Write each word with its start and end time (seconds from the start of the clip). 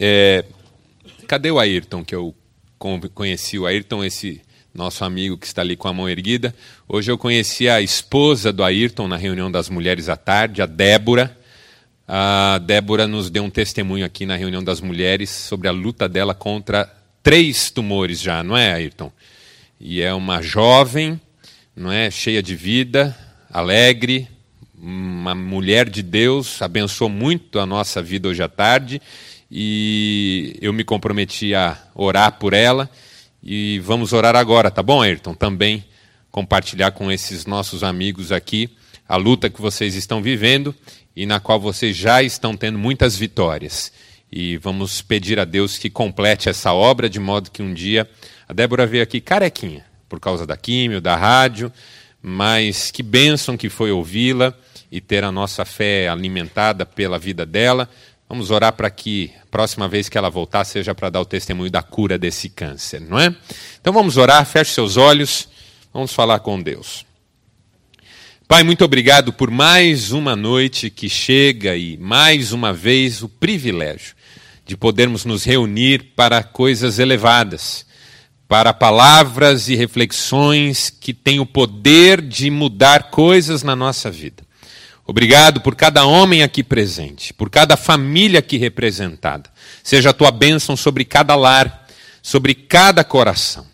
É, 0.00 0.44
cadê 1.26 1.50
o 1.50 1.58
Ayrton, 1.58 2.04
que 2.04 2.14
eu 2.14 2.32
conheci? 3.14 3.58
O 3.58 3.66
Ayrton, 3.66 4.04
esse 4.04 4.40
nosso 4.72 5.04
amigo 5.04 5.36
que 5.36 5.46
está 5.46 5.62
ali 5.62 5.76
com 5.76 5.88
a 5.88 5.92
mão 5.92 6.08
erguida. 6.08 6.54
Hoje 6.88 7.10
eu 7.10 7.18
conheci 7.18 7.68
a 7.68 7.80
esposa 7.80 8.52
do 8.52 8.62
Ayrton 8.62 9.08
na 9.08 9.16
reunião 9.16 9.50
das 9.50 9.68
mulheres 9.68 10.08
à 10.08 10.16
tarde, 10.16 10.62
a 10.62 10.66
Débora. 10.66 11.36
A 12.06 12.60
Débora 12.64 13.08
nos 13.08 13.28
deu 13.28 13.42
um 13.42 13.50
testemunho 13.50 14.06
aqui 14.06 14.24
na 14.24 14.36
reunião 14.36 14.62
das 14.62 14.80
mulheres 14.80 15.30
sobre 15.30 15.66
a 15.66 15.72
luta 15.72 16.08
dela 16.08 16.32
contra 16.32 16.88
três 17.20 17.70
tumores 17.70 18.20
já, 18.20 18.44
não 18.44 18.56
é, 18.56 18.72
Ayrton? 18.72 19.10
E 19.80 20.00
é 20.00 20.14
uma 20.14 20.40
jovem, 20.40 21.20
não 21.74 21.90
é, 21.90 22.08
cheia 22.08 22.42
de 22.42 22.54
vida, 22.54 23.16
alegre, 23.50 24.28
uma 24.80 25.34
mulher 25.34 25.88
de 25.88 26.02
Deus, 26.02 26.62
abençoou 26.62 27.10
muito 27.10 27.58
a 27.58 27.66
nossa 27.66 28.00
vida 28.00 28.28
hoje 28.28 28.42
à 28.42 28.48
tarde 28.48 29.02
e 29.50 30.56
eu 30.60 30.72
me 30.72 30.84
comprometi 30.84 31.54
a 31.54 31.76
orar 31.94 32.38
por 32.38 32.52
ela 32.52 32.90
e 33.42 33.78
vamos 33.80 34.12
orar 34.12 34.36
agora, 34.36 34.70
tá 34.70 34.82
bom, 34.82 35.02
Ayrton? 35.02 35.34
Também 35.34 35.84
compartilhar 36.30 36.90
com 36.90 37.10
esses 37.10 37.46
nossos 37.46 37.82
amigos 37.82 38.30
aqui 38.30 38.70
a 39.08 39.16
luta 39.16 39.48
que 39.48 39.60
vocês 39.60 39.94
estão 39.94 40.20
vivendo 40.20 40.74
e 41.16 41.24
na 41.24 41.40
qual 41.40 41.58
vocês 41.58 41.96
já 41.96 42.22
estão 42.22 42.56
tendo 42.56 42.78
muitas 42.78 43.16
vitórias. 43.16 43.90
E 44.30 44.58
vamos 44.58 45.00
pedir 45.00 45.40
a 45.40 45.44
Deus 45.44 45.78
que 45.78 45.88
complete 45.88 46.48
essa 46.48 46.72
obra 46.74 47.08
de 47.08 47.18
modo 47.18 47.50
que 47.50 47.62
um 47.62 47.72
dia 47.72 48.08
a 48.46 48.52
Débora 48.52 48.86
veio 48.86 49.02
aqui 49.02 49.20
carequinha 49.20 49.84
por 50.08 50.20
causa 50.20 50.46
da 50.46 50.56
químio, 50.56 51.00
da 51.00 51.16
rádio, 51.16 51.72
mas 52.22 52.90
que 52.90 53.02
bênção 53.02 53.56
que 53.56 53.68
foi 53.68 53.90
ouvi-la 53.90 54.54
e 54.90 55.00
ter 55.00 55.24
a 55.24 55.32
nossa 55.32 55.64
fé 55.64 56.08
alimentada 56.08 56.84
pela 56.84 57.18
vida 57.18 57.44
dela. 57.44 57.88
Vamos 58.28 58.50
orar 58.50 58.74
para 58.74 58.90
que 58.90 59.32
a 59.42 59.46
próxima 59.46 59.88
vez 59.88 60.08
que 60.08 60.18
ela 60.18 60.28
voltar 60.28 60.64
seja 60.64 60.94
para 60.94 61.08
dar 61.08 61.20
o 61.20 61.24
testemunho 61.24 61.70
da 61.70 61.82
cura 61.82 62.18
desse 62.18 62.50
câncer, 62.50 63.00
não 63.00 63.18
é? 63.18 63.34
Então 63.80 63.90
vamos 63.90 64.18
orar, 64.18 64.44
feche 64.44 64.72
seus 64.72 64.98
olhos, 64.98 65.48
vamos 65.94 66.12
falar 66.12 66.40
com 66.40 66.60
Deus. 66.60 67.06
Pai, 68.46 68.62
muito 68.62 68.84
obrigado 68.84 69.32
por 69.32 69.50
mais 69.50 70.12
uma 70.12 70.36
noite 70.36 70.90
que 70.90 71.08
chega 71.08 71.74
e 71.74 71.96
mais 71.96 72.52
uma 72.52 72.72
vez 72.72 73.22
o 73.22 73.28
privilégio 73.28 74.14
de 74.66 74.76
podermos 74.76 75.24
nos 75.24 75.44
reunir 75.44 76.12
para 76.14 76.42
coisas 76.42 76.98
elevadas, 76.98 77.86
para 78.46 78.74
palavras 78.74 79.70
e 79.70 79.74
reflexões 79.74 80.90
que 80.90 81.14
têm 81.14 81.40
o 81.40 81.46
poder 81.46 82.20
de 82.20 82.50
mudar 82.50 83.10
coisas 83.10 83.62
na 83.62 83.74
nossa 83.74 84.10
vida. 84.10 84.47
Obrigado 85.10 85.62
por 85.62 85.74
cada 85.74 86.04
homem 86.04 86.42
aqui 86.42 86.62
presente, 86.62 87.32
por 87.32 87.48
cada 87.48 87.78
família 87.78 88.40
aqui 88.40 88.58
representada. 88.58 89.48
Seja 89.82 90.10
a 90.10 90.12
tua 90.12 90.30
bênção 90.30 90.76
sobre 90.76 91.02
cada 91.02 91.34
lar, 91.34 91.88
sobre 92.22 92.54
cada 92.54 93.02
coração. 93.02 93.66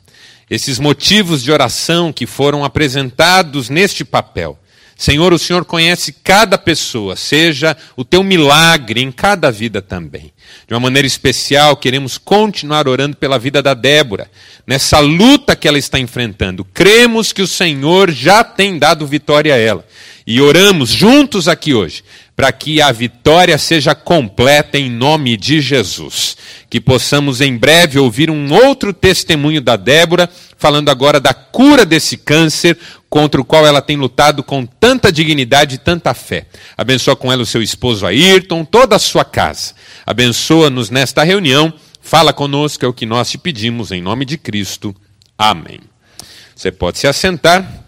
Esses 0.48 0.78
motivos 0.78 1.42
de 1.42 1.50
oração 1.50 2.12
que 2.12 2.24
foram 2.24 2.64
apresentados 2.64 3.68
neste 3.68 4.04
papel. 4.04 4.56
Senhor, 4.96 5.32
o 5.32 5.38
Senhor 5.38 5.64
conhece 5.64 6.12
cada 6.12 6.56
pessoa, 6.56 7.16
seja 7.16 7.76
o 7.96 8.04
teu 8.04 8.22
milagre 8.22 9.02
em 9.02 9.10
cada 9.10 9.50
vida 9.50 9.82
também. 9.82 10.32
De 10.66 10.74
uma 10.74 10.80
maneira 10.80 11.06
especial, 11.06 11.76
queremos 11.76 12.18
continuar 12.18 12.88
orando 12.88 13.16
pela 13.16 13.38
vida 13.38 13.62
da 13.62 13.74
Débora, 13.74 14.30
nessa 14.66 14.98
luta 14.98 15.54
que 15.54 15.68
ela 15.68 15.78
está 15.78 15.98
enfrentando. 15.98 16.64
Cremos 16.64 17.32
que 17.32 17.42
o 17.42 17.46
Senhor 17.46 18.10
já 18.10 18.42
tem 18.42 18.78
dado 18.78 19.06
vitória 19.06 19.54
a 19.54 19.58
ela 19.58 19.84
e 20.26 20.40
oramos 20.40 20.88
juntos 20.90 21.48
aqui 21.48 21.74
hoje 21.74 22.02
para 22.36 22.50
que 22.50 22.80
a 22.82 22.90
vitória 22.90 23.56
seja 23.58 23.94
completa 23.94 24.78
em 24.78 24.90
nome 24.90 25.36
de 25.36 25.60
Jesus. 25.60 26.36
Que 26.68 26.80
possamos 26.80 27.40
em 27.40 27.56
breve 27.56 27.98
ouvir 27.98 28.30
um 28.30 28.52
outro 28.52 28.92
testemunho 28.92 29.60
da 29.60 29.76
Débora, 29.76 30.28
falando 30.58 30.88
agora 30.88 31.20
da 31.20 31.32
cura 31.32 31.84
desse 31.84 32.16
câncer 32.16 32.76
contra 33.14 33.40
o 33.40 33.44
qual 33.44 33.64
ela 33.64 33.80
tem 33.80 33.96
lutado 33.96 34.42
com 34.42 34.66
tanta 34.66 35.12
dignidade 35.12 35.76
e 35.76 35.78
tanta 35.78 36.12
fé. 36.14 36.48
Abençoa 36.76 37.14
com 37.14 37.30
ela 37.32 37.42
o 37.44 37.46
seu 37.46 37.62
esposo 37.62 38.04
Ayrton, 38.04 38.64
toda 38.64 38.96
a 38.96 38.98
sua 38.98 39.24
casa. 39.24 39.72
Abençoa-nos 40.04 40.90
nesta 40.90 41.22
reunião. 41.22 41.72
Fala 42.02 42.32
conosco, 42.32 42.84
é 42.84 42.88
o 42.88 42.92
que 42.92 43.06
nós 43.06 43.30
te 43.30 43.38
pedimos, 43.38 43.92
em 43.92 44.02
nome 44.02 44.24
de 44.24 44.36
Cristo. 44.36 44.92
Amém. 45.38 45.78
Você 46.56 46.72
pode 46.72 46.98
se 46.98 47.06
assentar. 47.06 47.86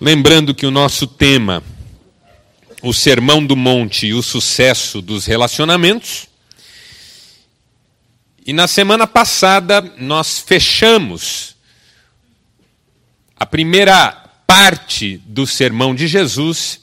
Lembrando 0.00 0.54
que 0.54 0.64
o 0.64 0.70
nosso 0.70 1.06
tema, 1.06 1.62
o 2.82 2.94
Sermão 2.94 3.44
do 3.44 3.54
Monte 3.54 4.06
e 4.06 4.14
o 4.14 4.22
sucesso 4.22 5.02
dos 5.02 5.26
relacionamentos. 5.26 6.26
E 8.46 8.54
na 8.54 8.66
semana 8.66 9.06
passada 9.06 9.82
nós 9.98 10.38
fechamos 10.38 11.57
a 13.38 13.46
primeira 13.46 14.10
parte 14.46 15.18
do 15.24 15.46
Sermão 15.46 15.94
de 15.94 16.06
Jesus, 16.08 16.80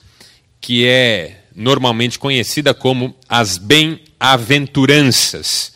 que 0.61 0.87
é 0.87 1.41
normalmente 1.53 2.17
conhecida 2.17 2.73
como 2.73 3.13
as 3.27 3.57
bem-aventuranças. 3.57 5.73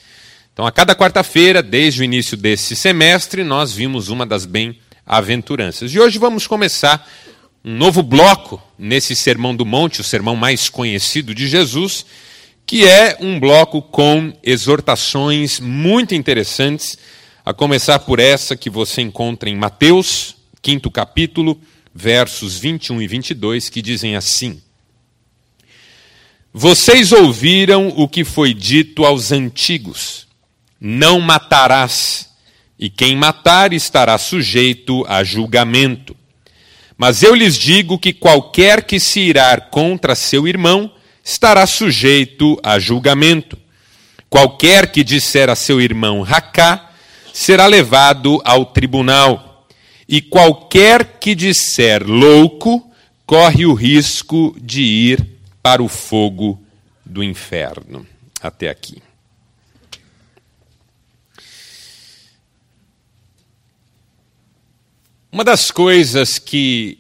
Então, 0.54 0.66
a 0.66 0.72
cada 0.72 0.96
quarta-feira, 0.96 1.62
desde 1.62 2.00
o 2.02 2.04
início 2.04 2.38
desse 2.38 2.78
semestre, 2.78 3.44
nós 3.44 3.74
vimos 3.74 4.08
uma 4.08 4.26
das 4.26 4.46
bem-aventuranças. 4.46 5.94
E 5.94 6.00
hoje 6.00 6.18
vamos 6.18 6.48
começar 6.48 7.06
um 7.64 7.76
novo 7.76 8.02
bloco 8.02 8.64
nesse 8.78 9.18
Sermão 9.18 9.54
do 9.54 9.66
Monte, 9.66 10.00
o 10.00 10.04
sermão 10.04 10.38
mais 10.38 10.70
conhecido 10.70 11.36
de 11.36 11.46
Jesus, 11.46 12.06
que 12.66 12.88
é 12.88 13.18
um 13.20 13.38
bloco 13.38 13.82
com 13.82 14.32
exortações 14.42 15.60
muito 15.60 16.16
interessantes, 16.16 16.98
a 17.46 17.54
começar 17.54 18.00
por 18.00 18.18
essa 18.20 18.56
que 18.56 18.70
você 18.70 19.02
encontra 19.02 19.50
em 19.50 19.58
Mateus, 19.58 20.39
quinto 20.62 20.92
capítulo, 20.92 21.60
versos 21.94 22.58
21 22.58 23.02
e 23.02 23.08
22, 23.08 23.70
que 23.70 23.82
dizem 23.82 24.16
assim: 24.16 24.62
Vocês 26.54 27.12
ouviram 27.12 27.90
o 27.90 28.08
que 28.08 28.24
foi 28.24 28.54
dito 28.54 29.06
aos 29.06 29.32
antigos: 29.32 30.28
Não 30.80 31.20
matarás, 31.20 32.30
e 32.78 32.90
quem 32.90 33.16
matar 33.16 33.74
estará 33.74 34.18
sujeito 34.18 35.06
a 35.08 35.24
julgamento. 35.24 36.16
Mas 36.98 37.24
eu 37.24 37.34
lhes 37.34 37.58
digo 37.58 37.98
que 37.98 38.12
qualquer 38.12 38.84
que 38.84 39.00
se 39.00 39.22
irar 39.22 39.70
contra 39.70 40.16
seu 40.16 40.48
irmão 40.48 40.92
estará 41.24 41.66
sujeito 41.66 42.60
a 42.62 42.78
julgamento. 42.78 43.58
Qualquer 44.30 44.92
que 44.92 45.04
disser 45.04 45.50
a 45.50 45.56
seu 45.56 45.80
irmão 45.80 46.22
racá 46.22 46.92
será 47.34 47.68
levado 47.68 48.42
ao 48.44 48.66
tribunal. 48.66 49.49
E 50.12 50.22
qualquer 50.22 51.20
que 51.20 51.36
disser 51.36 52.04
louco 52.04 52.92
corre 53.28 53.64
o 53.68 53.76
risco 53.76 54.58
de 54.60 54.82
ir 54.82 55.24
para 55.62 55.84
o 55.84 55.88
fogo 55.88 56.60
do 57.06 57.24
inferno. 57.24 58.08
Até 58.42 58.70
aqui. 58.70 59.04
Uma 65.32 65.44
das 65.44 65.70
coisas 65.70 66.40
que 66.40 66.98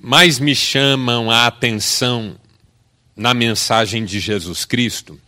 mais 0.00 0.38
me 0.38 0.54
chamam 0.54 1.28
a 1.28 1.48
atenção 1.48 2.38
na 3.16 3.34
mensagem 3.34 4.04
de 4.04 4.20
Jesus 4.20 4.64
Cristo 4.64 5.20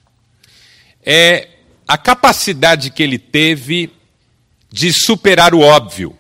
é 1.03 1.49
a 1.89 1.99
capacidade 1.99 2.91
que 2.91 3.03
ele 3.03 3.19
teve 3.19 3.91
de 4.71 4.93
superar 4.93 5.57
o 5.57 5.61
óbvio, 5.61 6.17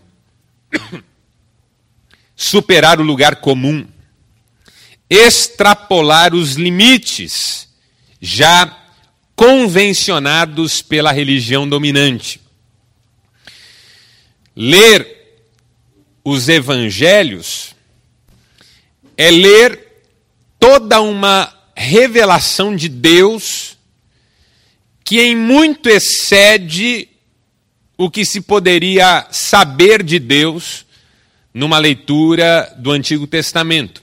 superar 2.36 3.00
o 3.00 3.04
lugar 3.04 3.36
comum, 3.36 3.86
extrapolar 5.08 6.34
os 6.34 6.54
limites 6.54 7.69
já 8.20 8.76
convencionados 9.34 10.82
pela 10.82 11.12
religião 11.12 11.69
dominante. 11.69 12.40
Ler 14.55 15.20
os 16.25 16.49
evangelhos 16.49 17.75
é 19.16 19.31
ler 19.31 20.02
toda 20.58 21.00
uma 21.00 21.52
revelação 21.75 22.76
de 22.76 22.88
Deus 22.88 23.78
que 25.02 25.20
em 25.20 25.34
muito 25.34 25.88
excede 25.88 27.08
o 28.00 28.11
que 28.11 28.25
se 28.25 28.41
poderia 28.41 29.26
saber 29.31 30.02
de 30.02 30.19
Deus 30.19 30.87
numa 31.52 31.76
leitura 31.76 32.75
do 32.79 32.93
Antigo 32.93 33.26
Testamento. 33.26 34.02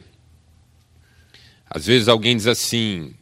Às 1.67 1.87
vezes 1.87 2.07
alguém 2.07 2.37
diz 2.37 2.45
assim: 2.45 3.15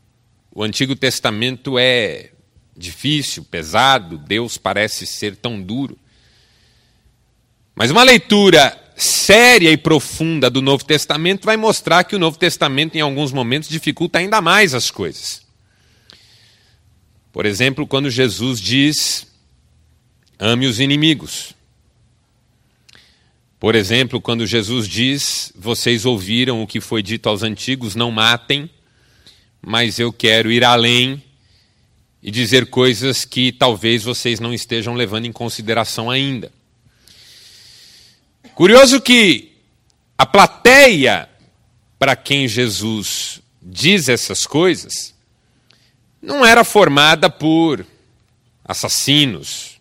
o 0.52 0.62
Antigo 0.62 0.94
Testamento 0.94 1.80
é 1.80 2.32
difícil, 2.76 3.46
pesado, 3.46 4.18
Deus 4.18 4.58
parece 4.58 5.08
ser 5.08 5.38
tão 5.38 5.62
duro. 5.62 5.98
Mas 7.74 7.90
uma 7.90 8.04
leitura 8.04 8.78
séria 8.98 9.72
e 9.72 9.78
profunda 9.78 10.50
do 10.50 10.62
Novo 10.62 10.84
Testamento 10.84 11.46
vai 11.46 11.56
mostrar 11.56 12.04
que 12.04 12.18
o 12.18 12.20
Novo 12.20 12.38
Testamento, 12.38 12.98
em 12.98 13.02
alguns 13.02 13.32
momentos, 13.32 13.70
dificulta 13.70 14.20
ainda 14.20 14.42
mais 14.42 14.74
as 14.74 14.92
coisas. 14.92 15.42
Por 17.32 17.46
exemplo, 17.46 17.88
quando 17.88 18.10
Jesus 18.10 18.60
diz: 18.60 19.35
ame 20.40 20.68
os 20.68 20.80
inimigos. 20.80 21.54
Por 23.60 23.76
exemplo, 23.76 24.22
quando 24.22 24.46
Jesus 24.46 24.88
diz: 24.88 25.52
Vocês 25.56 26.06
ouviram 26.06 26.62
o 26.62 26.68
que 26.68 26.80
foi 26.80 27.02
dito 27.02 27.28
aos 27.28 27.44
antigos, 27.44 27.96
não 27.96 28.12
matem, 28.12 28.70
mas 29.62 29.98
eu 30.00 30.14
quero 30.14 30.52
ir 30.52 30.64
além 30.64 31.24
e 32.22 32.32
dizer 32.32 32.70
coisas 32.70 33.24
que 33.24 33.52
talvez 33.52 34.04
vocês 34.04 34.40
não 34.40 34.54
estejam 34.54 34.94
levando 34.94 35.26
em 35.26 35.32
consideração 35.32 36.10
ainda. 36.10 36.52
Curioso 38.56 39.02
que 39.02 39.52
a 40.18 40.26
plateia 40.26 41.30
para 42.00 42.16
quem 42.16 42.48
Jesus 42.48 43.42
diz 43.62 44.10
essas 44.10 44.46
coisas 44.46 45.14
não 46.22 46.46
era 46.46 46.64
formada 46.64 47.30
por 47.30 47.86
assassinos, 48.64 49.75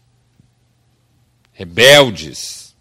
rebeldes, 1.55 2.75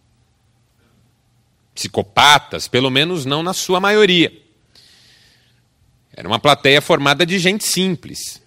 psicopatas, 1.73 2.67
pelo 2.67 2.89
menos 2.89 3.23
não 3.23 3.41
na 3.41 3.53
sua 3.53 3.79
maioria. 3.79 4.33
Era 6.15 6.27
uma 6.27 6.39
plateia 6.39 6.81
formada 6.81 7.25
de 7.25 7.39
gente 7.39 7.63
simples. 7.63 8.41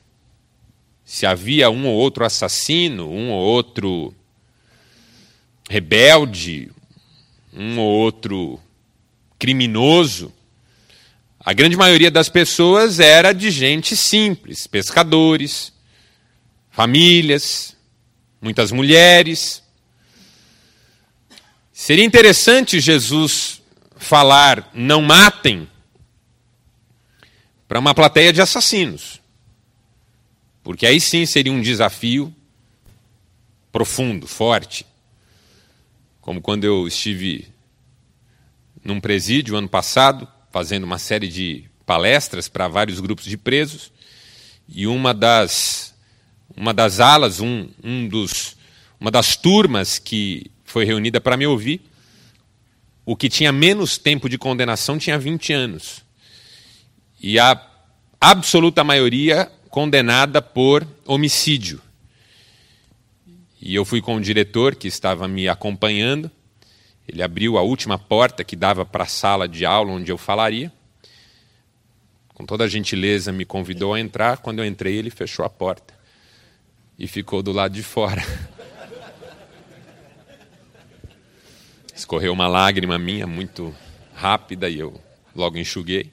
Se 1.05 1.25
havia 1.25 1.70
um 1.70 1.87
ou 1.87 1.94
outro 1.94 2.25
assassino, 2.25 3.08
um 3.08 3.31
ou 3.31 3.40
outro 3.40 4.14
rebelde, 5.69 6.70
um 7.52 7.78
ou 7.78 7.88
outro 7.88 8.61
criminoso, 9.38 10.32
a 11.40 11.52
grande 11.52 11.76
maioria 11.76 12.11
das 12.11 12.28
pessoas 12.28 12.99
era 12.99 13.32
de 13.32 13.52
gente 13.52 13.96
simples, 13.96 14.67
pescadores, 14.67 15.73
famílias, 16.70 17.76
muitas 18.40 18.73
mulheres. 18.73 19.62
Seria 21.78 22.06
interessante 22.06 22.81
Jesus 22.81 23.61
falar 23.99 24.70
não 24.73 25.02
matem 25.02 25.69
para 27.69 27.78
uma 27.78 27.94
plateia 27.94 28.32
de 28.32 28.40
assassinos. 28.40 29.20
Porque 30.64 30.87
aí 30.87 30.99
sim 30.99 31.26
seria 31.26 31.52
um 31.52 31.61
desafio 31.61 32.34
profundo, 33.70 34.26
forte. 34.26 34.87
Como 36.23 36.40
quando 36.40 36.64
eu 36.64 36.88
estive 36.88 37.46
num 38.82 38.99
presídio 38.99 39.55
ano 39.55 39.69
passado, 39.69 40.26
fazendo 40.50 40.84
uma 40.84 40.99
série 40.99 41.28
de 41.28 41.67
palestras 41.84 42.49
para 42.49 42.69
vários 42.69 43.00
grupos 43.00 43.26
de 43.26 43.37
presos, 43.37 43.93
e 44.67 44.87
uma 44.87 45.12
das, 45.12 45.94
uma 46.56 46.73
das 46.73 47.00
alas, 47.00 47.38
um, 47.38 47.69
um 47.84 48.08
dos, 48.08 48.56
uma 48.99 49.11
das 49.11 49.37
turmas 49.37 49.99
que 49.99 50.50
foi 50.66 50.84
reunida 50.84 51.20
para 51.20 51.36
me 51.36 51.46
ouvir, 51.46 51.80
o 53.04 53.16
que 53.16 53.28
tinha 53.28 53.52
menos 53.52 53.96
tempo 53.96 54.28
de 54.28 54.36
condenação 54.36 54.98
tinha 54.98 55.18
20 55.18 55.52
anos. 55.52 56.04
E 57.22 57.38
a 57.38 57.60
absoluta 58.20 58.82
maioria 58.82 59.50
condenada 59.70 60.42
por 60.42 60.86
homicídio. 61.06 61.80
E 63.60 63.74
eu 63.74 63.84
fui 63.84 64.00
com 64.00 64.16
o 64.16 64.20
diretor 64.20 64.74
que 64.74 64.88
estava 64.88 65.26
me 65.26 65.48
acompanhando, 65.48 66.30
ele 67.08 67.22
abriu 67.22 67.56
a 67.56 67.62
última 67.62 67.98
porta 67.98 68.42
que 68.42 68.56
dava 68.56 68.84
para 68.84 69.04
a 69.04 69.08
sala 69.08 69.46
de 69.46 69.64
aula 69.64 69.92
onde 69.92 70.10
eu 70.10 70.18
falaria. 70.18 70.72
Com 72.34 72.44
toda 72.44 72.64
a 72.64 72.68
gentileza, 72.68 73.32
me 73.32 73.44
convidou 73.44 73.94
a 73.94 74.00
entrar. 74.00 74.38
Quando 74.38 74.58
eu 74.58 74.66
entrei, 74.66 74.96
ele 74.96 75.10
fechou 75.10 75.44
a 75.44 75.48
porta 75.48 75.94
e 76.98 77.06
ficou 77.06 77.42
do 77.42 77.52
lado 77.52 77.72
de 77.72 77.82
fora. 77.82 78.22
Escorreu 82.06 82.32
uma 82.32 82.46
lágrima 82.46 82.96
minha 83.00 83.26
muito 83.26 83.74
rápida 84.14 84.68
e 84.68 84.78
eu 84.78 84.94
logo 85.34 85.58
enxuguei. 85.58 86.12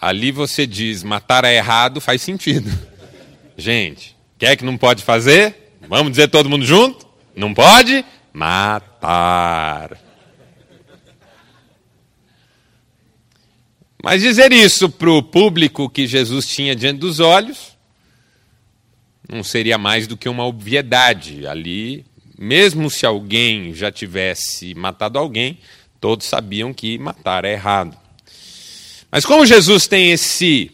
Ali 0.00 0.30
você 0.30 0.64
diz 0.64 1.02
matar 1.02 1.44
é 1.44 1.56
errado, 1.56 2.00
faz 2.00 2.22
sentido. 2.22 2.70
Gente, 3.58 4.16
quer 4.38 4.54
que 4.54 4.64
não 4.64 4.78
pode 4.78 5.02
fazer? 5.02 5.74
Vamos 5.88 6.12
dizer 6.12 6.28
todo 6.28 6.48
mundo 6.48 6.64
junto? 6.64 7.04
Não 7.34 7.52
pode 7.52 8.04
matar. 8.32 9.98
Mas 14.00 14.22
dizer 14.22 14.52
isso 14.52 14.88
para 14.88 15.10
o 15.10 15.20
público 15.20 15.90
que 15.90 16.06
Jesus 16.06 16.46
tinha 16.46 16.76
diante 16.76 17.00
dos 17.00 17.18
olhos 17.18 17.76
não 19.30 19.44
seria 19.44 19.78
mais 19.78 20.06
do 20.06 20.16
que 20.16 20.28
uma 20.28 20.44
obviedade. 20.44 21.46
Ali, 21.46 22.04
mesmo 22.42 22.88
se 22.90 23.04
alguém 23.04 23.74
já 23.74 23.92
tivesse 23.92 24.74
matado 24.74 25.18
alguém, 25.18 25.58
todos 26.00 26.26
sabiam 26.26 26.72
que 26.72 26.98
matar 26.98 27.44
é 27.44 27.52
errado. 27.52 27.94
Mas 29.12 29.26
como 29.26 29.44
Jesus 29.44 29.86
tem 29.86 30.10
esse 30.10 30.70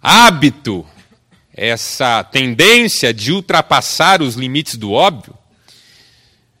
hábito 0.00 0.86
essa 1.52 2.24
tendência 2.24 3.12
de 3.12 3.30
ultrapassar 3.32 4.22
os 4.22 4.36
limites 4.36 4.76
do 4.76 4.92
óbvio, 4.92 5.34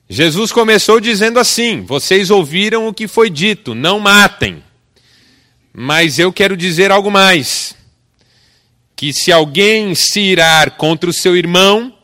Jesus 0.06 0.52
começou 0.52 1.00
dizendo 1.00 1.38
assim: 1.38 1.80
Vocês 1.80 2.28
ouviram 2.28 2.88
o 2.88 2.92
que 2.92 3.08
foi 3.08 3.30
dito, 3.30 3.74
não 3.74 3.98
matem. 3.98 4.62
Mas 5.72 6.18
eu 6.18 6.30
quero 6.30 6.58
dizer 6.58 6.90
algo 6.90 7.10
mais: 7.10 7.74
que 8.94 9.14
se 9.14 9.32
alguém 9.32 9.94
se 9.94 10.20
irar 10.20 10.72
contra 10.72 11.08
o 11.08 11.12
seu 11.14 11.34
irmão, 11.34 11.96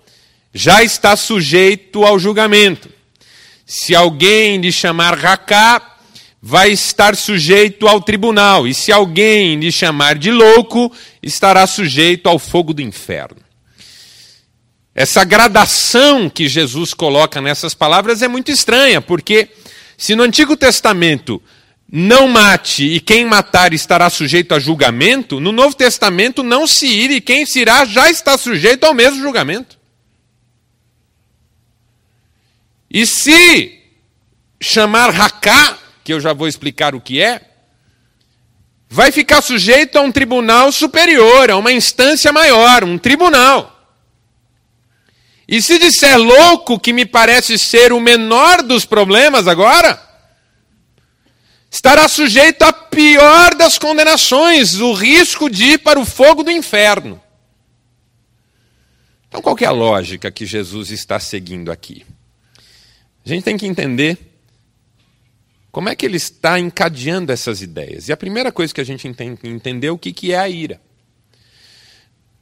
já 0.56 0.82
está 0.82 1.14
sujeito 1.14 2.02
ao 2.02 2.18
julgamento. 2.18 2.88
Se 3.66 3.94
alguém 3.94 4.58
lhe 4.58 4.72
chamar 4.72 5.18
racá, 5.18 5.96
vai 6.40 6.70
estar 6.70 7.14
sujeito 7.14 7.86
ao 7.86 8.00
tribunal, 8.00 8.66
e 8.66 8.72
se 8.72 8.90
alguém 8.90 9.56
lhe 9.60 9.70
chamar 9.70 10.16
de 10.16 10.30
louco, 10.30 10.90
estará 11.22 11.66
sujeito 11.66 12.26
ao 12.26 12.38
fogo 12.38 12.72
do 12.72 12.80
inferno. 12.80 13.36
Essa 14.94 15.24
gradação 15.24 16.30
que 16.30 16.48
Jesus 16.48 16.94
coloca 16.94 17.38
nessas 17.38 17.74
palavras 17.74 18.22
é 18.22 18.28
muito 18.28 18.50
estranha, 18.50 19.02
porque 19.02 19.50
se 19.98 20.14
no 20.14 20.22
Antigo 20.22 20.56
Testamento 20.56 21.42
não 21.92 22.28
mate 22.28 22.82
e 22.82 22.98
quem 22.98 23.26
matar 23.26 23.74
estará 23.74 24.08
sujeito 24.08 24.54
a 24.54 24.58
julgamento, 24.58 25.38
no 25.38 25.52
Novo 25.52 25.76
Testamento 25.76 26.42
não 26.42 26.66
se 26.66 26.86
ir 26.86 27.10
e 27.10 27.20
quem 27.20 27.44
se 27.44 27.60
irá 27.60 27.84
já 27.84 28.10
está 28.10 28.38
sujeito 28.38 28.84
ao 28.84 28.94
mesmo 28.94 29.20
julgamento. 29.20 29.75
E 32.96 33.04
se 33.04 33.78
chamar 34.58 35.10
racá 35.10 35.78
que 36.02 36.14
eu 36.14 36.18
já 36.18 36.32
vou 36.32 36.48
explicar 36.48 36.94
o 36.94 37.00
que 37.00 37.20
é, 37.20 37.42
vai 38.88 39.12
ficar 39.12 39.42
sujeito 39.42 39.98
a 39.98 40.00
um 40.00 40.10
tribunal 40.10 40.72
superior, 40.72 41.50
a 41.50 41.58
uma 41.58 41.70
instância 41.70 42.32
maior, 42.32 42.84
um 42.84 42.96
tribunal. 42.96 43.94
E 45.46 45.60
se 45.60 45.78
disser 45.78 46.18
louco, 46.18 46.80
que 46.80 46.90
me 46.90 47.04
parece 47.04 47.58
ser 47.58 47.92
o 47.92 48.00
menor 48.00 48.62
dos 48.62 48.86
problemas 48.86 49.46
agora, 49.46 50.02
estará 51.70 52.08
sujeito 52.08 52.62
à 52.62 52.72
pior 52.72 53.54
das 53.56 53.76
condenações, 53.76 54.80
o 54.80 54.94
risco 54.94 55.50
de 55.50 55.64
ir 55.72 55.78
para 55.80 56.00
o 56.00 56.06
fogo 56.06 56.42
do 56.42 56.50
inferno. 56.50 57.20
Então, 59.28 59.42
qual 59.42 59.54
é 59.60 59.66
a 59.66 59.70
lógica 59.70 60.30
que 60.30 60.46
Jesus 60.46 60.90
está 60.90 61.20
seguindo 61.20 61.70
aqui? 61.70 62.06
A 63.26 63.28
gente 63.28 63.42
tem 63.42 63.56
que 63.56 63.66
entender 63.66 64.16
como 65.72 65.88
é 65.88 65.96
que 65.96 66.06
ele 66.06 66.16
está 66.16 66.58
encadeando 66.58 67.32
essas 67.32 67.60
ideias? 67.60 68.08
E 68.08 68.12
a 68.12 68.16
primeira 68.16 68.52
coisa 68.52 68.72
que 68.72 68.80
a 68.80 68.84
gente 68.84 69.12
tem 69.12 69.34
que 69.34 69.48
entender 69.48 69.88
é 69.88 69.90
o 69.90 69.98
que 69.98 70.32
é 70.32 70.38
a 70.38 70.48
ira. 70.48 70.80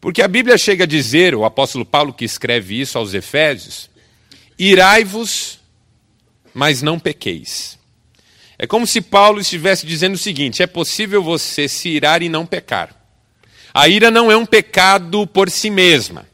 Porque 0.00 0.20
a 0.20 0.28
Bíblia 0.28 0.58
chega 0.58 0.84
a 0.84 0.86
dizer, 0.86 1.34
o 1.34 1.46
apóstolo 1.46 1.84
Paulo 1.84 2.12
que 2.12 2.26
escreve 2.26 2.78
isso 2.78 2.98
aos 2.98 3.14
Efésios, 3.14 3.88
irai-vos, 4.58 5.58
mas 6.52 6.82
não 6.82 7.00
pequeis. 7.00 7.78
É 8.58 8.66
como 8.66 8.86
se 8.86 9.00
Paulo 9.00 9.40
estivesse 9.40 9.86
dizendo 9.86 10.14
o 10.14 10.18
seguinte: 10.18 10.62
é 10.62 10.66
possível 10.66 11.22
você 11.22 11.66
se 11.66 11.88
irar 11.88 12.22
e 12.22 12.28
não 12.28 12.44
pecar. 12.44 12.94
A 13.72 13.88
ira 13.88 14.10
não 14.10 14.30
é 14.30 14.36
um 14.36 14.46
pecado 14.46 15.26
por 15.26 15.50
si 15.50 15.70
mesma, 15.70 16.26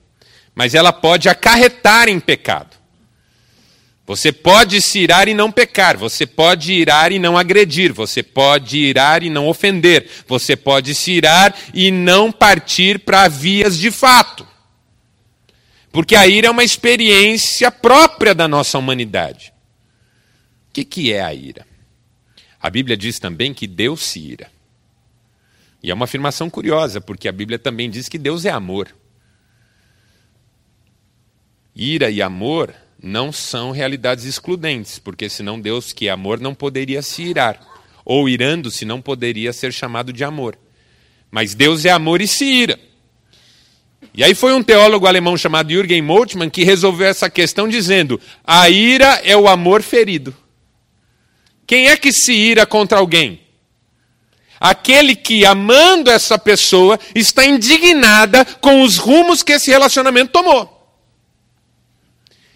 mas 0.54 0.74
ela 0.74 0.92
pode 0.92 1.28
acarretar 1.28 2.08
em 2.08 2.18
pecado. 2.18 2.79
Você 4.10 4.32
pode 4.32 4.82
se 4.82 4.98
irar 4.98 5.28
e 5.28 5.34
não 5.34 5.52
pecar, 5.52 5.96
você 5.96 6.26
pode 6.26 6.72
irar 6.72 7.12
e 7.12 7.18
não 7.20 7.38
agredir, 7.38 7.92
você 7.92 8.24
pode 8.24 8.76
irar 8.76 9.22
e 9.22 9.30
não 9.30 9.46
ofender, 9.46 10.10
você 10.26 10.56
pode 10.56 10.96
se 10.96 11.12
irar 11.12 11.56
e 11.72 11.92
não 11.92 12.32
partir 12.32 12.98
para 12.98 13.28
vias 13.28 13.78
de 13.78 13.88
fato. 13.92 14.44
Porque 15.92 16.16
a 16.16 16.26
ira 16.26 16.48
é 16.48 16.50
uma 16.50 16.64
experiência 16.64 17.70
própria 17.70 18.34
da 18.34 18.48
nossa 18.48 18.76
humanidade. 18.76 19.52
O 20.68 20.72
que, 20.72 20.84
que 20.84 21.12
é 21.12 21.22
a 21.22 21.32
ira? 21.32 21.64
A 22.60 22.68
Bíblia 22.68 22.96
diz 22.96 23.20
também 23.20 23.54
que 23.54 23.68
Deus 23.68 24.02
se 24.02 24.18
ira. 24.18 24.50
E 25.80 25.88
é 25.88 25.94
uma 25.94 26.06
afirmação 26.06 26.50
curiosa, 26.50 27.00
porque 27.00 27.28
a 27.28 27.32
Bíblia 27.32 27.60
também 27.60 27.88
diz 27.88 28.08
que 28.08 28.18
Deus 28.18 28.44
é 28.44 28.50
amor. 28.50 28.92
Ira 31.76 32.10
e 32.10 32.20
amor 32.20 32.74
não 33.02 33.32
são 33.32 33.70
realidades 33.70 34.24
excludentes, 34.24 34.98
porque 34.98 35.28
senão 35.28 35.60
Deus, 35.60 35.92
que 35.92 36.08
é 36.08 36.10
amor, 36.10 36.38
não 36.38 36.54
poderia 36.54 37.00
se 37.02 37.22
irar. 37.22 37.58
Ou 38.04 38.28
irando-se, 38.28 38.84
não 38.84 39.00
poderia 39.00 39.52
ser 39.52 39.72
chamado 39.72 40.12
de 40.12 40.22
amor. 40.24 40.58
Mas 41.30 41.54
Deus 41.54 41.84
é 41.84 41.90
amor 41.90 42.20
e 42.20 42.28
se 42.28 42.44
ira. 42.44 42.78
E 44.12 44.24
aí 44.24 44.34
foi 44.34 44.52
um 44.52 44.62
teólogo 44.62 45.06
alemão 45.06 45.36
chamado 45.36 45.70
Jürgen 45.70 46.02
Moltmann 46.02 46.50
que 46.50 46.64
resolveu 46.64 47.06
essa 47.06 47.30
questão 47.30 47.68
dizendo: 47.68 48.20
a 48.44 48.68
ira 48.68 49.20
é 49.24 49.36
o 49.36 49.48
amor 49.48 49.82
ferido. 49.82 50.34
Quem 51.66 51.88
é 51.88 51.96
que 51.96 52.12
se 52.12 52.32
ira 52.32 52.66
contra 52.66 52.98
alguém? 52.98 53.40
Aquele 54.58 55.14
que, 55.14 55.46
amando 55.46 56.10
essa 56.10 56.38
pessoa, 56.38 56.98
está 57.14 57.46
indignada 57.46 58.44
com 58.44 58.82
os 58.82 58.98
rumos 58.98 59.42
que 59.42 59.52
esse 59.52 59.70
relacionamento 59.70 60.32
tomou. 60.32 60.79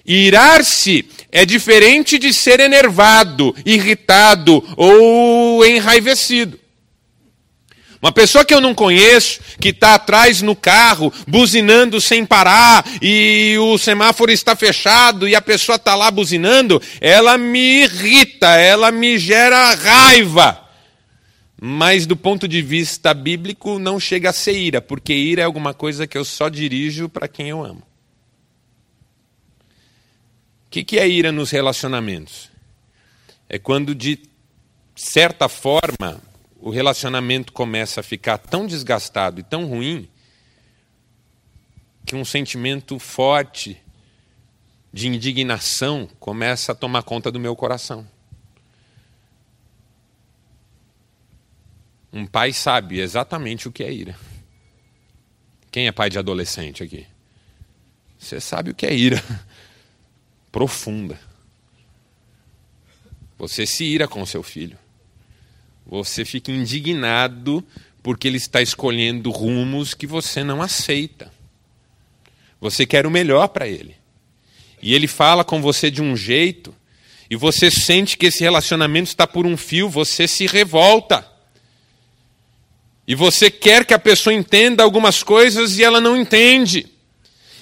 Irar-se 0.07 1.09
é 1.33 1.47
diferente 1.47 2.19
de 2.19 2.33
ser 2.33 2.61
enervado, 2.61 3.55
irritado 3.65 4.63
ou 4.77 5.65
enraivecido. 5.65 6.61
Uma 8.05 8.13
pessoa 8.13 8.45
que 8.45 8.53
eu 8.53 8.61
não 8.61 8.75
conheço, 8.75 9.41
que 9.59 9.71
está 9.71 9.95
atrás 9.95 10.43
no 10.43 10.55
carro, 10.55 11.11
buzinando 11.27 12.03
sem 12.03 12.27
parar, 12.27 12.85
e 13.01 13.57
o 13.59 13.79
semáforo 13.79 14.31
está 14.31 14.55
fechado 14.55 15.27
e 15.27 15.35
a 15.35 15.41
pessoa 15.41 15.77
está 15.77 15.95
lá 15.95 16.11
buzinando, 16.11 16.83
ela 17.01 17.39
me 17.39 17.85
irrita, 17.85 18.59
ela 18.59 18.93
me 18.93 19.19
gera 19.19 19.75
raiva. 19.75 20.69
Mas 21.59 22.05
do 22.05 22.15
ponto 22.15 22.47
de 22.47 22.61
vista 22.61 23.15
bíblico, 23.15 23.79
não 23.79 23.99
chega 23.99 24.29
a 24.29 24.35
ser 24.35 24.53
ira, 24.53 24.83
porque 24.83 25.15
ira 25.15 25.41
é 25.41 25.45
alguma 25.47 25.73
coisa 25.73 26.07
que 26.07 26.19
eu 26.19 26.27
só 26.27 26.51
dirijo 26.51 27.09
para 27.09 27.27
quem 27.27 27.49
eu 27.49 27.65
amo. 27.65 27.83
Que, 30.75 30.83
que 30.83 30.99
é 30.99 31.07
ira 31.07 31.31
nos 31.31 31.53
relacionamentos? 31.53 32.51
É 33.49 33.61
quando, 33.61 33.95
de 33.95 34.21
certa 34.97 35.49
forma, 35.49 36.21
o 36.59 36.69
relacionamento 36.69 37.53
começa 37.53 38.01
a 38.01 38.03
ficar 38.03 38.39
tão 38.39 38.67
desgastado 38.67 39.39
e 39.39 39.45
tão 39.45 39.67
ruim 39.67 40.11
que 42.05 42.17
um 42.17 42.25
sentimento 42.25 42.99
forte 42.99 43.81
de 44.93 45.07
indignação 45.07 46.09
começa 46.19 46.73
a 46.73 46.75
tomar 46.75 47.05
conta 47.05 47.31
do 47.31 47.39
meu 47.39 47.55
coração. 47.55 48.05
Um 52.13 52.27
pai 52.27 52.53
sabe 52.53 52.99
exatamente 52.99 53.69
o 53.69 53.71
que 53.71 53.85
é 53.85 53.93
ira. 53.93 54.19
Quem 55.71 55.87
é 55.87 55.93
pai 55.93 56.11
de 56.11 56.19
adolescente 56.19 56.83
aqui? 56.83 57.07
Você 58.19 58.41
sabe 58.41 58.73
o 58.73 58.75
que 58.75 58.87
é 58.87 58.93
ira. 58.93 59.23
Profunda. 60.55 61.19
Você 63.37 63.67
se 63.67 63.83
ira 63.83 64.07
com 64.07 64.25
seu 64.25 64.41
filho. 64.41 64.79
Você 65.85 66.25
fica 66.25 66.53
indignado 66.53 67.67
porque 68.01 68.29
ele 68.29 68.37
está 68.37 68.63
escolhendo 68.63 69.33
rumos 69.33 69.95
que 69.95 70.07
você 70.07 70.45
não 70.45 70.63
aceita. 70.63 71.33
Você 72.61 72.87
quer 72.87 73.05
o 73.05 73.11
melhor 73.11 73.49
para 73.49 73.67
ele. 73.67 73.97
E 74.81 74.95
ele 74.95 75.09
fala 75.09 75.43
com 75.43 75.61
você 75.61 75.91
de 75.91 76.01
um 76.01 76.17
jeito, 76.17 76.73
e 77.29 77.35
você 77.35 77.69
sente 77.69 78.17
que 78.17 78.27
esse 78.27 78.45
relacionamento 78.45 79.09
está 79.09 79.27
por 79.27 79.47
um 79.47 79.57
fio, 79.57 79.89
você 79.89 80.29
se 80.29 80.47
revolta. 80.47 81.29
E 83.09 83.17
você 83.17 83.51
quer 83.51 83.85
que 83.85 83.93
a 83.93 83.99
pessoa 83.99 84.33
entenda 84.33 84.85
algumas 84.85 85.21
coisas 85.21 85.79
e 85.79 85.83
ela 85.83 86.01
não 86.01 86.17
entende. 86.17 86.94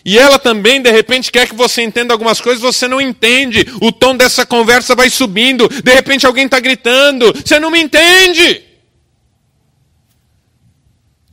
E 0.04 0.18
ela 0.18 0.38
também, 0.38 0.82
de 0.82 0.90
repente, 0.90 1.30
quer 1.30 1.48
que 1.48 1.54
você 1.54 1.82
entenda 1.82 2.12
algumas 2.12 2.40
coisas, 2.40 2.62
você 2.62 2.88
não 2.88 3.00
entende. 3.00 3.64
O 3.80 3.92
tom 3.92 4.16
dessa 4.16 4.44
conversa 4.44 4.94
vai 4.94 5.08
subindo. 5.08 5.68
De 5.68 5.94
repente, 5.94 6.26
alguém 6.26 6.46
está 6.46 6.58
gritando. 6.58 7.32
Você 7.32 7.60
não 7.60 7.70
me 7.70 7.80
entende. 7.80 8.64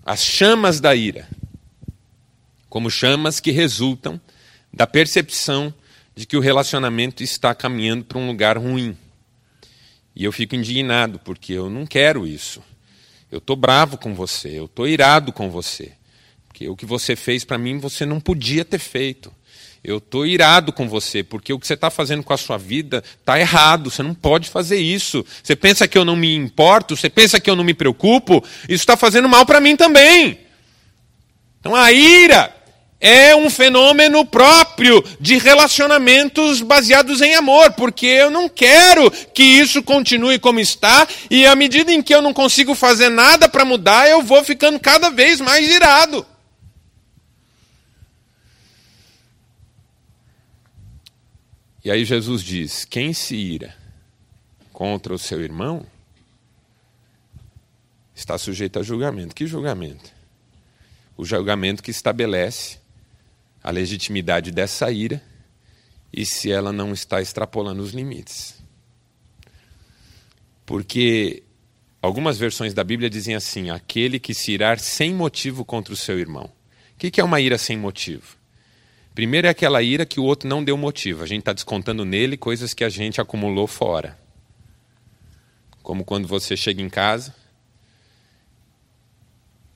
As 0.05 0.23
chamas 0.23 0.79
da 0.79 0.95
ira, 0.95 1.27
como 2.67 2.89
chamas 2.89 3.39
que 3.39 3.51
resultam 3.51 4.19
da 4.71 4.85
percepção 4.85 5.73
de 6.15 6.25
que 6.25 6.37
o 6.37 6.39
relacionamento 6.39 7.23
está 7.23 7.55
caminhando 7.55 8.05
para 8.05 8.17
um 8.17 8.27
lugar 8.27 8.57
ruim. 8.57 8.97
E 10.15 10.23
eu 10.23 10.31
fico 10.31 10.55
indignado, 10.55 11.19
porque 11.19 11.53
eu 11.53 11.69
não 11.69 11.85
quero 11.85 12.27
isso. 12.27 12.61
Eu 13.31 13.37
estou 13.37 13.55
bravo 13.55 13.97
com 13.97 14.13
você, 14.13 14.59
eu 14.59 14.65
estou 14.65 14.87
irado 14.87 15.31
com 15.31 15.49
você 15.49 15.93
o 16.67 16.75
que 16.75 16.85
você 16.85 17.15
fez 17.15 17.45
para 17.45 17.57
mim 17.57 17.77
você 17.77 18.05
não 18.05 18.19
podia 18.19 18.65
ter 18.65 18.79
feito. 18.79 19.31
Eu 19.81 19.97
estou 19.99 20.25
irado 20.25 20.73
com 20.73 20.89
você, 20.89 21.23
porque 21.23 21.53
o 21.53 21.59
que 21.59 21.65
você 21.65 21.73
está 21.73 21.89
fazendo 21.89 22.21
com 22.21 22.33
a 22.33 22.37
sua 22.37 22.57
vida 22.57 23.01
está 23.19 23.39
errado. 23.39 23.89
Você 23.89 24.03
não 24.03 24.13
pode 24.13 24.49
fazer 24.49 24.77
isso. 24.77 25.25
Você 25.41 25.55
pensa 25.55 25.87
que 25.87 25.97
eu 25.97 26.03
não 26.03 26.17
me 26.17 26.35
importo? 26.35 26.97
Você 26.97 27.09
pensa 27.09 27.39
que 27.39 27.49
eu 27.49 27.55
não 27.55 27.63
me 27.63 27.73
preocupo? 27.73 28.43
Isso 28.63 28.83
está 28.83 28.97
fazendo 28.97 29.29
mal 29.29 29.45
para 29.45 29.61
mim 29.61 29.77
também. 29.77 30.39
Então 31.61 31.73
a 31.75 31.91
ira 31.93 32.53
é 32.99 33.33
um 33.33 33.49
fenômeno 33.49 34.25
próprio 34.25 35.03
de 35.19 35.37
relacionamentos 35.37 36.61
baseados 36.61 37.21
em 37.21 37.35
amor, 37.35 37.71
porque 37.73 38.05
eu 38.05 38.29
não 38.29 38.49
quero 38.49 39.09
que 39.33 39.43
isso 39.43 39.81
continue 39.81 40.37
como 40.37 40.59
está, 40.59 41.07
e 41.29 41.45
à 41.45 41.55
medida 41.55 41.93
em 41.93 42.01
que 42.01 42.13
eu 42.13 42.21
não 42.21 42.33
consigo 42.33 42.75
fazer 42.75 43.09
nada 43.09 43.47
para 43.47 43.63
mudar, 43.63 44.09
eu 44.09 44.21
vou 44.21 44.43
ficando 44.43 44.79
cada 44.79 45.09
vez 45.09 45.39
mais 45.39 45.69
irado. 45.69 46.25
E 51.83 51.89
aí 51.89 52.03
Jesus 52.03 52.43
diz: 52.43 52.85
quem 52.85 53.13
se 53.13 53.35
ira 53.35 53.75
contra 54.73 55.13
o 55.13 55.19
seu 55.19 55.41
irmão 55.41 55.85
está 58.13 58.37
sujeito 58.37 58.79
a 58.79 58.83
julgamento. 58.83 59.33
Que 59.33 59.47
julgamento? 59.47 60.11
O 61.15 61.25
julgamento 61.25 61.81
que 61.81 61.91
estabelece 61.91 62.79
a 63.63 63.71
legitimidade 63.71 64.51
dessa 64.51 64.91
ira 64.91 65.21
e 66.11 66.25
se 66.25 66.51
ela 66.51 66.71
não 66.71 66.91
está 66.93 67.21
extrapolando 67.21 67.81
os 67.81 67.91
limites. 67.91 68.55
Porque 70.65 71.43
algumas 72.01 72.37
versões 72.37 72.73
da 72.73 72.83
Bíblia 72.83 73.09
dizem 73.09 73.35
assim: 73.35 73.69
aquele 73.69 74.19
que 74.19 74.33
se 74.33 74.51
irar 74.51 74.79
sem 74.79 75.13
motivo 75.13 75.63
contra 75.63 75.93
o 75.93 75.97
seu 75.97 76.19
irmão. 76.19 76.51
O 76.93 76.97
que 76.97 77.21
é 77.21 77.23
uma 77.23 77.39
ira 77.39 77.57
sem 77.57 77.77
motivo? 77.77 78.38
Primeiro 79.19 79.47
é 79.47 79.49
aquela 79.49 79.83
ira 79.83 80.05
que 80.05 80.17
o 80.17 80.23
outro 80.23 80.47
não 80.47 80.63
deu 80.63 80.77
motivo. 80.77 81.23
A 81.23 81.27
gente 81.27 81.39
está 81.39 81.51
descontando 81.51 82.05
nele 82.05 82.37
coisas 82.37 82.73
que 82.73 82.85
a 82.85 82.89
gente 82.89 83.19
acumulou 83.19 83.67
fora. 83.67 84.17
Como 85.83 86.05
quando 86.05 86.25
você 86.25 86.55
chega 86.55 86.81
em 86.81 86.87
casa 86.87 87.35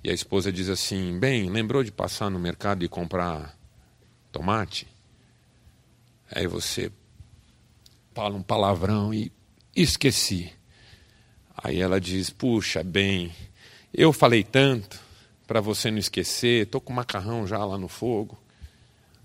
e 0.02 0.10
a 0.10 0.14
esposa 0.14 0.50
diz 0.50 0.70
assim: 0.70 1.20
Bem, 1.20 1.50
lembrou 1.50 1.84
de 1.84 1.92
passar 1.92 2.30
no 2.30 2.40
mercado 2.40 2.86
e 2.86 2.88
comprar 2.88 3.54
tomate? 4.32 4.88
Aí 6.32 6.48
você 6.48 6.90
fala 8.14 8.38
um 8.38 8.42
palavrão 8.42 9.14
e 9.14 9.30
esqueci. 9.76 10.54
Aí 11.62 11.82
ela 11.82 12.00
diz: 12.00 12.30
Puxa, 12.30 12.82
bem, 12.82 13.36
eu 13.94 14.14
falei 14.14 14.42
tanto 14.42 15.02
para 15.46 15.60
você 15.60 15.92
não 15.92 15.98
esquecer, 15.98 16.64
estou 16.64 16.80
com 16.80 16.94
macarrão 16.94 17.46
já 17.46 17.58
lá 17.66 17.78
no 17.78 17.90
fogo. 17.90 18.42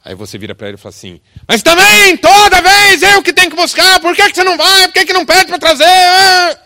Aí 0.08 0.14
você 0.14 0.38
vira 0.38 0.54
para 0.54 0.68
ele 0.68 0.76
e 0.76 0.80
fala 0.80 0.94
assim: 0.94 1.20
Mas 1.46 1.62
também, 1.62 2.16
toda 2.16 2.62
vez 2.62 3.02
eu 3.02 3.22
que 3.22 3.30
tenho 3.30 3.50
que 3.50 3.56
buscar, 3.56 4.00
por 4.00 4.16
que, 4.16 4.30
que 4.30 4.36
você 4.36 4.42
não 4.42 4.56
vai? 4.56 4.86
Por 4.88 4.94
que, 4.94 5.04
que 5.04 5.12
não 5.12 5.26
pede 5.26 5.44
para 5.48 5.58
trazer? 5.58 5.84
Ah! 5.84 6.58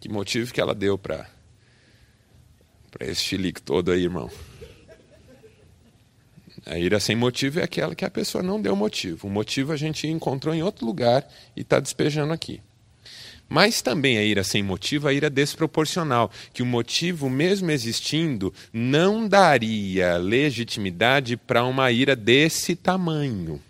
Que 0.00 0.08
motivo 0.08 0.54
que 0.54 0.58
ela 0.58 0.74
deu 0.74 0.96
para 0.96 1.26
esse 3.00 3.22
chilique 3.22 3.60
todo 3.60 3.92
aí, 3.92 4.04
irmão? 4.04 4.30
A 6.64 6.78
ira 6.78 6.98
sem 6.98 7.14
motivo 7.14 7.60
é 7.60 7.64
aquela 7.64 7.94
que 7.94 8.06
a 8.06 8.10
pessoa 8.10 8.42
não 8.42 8.58
deu 8.58 8.74
motivo. 8.74 9.26
O 9.26 9.30
motivo 9.30 9.74
a 9.74 9.76
gente 9.76 10.06
encontrou 10.06 10.54
em 10.54 10.62
outro 10.62 10.86
lugar 10.86 11.28
e 11.54 11.60
está 11.60 11.78
despejando 11.78 12.32
aqui. 12.32 12.62
Mas 13.48 13.80
também 13.80 14.18
a 14.18 14.22
ira 14.24 14.42
sem 14.42 14.62
motivo, 14.62 15.06
a 15.06 15.12
ira 15.12 15.30
desproporcional, 15.30 16.30
que 16.52 16.62
o 16.62 16.66
motivo, 16.66 17.30
mesmo 17.30 17.70
existindo, 17.70 18.52
não 18.72 19.28
daria 19.28 20.16
legitimidade 20.16 21.36
para 21.36 21.64
uma 21.64 21.90
ira 21.92 22.16
desse 22.16 22.74
tamanho. 22.74 23.62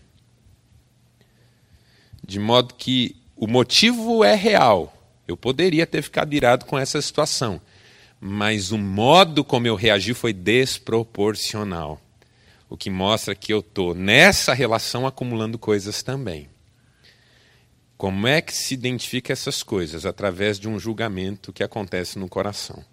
De 2.26 2.40
modo 2.40 2.74
que 2.74 3.16
o 3.36 3.46
motivo 3.46 4.24
é 4.24 4.34
real. 4.34 4.92
Eu 5.28 5.36
poderia 5.36 5.86
ter 5.86 6.02
ficado 6.02 6.32
irado 6.32 6.64
com 6.64 6.78
essa 6.78 7.02
situação, 7.02 7.60
mas 8.20 8.72
o 8.72 8.78
modo 8.78 9.44
como 9.44 9.66
eu 9.66 9.74
reagi 9.74 10.14
foi 10.14 10.32
desproporcional. 10.32 12.00
O 12.68 12.76
que 12.76 12.88
mostra 12.88 13.34
que 13.34 13.52
eu 13.52 13.60
estou 13.60 13.94
nessa 13.94 14.54
relação 14.54 15.06
acumulando 15.06 15.58
coisas 15.58 16.02
também. 16.02 16.48
Como 17.96 18.26
é 18.26 18.42
que 18.42 18.52
se 18.52 18.74
identifica 18.74 19.32
essas 19.32 19.62
coisas? 19.62 20.04
Através 20.04 20.58
de 20.58 20.68
um 20.68 20.78
julgamento 20.78 21.52
que 21.52 21.64
acontece 21.64 22.18
no 22.18 22.28
coração. 22.28 22.84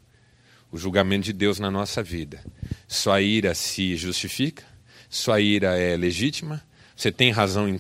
O 0.71 0.77
julgamento 0.77 1.25
de 1.25 1.33
Deus 1.33 1.59
na 1.59 1.69
nossa 1.69 2.01
vida. 2.01 2.43
Sua 2.87 3.21
ira 3.21 3.53
se 3.53 3.97
justifica? 3.97 4.63
Sua 5.09 5.41
ira 5.41 5.77
é 5.77 5.97
legítima? 5.97 6.63
Você 6.95 7.11
tem 7.11 7.31
razão 7.31 7.67
em 7.67 7.75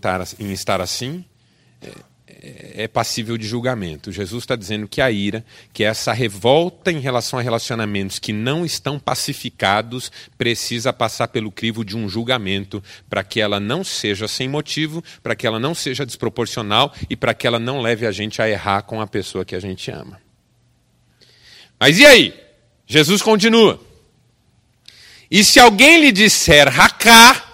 estar, 0.51 0.81
assim? 0.81 1.25
É, 2.43 2.83
é 2.83 2.87
passível 2.89 3.37
de 3.37 3.47
julgamento. 3.47 4.11
Jesus 4.11 4.43
está 4.43 4.53
dizendo 4.53 4.85
que 4.85 4.99
a 4.99 5.09
ira, 5.09 5.45
que 5.71 5.81
essa 5.81 6.11
revolta 6.11 6.91
em 6.91 6.99
relação 6.99 7.39
a 7.39 7.41
relacionamentos 7.41 8.19
que 8.19 8.33
não 8.33 8.65
estão 8.65 8.99
pacificados, 8.99 10.11
precisa 10.37 10.91
passar 10.91 11.29
pelo 11.29 11.49
crivo 11.49 11.85
de 11.85 11.95
um 11.95 12.09
julgamento 12.09 12.83
para 13.09 13.23
que 13.23 13.39
ela 13.39 13.61
não 13.61 13.81
seja 13.81 14.27
sem 14.27 14.49
motivo, 14.49 15.01
para 15.21 15.37
que 15.37 15.47
ela 15.47 15.57
não 15.57 15.73
seja 15.73 16.05
desproporcional 16.05 16.93
e 17.09 17.15
para 17.15 17.33
que 17.33 17.47
ela 17.47 17.59
não 17.59 17.79
leve 17.79 18.05
a 18.05 18.11
gente 18.11 18.41
a 18.41 18.49
errar 18.49 18.81
com 18.81 18.99
a 18.99 19.07
pessoa 19.07 19.45
que 19.45 19.55
a 19.55 19.59
gente 19.61 19.89
ama. 19.89 20.19
Mas 21.79 21.97
e 21.97 22.05
aí? 22.05 22.33
Jesus 22.85 23.21
continua. 23.21 23.79
E 25.31 25.45
se 25.45 25.61
alguém 25.61 26.01
lhe 26.01 26.11
disser 26.11 26.67
racá, 26.67 27.52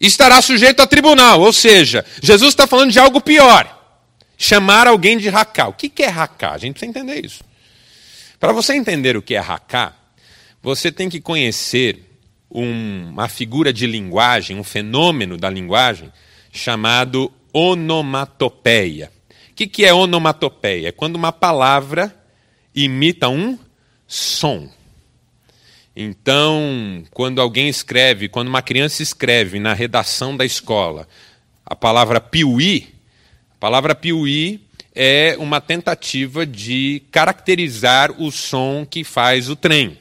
estará 0.00 0.40
sujeito 0.42 0.80
a 0.80 0.86
tribunal. 0.86 1.40
Ou 1.40 1.52
seja, 1.52 2.04
Jesus 2.22 2.50
está 2.50 2.66
falando 2.66 2.90
de 2.90 2.98
algo 2.98 3.20
pior. 3.20 3.70
Chamar 4.36 4.86
alguém 4.86 5.16
de 5.18 5.28
racá. 5.28 5.68
O 5.68 5.72
que 5.72 6.02
é 6.02 6.08
racá? 6.08 6.52
A 6.52 6.58
gente 6.58 6.74
precisa 6.74 6.90
entender 6.90 7.24
isso. 7.24 7.42
Para 8.38 8.52
você 8.52 8.74
entender 8.74 9.16
o 9.16 9.22
que 9.22 9.34
é 9.34 9.40
racá, 9.40 9.94
você 10.62 10.90
tem 10.90 11.08
que 11.08 11.20
conhecer 11.20 12.04
um, 12.50 13.10
uma 13.10 13.28
figura 13.28 13.72
de 13.72 13.86
linguagem, 13.86 14.58
um 14.58 14.64
fenômeno 14.64 15.36
da 15.36 15.48
linguagem, 15.48 16.12
chamado 16.52 17.32
onomatopeia. 17.52 19.10
O 19.50 19.54
que 19.54 19.84
é 19.84 19.94
onomatopeia? 19.94 20.88
É 20.88 20.92
quando 20.92 21.16
uma 21.16 21.32
palavra 21.32 22.14
imita 22.74 23.28
um 23.28 23.58
som. 24.06 24.68
Então, 25.96 27.04
quando 27.12 27.40
alguém 27.40 27.68
escreve, 27.68 28.28
quando 28.28 28.48
uma 28.48 28.62
criança 28.62 29.02
escreve 29.02 29.60
na 29.60 29.72
redação 29.72 30.36
da 30.36 30.44
escola 30.44 31.06
a 31.64 31.74
palavra 31.76 32.20
piuí, 32.20 32.92
a 33.52 33.58
palavra 33.60 33.94
piuí 33.94 34.60
é 34.94 35.36
uma 35.38 35.60
tentativa 35.60 36.44
de 36.44 37.02
caracterizar 37.10 38.10
o 38.20 38.30
som 38.30 38.84
que 38.88 39.02
faz 39.02 39.48
o 39.48 39.56
trem. 39.56 39.98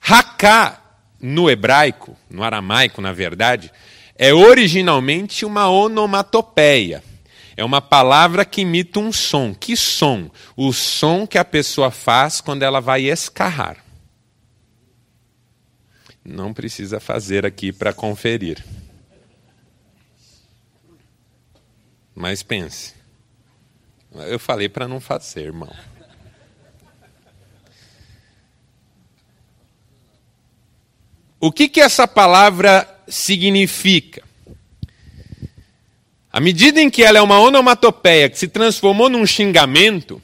Haká, 0.00 0.80
no 1.20 1.48
hebraico, 1.48 2.16
no 2.28 2.42
aramaico, 2.42 3.00
na 3.00 3.12
verdade, 3.12 3.70
é 4.16 4.34
originalmente 4.34 5.44
uma 5.44 5.70
onomatopeia. 5.70 7.04
É 7.56 7.64
uma 7.64 7.80
palavra 7.80 8.44
que 8.44 8.62
imita 8.62 8.98
um 8.98 9.12
som. 9.12 9.54
Que 9.54 9.76
som? 9.76 10.30
O 10.56 10.72
som 10.72 11.26
que 11.26 11.38
a 11.38 11.44
pessoa 11.44 11.90
faz 11.90 12.40
quando 12.40 12.62
ela 12.62 12.80
vai 12.80 13.02
escarrar. 13.02 13.81
Não 16.24 16.54
precisa 16.54 17.00
fazer 17.00 17.44
aqui 17.44 17.72
para 17.72 17.92
conferir. 17.92 18.64
Mas 22.14 22.42
pense. 22.42 22.94
Eu 24.14 24.38
falei 24.38 24.68
para 24.68 24.86
não 24.86 25.00
fazer, 25.00 25.46
irmão. 25.46 25.72
O 31.40 31.50
que, 31.50 31.68
que 31.68 31.80
essa 31.80 32.06
palavra 32.06 32.88
significa? 33.08 34.22
À 36.32 36.38
medida 36.38 36.80
em 36.80 36.88
que 36.88 37.02
ela 37.02 37.18
é 37.18 37.20
uma 37.20 37.40
onomatopeia 37.40 38.30
que 38.30 38.38
se 38.38 38.46
transformou 38.46 39.08
num 39.08 39.26
xingamento, 39.26 40.22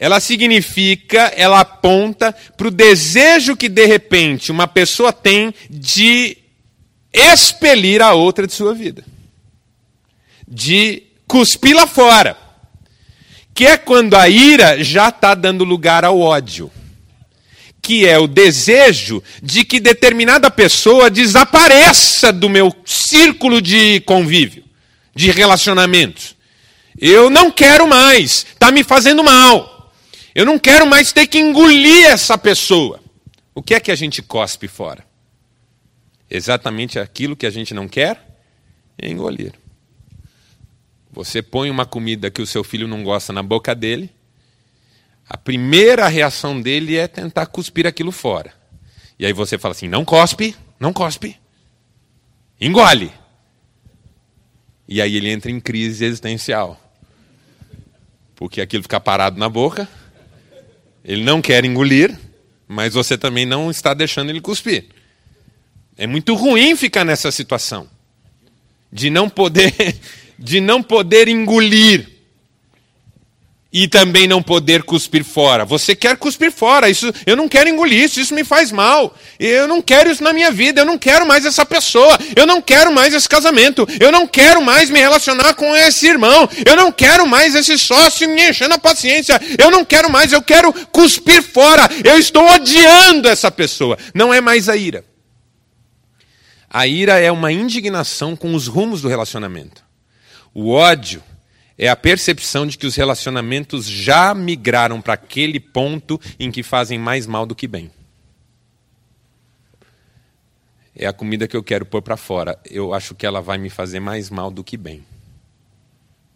ela 0.00 0.18
significa, 0.18 1.30
ela 1.36 1.60
aponta 1.60 2.34
para 2.56 2.68
o 2.68 2.70
desejo 2.70 3.54
que 3.54 3.68
de 3.68 3.84
repente 3.84 4.50
uma 4.50 4.66
pessoa 4.66 5.12
tem 5.12 5.52
de 5.68 6.38
expelir 7.12 8.00
a 8.00 8.14
outra 8.14 8.46
de 8.46 8.54
sua 8.54 8.72
vida, 8.72 9.04
de 10.48 11.02
cuspir-la 11.28 11.86
fora, 11.86 12.34
que 13.52 13.66
é 13.66 13.76
quando 13.76 14.14
a 14.14 14.26
ira 14.26 14.82
já 14.82 15.10
está 15.10 15.34
dando 15.34 15.64
lugar 15.64 16.02
ao 16.02 16.18
ódio, 16.18 16.70
que 17.82 18.06
é 18.06 18.18
o 18.18 18.26
desejo 18.26 19.22
de 19.42 19.66
que 19.66 19.78
determinada 19.78 20.50
pessoa 20.50 21.10
desapareça 21.10 22.32
do 22.32 22.48
meu 22.48 22.74
círculo 22.86 23.60
de 23.60 24.00
convívio, 24.06 24.64
de 25.14 25.30
relacionamentos. 25.30 26.34
Eu 26.98 27.28
não 27.28 27.50
quero 27.50 27.86
mais, 27.86 28.46
está 28.54 28.70
me 28.70 28.82
fazendo 28.82 29.22
mal. 29.22 29.79
Eu 30.34 30.46
não 30.46 30.58
quero 30.58 30.86
mais 30.86 31.12
ter 31.12 31.26
que 31.26 31.38
engolir 31.38 32.06
essa 32.06 32.38
pessoa. 32.38 33.00
O 33.54 33.62
que 33.62 33.74
é 33.74 33.80
que 33.80 33.90
a 33.90 33.94
gente 33.94 34.22
cospe 34.22 34.68
fora? 34.68 35.04
Exatamente 36.28 36.98
aquilo 36.98 37.36
que 37.36 37.46
a 37.46 37.50
gente 37.50 37.74
não 37.74 37.88
quer 37.88 38.24
engolir. 39.02 39.52
Você 41.10 41.42
põe 41.42 41.70
uma 41.70 41.84
comida 41.84 42.30
que 42.30 42.40
o 42.40 42.46
seu 42.46 42.62
filho 42.62 42.86
não 42.86 43.02
gosta 43.02 43.32
na 43.32 43.42
boca 43.42 43.74
dele, 43.74 44.10
a 45.28 45.36
primeira 45.36 46.08
reação 46.08 46.60
dele 46.60 46.96
é 46.96 47.06
tentar 47.06 47.46
cuspir 47.46 47.86
aquilo 47.86 48.10
fora. 48.10 48.52
E 49.18 49.26
aí 49.26 49.32
você 49.32 49.58
fala 49.58 49.72
assim: 49.72 49.88
não 49.88 50.04
cospe, 50.04 50.56
não 50.78 50.92
cospe, 50.92 51.36
engole. 52.60 53.12
E 54.88 55.00
aí 55.00 55.16
ele 55.16 55.30
entra 55.30 55.50
em 55.50 55.60
crise 55.60 56.04
existencial. 56.04 56.80
Porque 58.34 58.60
aquilo 58.60 58.82
fica 58.82 58.98
parado 58.98 59.38
na 59.38 59.48
boca, 59.48 59.88
ele 61.04 61.24
não 61.24 61.40
quer 61.40 61.64
engolir, 61.64 62.16
mas 62.68 62.94
você 62.94 63.16
também 63.16 63.46
não 63.46 63.70
está 63.70 63.94
deixando 63.94 64.30
ele 64.30 64.40
cuspir. 64.40 64.86
É 65.96 66.06
muito 66.06 66.34
ruim 66.34 66.76
ficar 66.76 67.04
nessa 67.04 67.30
situação 67.30 67.88
de 68.92 69.10
não 69.10 69.28
poder 69.28 69.74
de 70.38 70.60
não 70.60 70.82
poder 70.82 71.28
engolir 71.28 72.19
e 73.72 73.86
também 73.86 74.26
não 74.26 74.42
poder 74.42 74.82
cuspir 74.82 75.24
fora. 75.24 75.64
Você 75.64 75.94
quer 75.94 76.16
cuspir 76.16 76.50
fora, 76.50 76.90
isso 76.90 77.12
eu 77.24 77.36
não 77.36 77.48
quero 77.48 77.68
engolir 77.68 78.02
isso, 78.04 78.20
isso 78.20 78.34
me 78.34 78.42
faz 78.42 78.72
mal. 78.72 79.14
Eu 79.38 79.68
não 79.68 79.80
quero 79.80 80.10
isso 80.10 80.24
na 80.24 80.32
minha 80.32 80.50
vida, 80.50 80.80
eu 80.80 80.84
não 80.84 80.98
quero 80.98 81.26
mais 81.26 81.44
essa 81.44 81.64
pessoa, 81.64 82.18
eu 82.34 82.46
não 82.46 82.60
quero 82.60 82.92
mais 82.92 83.14
esse 83.14 83.28
casamento, 83.28 83.86
eu 84.00 84.10
não 84.10 84.26
quero 84.26 84.60
mais 84.60 84.90
me 84.90 84.98
relacionar 84.98 85.54
com 85.54 85.74
esse 85.76 86.08
irmão, 86.08 86.48
eu 86.66 86.74
não 86.74 86.90
quero 86.90 87.26
mais 87.26 87.54
esse 87.54 87.78
sócio 87.78 88.28
me 88.28 88.50
enchendo 88.50 88.74
a 88.74 88.78
paciência, 88.78 89.40
eu 89.58 89.70
não 89.70 89.84
quero 89.84 90.10
mais, 90.10 90.32
eu 90.32 90.42
quero 90.42 90.72
cuspir 90.86 91.42
fora. 91.42 91.88
Eu 92.04 92.18
estou 92.18 92.44
odiando 92.50 93.28
essa 93.28 93.50
pessoa. 93.50 93.96
Não 94.12 94.34
é 94.34 94.40
mais 94.40 94.68
a 94.68 94.76
ira. 94.76 95.04
A 96.68 96.86
ira 96.86 97.18
é 97.18 97.30
uma 97.30 97.52
indignação 97.52 98.36
com 98.36 98.54
os 98.54 98.66
rumos 98.66 99.02
do 99.02 99.08
relacionamento. 99.08 99.82
O 100.54 100.70
ódio 100.70 101.22
é 101.82 101.88
a 101.88 101.96
percepção 101.96 102.66
de 102.66 102.76
que 102.76 102.86
os 102.86 102.94
relacionamentos 102.94 103.86
já 103.86 104.34
migraram 104.34 105.00
para 105.00 105.14
aquele 105.14 105.58
ponto 105.58 106.20
em 106.38 106.50
que 106.50 106.62
fazem 106.62 106.98
mais 106.98 107.26
mal 107.26 107.46
do 107.46 107.54
que 107.54 107.66
bem. 107.66 107.90
É 110.94 111.06
a 111.06 111.12
comida 111.14 111.48
que 111.48 111.56
eu 111.56 111.62
quero 111.62 111.86
pôr 111.86 112.02
para 112.02 112.18
fora. 112.18 112.58
Eu 112.70 112.92
acho 112.92 113.14
que 113.14 113.24
ela 113.24 113.40
vai 113.40 113.56
me 113.56 113.70
fazer 113.70 113.98
mais 113.98 114.28
mal 114.28 114.50
do 114.50 114.62
que 114.62 114.76
bem. 114.76 115.02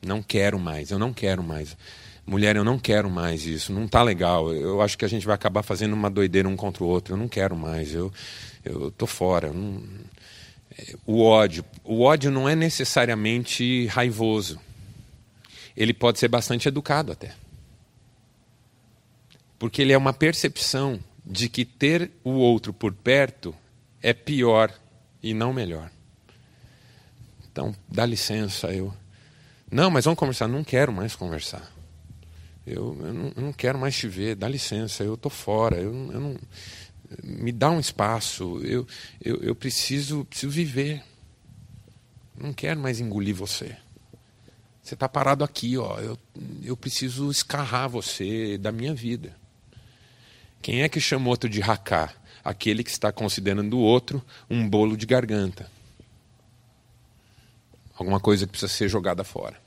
Não 0.03 0.23
quero 0.23 0.59
mais, 0.59 0.91
eu 0.91 0.99
não 0.99 1.13
quero 1.13 1.43
mais. 1.43 1.77
Mulher, 2.27 2.57
eu 2.57 2.65
não 2.65 2.79
quero 2.79 3.11
mais 3.11 3.45
isso, 3.45 3.71
não 3.71 3.85
está 3.85 4.03
legal. 4.03 4.51
Eu 4.51 4.81
acho 4.81 4.97
que 4.97 5.05
a 5.05 5.09
gente 5.09 5.27
vai 5.27 5.35
acabar 5.35 5.63
fazendo 5.63 5.93
uma 5.93 6.11
doideira 6.11 6.49
um 6.49 6.57
contra 6.57 6.83
o 6.83 6.87
outro. 6.87 7.13
Eu 7.13 7.19
não 7.19 7.29
quero 7.29 7.55
mais, 7.55 7.93
eu 7.93 8.11
eu 8.65 8.91
tô 8.93 9.07
fora. 9.07 9.53
Não... 9.53 9.83
É, 10.79 10.95
o 11.05 11.23
ódio, 11.23 11.63
o 11.85 12.01
ódio 12.01 12.31
não 12.31 12.49
é 12.49 12.57
necessariamente 12.57 13.85
raivoso 13.89 14.59
ele 15.77 15.93
pode 15.93 16.19
ser 16.19 16.29
bastante 16.29 16.69
educado 16.69 17.13
até. 17.13 17.35
Porque 19.59 19.83
ele 19.83 19.93
é 19.93 19.99
uma 19.99 20.13
percepção 20.13 21.01
de 21.25 21.49
que 21.49 21.65
ter 21.65 22.11
o 22.23 22.33
outro 22.33 22.73
por 22.73 22.93
perto 22.93 23.55
é 24.03 24.13
pior 24.13 24.73
e 25.23 25.33
não 25.33 25.53
melhor. 25.53 25.91
Então, 27.51 27.75
dá 27.89 28.05
licença, 28.05 28.73
eu. 28.73 28.93
Não, 29.71 29.91
mas 29.91 30.05
vamos 30.05 30.19
conversar. 30.19 30.49
Não 30.49 30.63
quero 30.63 30.93
mais 30.93 31.17
conversar. 31.17 31.73
Eu, 32.67 32.97
eu, 33.01 33.15
não, 33.15 33.33
eu 33.37 33.43
não, 33.43 33.53
quero 33.53 33.79
mais 33.79 33.97
te 33.97 34.09
ver. 34.09 34.35
Dá 34.35 34.49
licença, 34.49 35.03
eu 35.03 35.15
estou 35.15 35.31
fora. 35.31 35.77
Eu, 35.77 35.93
eu, 36.13 36.21
não, 36.21 36.37
me 37.23 37.53
dá 37.53 37.71
um 37.71 37.81
espaço. 37.81 38.61
Eu, 38.63 38.87
eu, 39.21 39.55
preciso, 39.55 40.25
preciso 40.25 40.53
viver. 40.53 41.03
Não 42.37 42.53
quero 42.53 42.81
mais 42.81 43.01
engolir 43.01 43.35
você. 43.35 43.77
Você 44.85 44.93
está 44.93 45.09
parado 45.09 45.43
aqui, 45.43 45.79
ó. 45.79 45.99
Eu, 45.99 46.19
eu 46.63 46.77
preciso 46.77 47.31
escarrar 47.31 47.89
você 47.89 48.59
da 48.59 48.71
minha 48.71 48.95
vida. 48.95 49.35
Quem 50.61 50.83
é 50.83 50.89
que 50.91 51.01
chama 51.01 51.31
outro 51.31 51.49
de 51.49 51.59
racá? 51.59 52.13
Aquele 52.45 52.85
que 52.85 52.91
está 52.91 53.11
considerando 53.11 53.79
o 53.79 53.81
outro 53.81 54.23
um 54.49 54.69
bolo 54.69 54.95
de 54.95 55.07
garganta. 55.07 55.71
Alguma 57.97 58.21
coisa 58.21 58.45
que 58.45 58.51
precisa 58.51 58.71
ser 58.71 58.91
jogada 58.91 59.25
fora. 59.25 59.64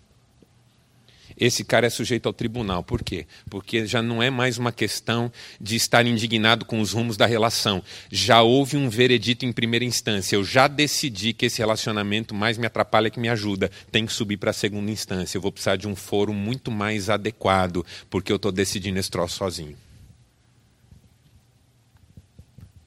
Esse 1.38 1.64
cara 1.64 1.86
é 1.86 1.90
sujeito 1.90 2.26
ao 2.26 2.34
tribunal. 2.34 2.84
Por 2.84 3.04
quê? 3.04 3.28
Porque 3.50 3.86
já 3.86 4.02
não 4.02 4.24
é 4.24 4.30
mais 4.30 4.58
uma 4.58 4.72
questão 4.72 5.32
de 5.62 5.76
estar 5.76 6.06
indignado 6.06 6.66
com 6.66 6.82
os 6.82 6.94
rumos 6.94 7.16
da 7.16 7.28
relação. 7.28 7.84
Já 8.12 8.42
houve 8.42 8.76
um 8.76 8.90
veredito 8.90 9.46
em 9.46 9.52
primeira 9.52 9.86
instância. 9.86 10.36
Eu 10.36 10.44
já 10.44 10.68
decidi 10.68 11.34
que 11.34 11.46
esse 11.46 11.60
relacionamento 11.60 12.34
mais 12.34 12.58
me 12.58 12.66
atrapalha 12.66 13.12
que 13.12 13.20
me 13.20 13.30
ajuda. 13.30 13.70
Tem 13.92 14.06
que 14.06 14.14
subir 14.14 14.38
para 14.38 14.50
a 14.50 14.54
segunda 14.54 14.90
instância. 14.90 15.38
Eu 15.38 15.42
vou 15.42 15.52
precisar 15.52 15.76
de 15.76 15.88
um 15.88 15.96
foro 15.96 16.34
muito 16.34 16.72
mais 16.72 17.08
adequado, 17.10 17.86
porque 18.10 18.32
eu 18.32 18.38
estou 18.38 18.52
decidindo 18.52 18.98
esse 18.98 19.12
troço 19.12 19.38
sozinho. 19.38 19.78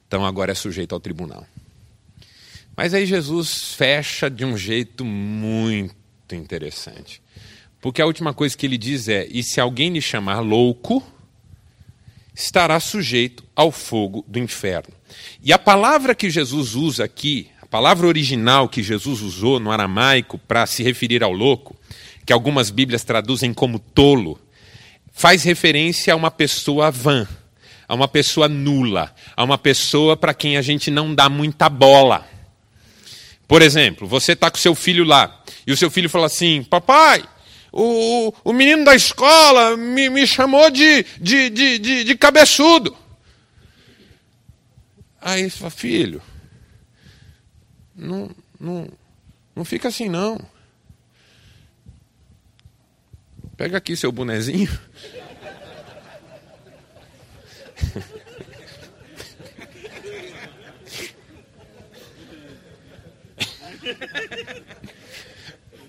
Então 0.07 0.25
agora 0.25 0.51
é 0.51 0.55
sujeito 0.55 0.93
ao 0.93 0.99
tribunal. 0.99 1.47
Mas 2.75 2.93
aí 2.93 3.05
Jesus 3.05 3.73
fecha 3.75 4.29
de 4.29 4.43
um 4.43 4.57
jeito 4.57 5.05
muito 5.05 6.35
interessante. 6.35 7.21
Porque 7.81 8.01
a 8.01 8.05
última 8.05 8.33
coisa 8.33 8.55
que 8.55 8.65
ele 8.65 8.77
diz 8.77 9.07
é: 9.07 9.27
e 9.31 9.41
se 9.41 9.59
alguém 9.59 9.89
lhe 9.89 10.01
chamar 10.01 10.39
louco, 10.39 11.03
estará 12.33 12.79
sujeito 12.79 13.43
ao 13.55 13.71
fogo 13.71 14.23
do 14.27 14.39
inferno. 14.39 14.93
E 15.43 15.51
a 15.51 15.59
palavra 15.59 16.15
que 16.15 16.29
Jesus 16.29 16.75
usa 16.75 17.03
aqui, 17.03 17.49
a 17.61 17.65
palavra 17.65 18.07
original 18.07 18.69
que 18.69 18.83
Jesus 18.83 19.21
usou 19.21 19.59
no 19.59 19.71
aramaico 19.71 20.37
para 20.37 20.65
se 20.65 20.83
referir 20.83 21.23
ao 21.23 21.33
louco, 21.33 21.75
que 22.25 22.31
algumas 22.31 22.69
Bíblias 22.69 23.03
traduzem 23.03 23.53
como 23.53 23.79
tolo, 23.79 24.39
faz 25.11 25.43
referência 25.43 26.13
a 26.13 26.15
uma 26.15 26.31
pessoa 26.31 26.91
vã, 26.91 27.27
a 27.87 27.95
uma 27.95 28.07
pessoa 28.07 28.47
nula, 28.47 29.13
a 29.35 29.43
uma 29.43 29.57
pessoa 29.57 30.15
para 30.15 30.33
quem 30.33 30.55
a 30.55 30.61
gente 30.61 30.89
não 30.91 31.13
dá 31.13 31.27
muita 31.29 31.67
bola. 31.67 32.27
Por 33.47 33.61
exemplo, 33.61 34.07
você 34.07 34.31
está 34.31 34.49
com 34.49 34.57
seu 34.57 34.73
filho 34.73 35.03
lá 35.03 35.43
e 35.67 35.73
o 35.73 35.77
seu 35.77 35.91
filho 35.91 36.09
fala 36.09 36.27
assim: 36.27 36.63
Papai, 36.63 37.21
o, 37.71 38.33
o 38.43 38.51
menino 38.51 38.83
da 38.83 38.93
escola 38.93 39.77
me, 39.77 40.09
me 40.09 40.27
chamou 40.27 40.69
de, 40.69 41.03
de, 41.19 41.49
de, 41.49 41.79
de, 41.79 42.03
de 42.03 42.17
cabeçudo. 42.17 42.95
Aí 45.21 45.49
você 45.49 45.57
fala: 45.57 45.71
Filho, 45.71 46.21
não, 47.95 48.29
não, 48.59 48.89
não 49.55 49.63
fica 49.63 49.87
assim 49.87 50.09
não. 50.09 50.37
Pega 53.55 53.77
aqui 53.77 53.95
seu 53.95 54.11
bonezinho. 54.11 54.69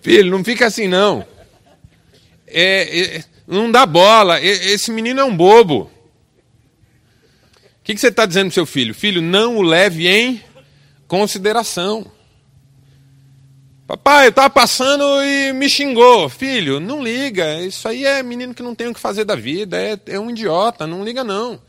Filho, 0.03 0.31
não 0.31 0.45
fica 0.45 0.67
assim 0.67 0.87
não. 0.89 1.27
É, 2.53 3.17
é, 3.17 3.25
não 3.47 3.71
dá 3.71 3.85
bola. 3.87 4.41
Esse 4.41 4.91
menino 4.91 5.21
é 5.21 5.25
um 5.25 5.37
bobo. 5.37 5.91
O 7.83 7.85
que, 7.85 7.95
que 7.95 8.01
você 8.01 8.09
está 8.09 8.25
dizendo 8.27 8.47
para 8.47 8.55
seu 8.55 8.67
filho? 8.67 8.95
Filho, 8.95 9.21
não 9.21 9.57
o 9.57 9.63
leve 9.63 10.07
em 10.07 10.43
consideração. 11.09 12.07
Papai, 13.87 14.27
eu 14.27 14.31
estava 14.31 14.49
passando 14.49 15.05
e 15.23 15.53
me 15.53 15.69
xingou. 15.69 16.29
Filho, 16.29 16.79
não 16.79 17.03
liga. 17.03 17.61
Isso 17.61 17.89
aí 17.89 18.05
é 18.05 18.23
menino 18.23 18.55
que 18.55 18.63
não 18.63 18.75
tem 18.75 18.87
o 18.89 18.95
que 18.95 19.01
fazer 19.01 19.25
da 19.25 19.35
vida. 19.35 19.77
É, 19.77 19.99
é 20.07 20.21
um 20.21 20.31
idiota. 20.31 20.87
Não 20.87 21.05
liga, 21.05 21.25
não. 21.25 21.61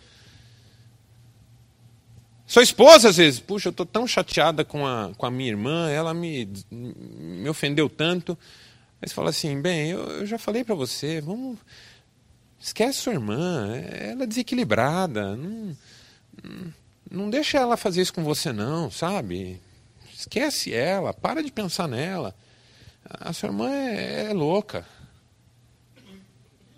Sua 2.45 2.61
esposa, 2.61 3.09
às 3.09 3.17
vezes, 3.17 3.39
puxa, 3.39 3.69
eu 3.69 3.71
estou 3.71 3.85
tão 3.85 4.05
chateada 4.05 4.63
com 4.63 4.85
a, 4.85 5.09
com 5.17 5.25
a 5.25 5.31
minha 5.31 5.49
irmã, 5.49 5.89
ela 5.89 6.13
me, 6.13 6.47
me 6.69 7.49
ofendeu 7.49 7.89
tanto. 7.89 8.37
Você 9.05 9.13
fala 9.13 9.29
assim, 9.29 9.61
bem, 9.61 9.91
eu, 9.91 9.99
eu 9.99 10.25
já 10.25 10.37
falei 10.37 10.63
para 10.63 10.75
você, 10.75 11.21
vamos. 11.21 11.57
Esquece 12.59 12.99
sua 12.99 13.13
irmã, 13.13 13.75
ela 13.75 14.23
é 14.23 14.27
desequilibrada. 14.27 15.35
Não, 15.35 15.75
não 17.11 17.29
deixa 17.29 17.57
ela 17.57 17.75
fazer 17.75 18.01
isso 18.01 18.13
com 18.13 18.23
você, 18.23 18.53
não, 18.53 18.89
sabe? 18.89 19.61
Esquece 20.13 20.73
ela, 20.73 21.13
para 21.13 21.43
de 21.43 21.51
pensar 21.51 21.87
nela. 21.87 22.33
A 23.19 23.33
sua 23.33 23.49
irmã 23.49 23.69
é, 23.69 24.29
é 24.29 24.33
louca. 24.33 24.85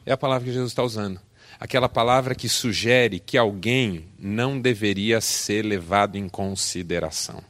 É 0.05 0.11
a 0.11 0.17
palavra 0.17 0.45
que 0.45 0.53
Jesus 0.53 0.71
está 0.71 0.83
usando 0.83 1.21
aquela 1.59 1.89
palavra 1.89 2.35
que 2.35 2.49
sugere 2.49 3.19
que 3.19 3.37
alguém 3.37 4.07
não 4.19 4.59
deveria 4.59 5.21
ser 5.21 5.63
levado 5.63 6.17
em 6.17 6.27
consideração. 6.27 7.43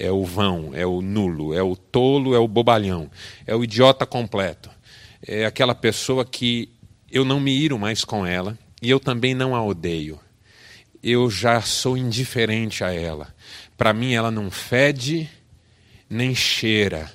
É 0.00 0.10
o 0.10 0.24
vão, 0.24 0.70
é 0.74 0.86
o 0.86 1.02
nulo, 1.02 1.52
é 1.52 1.62
o 1.62 1.76
tolo, 1.76 2.34
é 2.34 2.38
o 2.38 2.48
bobalhão, 2.48 3.10
é 3.46 3.54
o 3.54 3.62
idiota 3.62 4.06
completo. 4.06 4.70
É 5.26 5.44
aquela 5.44 5.74
pessoa 5.74 6.24
que 6.24 6.70
eu 7.10 7.24
não 7.24 7.38
me 7.38 7.52
iro 7.52 7.78
mais 7.78 8.02
com 8.02 8.24
ela 8.24 8.58
e 8.80 8.88
eu 8.88 8.98
também 8.98 9.34
não 9.34 9.54
a 9.54 9.62
odeio. 9.62 10.18
Eu 11.02 11.30
já 11.30 11.60
sou 11.60 11.96
indiferente 11.96 12.82
a 12.82 12.92
ela. 12.92 13.34
Para 13.76 13.92
mim, 13.92 14.14
ela 14.14 14.30
não 14.30 14.50
fede 14.50 15.28
nem 16.08 16.34
cheira. 16.34 17.10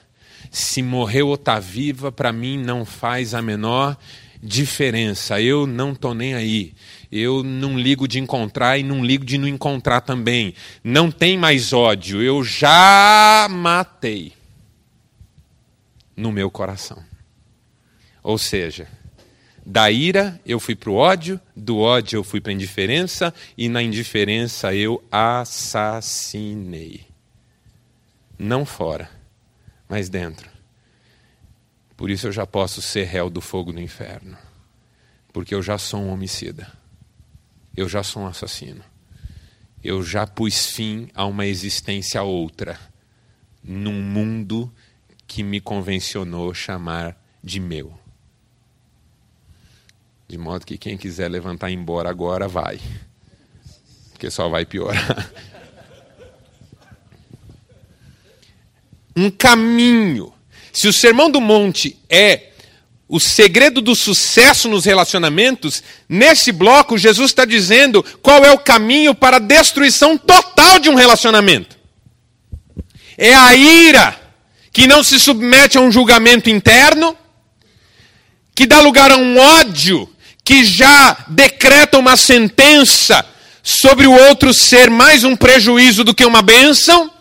Se 0.52 0.82
morreu 0.82 1.30
ou 1.30 1.36
está 1.36 1.60
viva, 1.60 2.12
para 2.12 2.32
mim 2.32 2.58
não 2.58 2.86
faz 2.86 3.34
a 3.34 3.42
menor 3.42 3.98
diferença. 4.42 5.42
Eu 5.42 5.66
não 5.66 5.92
estou 5.92 6.14
nem 6.14 6.36
aí. 6.36 6.74
Eu 7.18 7.44
não 7.44 7.80
ligo 7.80 8.10
de 8.10 8.20
encontrar 8.20 8.78
e 8.78 8.84
não 8.84 9.02
ligo 9.02 9.24
de 9.24 9.38
não 9.38 9.48
encontrar 9.48 10.02
também. 10.02 10.54
Não 10.84 11.10
tem 11.10 11.38
mais 11.38 11.72
ódio. 11.72 12.22
Eu 12.22 12.44
já 12.44 13.48
matei 13.50 14.34
no 16.14 16.30
meu 16.30 16.52
coração. 16.52 17.02
Ou 18.22 18.38
seja, 18.38 18.90
da 19.66 19.90
ira 19.90 20.38
eu 20.46 20.60
fui 20.60 20.76
para 20.76 20.90
o 20.90 20.96
ódio, 20.96 21.40
do 21.56 21.78
ódio 21.80 22.18
eu 22.18 22.24
fui 22.24 22.42
para 22.42 22.52
a 22.52 22.54
indiferença 22.54 23.34
e 23.58 23.70
na 23.70 23.82
indiferença 23.82 24.76
eu 24.76 25.02
assassinei. 25.10 27.06
Não 28.38 28.66
fora, 28.66 29.10
mas 29.88 30.10
dentro. 30.10 30.50
Por 31.96 32.10
isso 32.10 32.28
eu 32.28 32.34
já 32.34 32.46
posso 32.46 32.82
ser 32.82 33.06
réu 33.06 33.30
do 33.30 33.40
fogo 33.40 33.72
do 33.72 33.80
inferno. 33.80 34.38
Porque 35.32 35.56
eu 35.56 35.64
já 35.64 35.78
sou 35.78 36.02
um 36.02 36.12
homicida. 36.12 36.84
Eu 37.76 37.90
já 37.90 38.04
sou 38.04 38.24
um 38.24 38.28
assassino. 38.28 38.84
Eu 39.84 40.02
já 40.04 40.26
pus 40.26 40.68
fim 40.68 41.10
a 41.14 41.26
uma 41.26 41.46
existência 41.46 42.22
outra 42.24 42.80
num 43.64 44.02
mundo 44.02 44.72
que 45.28 45.44
me 45.44 45.60
convencionou 45.60 46.54
chamar 46.54 47.16
de 47.44 47.60
meu. 47.60 47.98
De 50.28 50.38
modo 50.38 50.66
que 50.66 50.78
quem 50.78 50.98
quiser 50.98 51.30
levantar 51.30 51.70
e 51.70 51.74
ir 51.74 51.76
embora 51.76 52.10
agora, 52.10 52.48
vai. 52.48 52.80
Porque 54.12 54.32
só 54.32 54.50
vai 54.50 54.66
piorar. 54.66 55.32
Um 59.18 59.32
caminho 59.32 60.36
se 60.76 60.90
o 60.90 60.94
Sermão 60.94 61.32
do 61.32 61.40
Monte 61.40 61.98
é 62.10 62.52
o 63.08 63.20
segredo 63.20 63.82
do 63.82 63.96
sucesso 63.96 64.68
nos 64.68 64.86
relacionamentos, 64.86 65.84
nesse 66.10 66.52
bloco 66.52 66.98
Jesus 66.98 67.32
está 67.32 67.46
dizendo 67.46 68.04
qual 68.22 68.44
é 68.44 68.52
o 68.52 68.58
caminho 68.58 69.14
para 69.14 69.38
a 69.38 69.40
destruição 69.40 70.18
total 70.18 70.80
de 70.80 70.90
um 70.90 70.96
relacionamento. 70.96 71.78
É 73.18 73.34
a 73.34 73.56
ira 73.56 74.20
que 74.72 74.88
não 74.88 75.04
se 75.04 75.20
submete 75.20 75.78
a 75.78 75.82
um 75.82 75.92
julgamento 75.92 76.50
interno, 76.50 77.16
que 78.54 78.66
dá 78.66 78.82
lugar 78.82 79.12
a 79.12 79.18
um 79.18 79.38
ódio 79.38 80.10
que 80.44 80.66
já 80.66 81.18
decreta 81.28 81.98
uma 81.98 82.18
sentença 82.18 83.26
sobre 83.62 84.06
o 84.08 84.12
outro 84.12 84.54
ser 84.54 84.90
mais 84.90 85.24
um 85.24 85.36
prejuízo 85.36 86.04
do 86.04 86.14
que 86.14 86.26
uma 86.26 86.42
bênção 86.42 87.12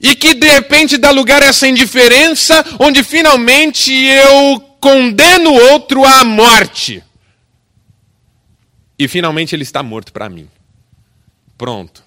e 0.00 0.14
que 0.14 0.34
de 0.34 0.48
repente 0.48 0.96
dá 0.96 1.10
lugar 1.10 1.42
a 1.42 1.46
essa 1.46 1.66
indiferença, 1.66 2.64
onde 2.78 3.02
finalmente 3.02 3.92
eu 3.92 4.73
condeno 4.84 5.50
o 5.50 5.72
outro 5.72 6.04
à 6.04 6.22
morte. 6.26 7.02
E 8.98 9.08
finalmente 9.08 9.56
ele 9.56 9.62
está 9.62 9.82
morto 9.82 10.12
para 10.12 10.28
mim. 10.28 10.46
Pronto. 11.56 12.04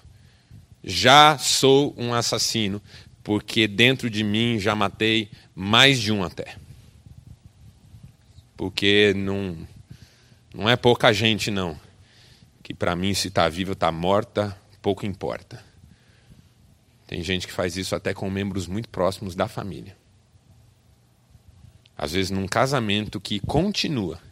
Já 0.84 1.36
sou 1.38 1.92
um 1.98 2.14
assassino, 2.14 2.80
porque 3.24 3.66
dentro 3.66 4.08
de 4.08 4.22
mim 4.22 4.60
já 4.60 4.76
matei 4.76 5.28
mais 5.56 5.98
de 5.98 6.12
um 6.12 6.22
até. 6.22 6.54
Porque 8.56 9.12
não, 9.16 9.58
não 10.54 10.68
é 10.68 10.76
pouca 10.76 11.12
gente, 11.12 11.50
não. 11.50 11.76
Que 12.62 12.72
para 12.72 12.94
mim, 12.94 13.12
se 13.12 13.26
está 13.26 13.48
viva 13.48 13.72
ou 13.72 13.74
está 13.74 13.90
morta, 13.90 14.56
pouco 14.80 15.04
importa. 15.04 15.64
Tem 17.08 17.24
gente 17.24 17.44
que 17.44 17.52
faz 17.52 17.76
isso 17.76 17.96
até 17.96 18.14
com 18.14 18.30
membros 18.30 18.68
muito 18.68 18.88
próximos 18.88 19.34
da 19.34 19.48
família. 19.48 19.96
Às 21.98 22.12
vezes, 22.12 22.30
num 22.30 22.46
casamento 22.46 23.20
que 23.20 23.40
continua, 23.40 24.22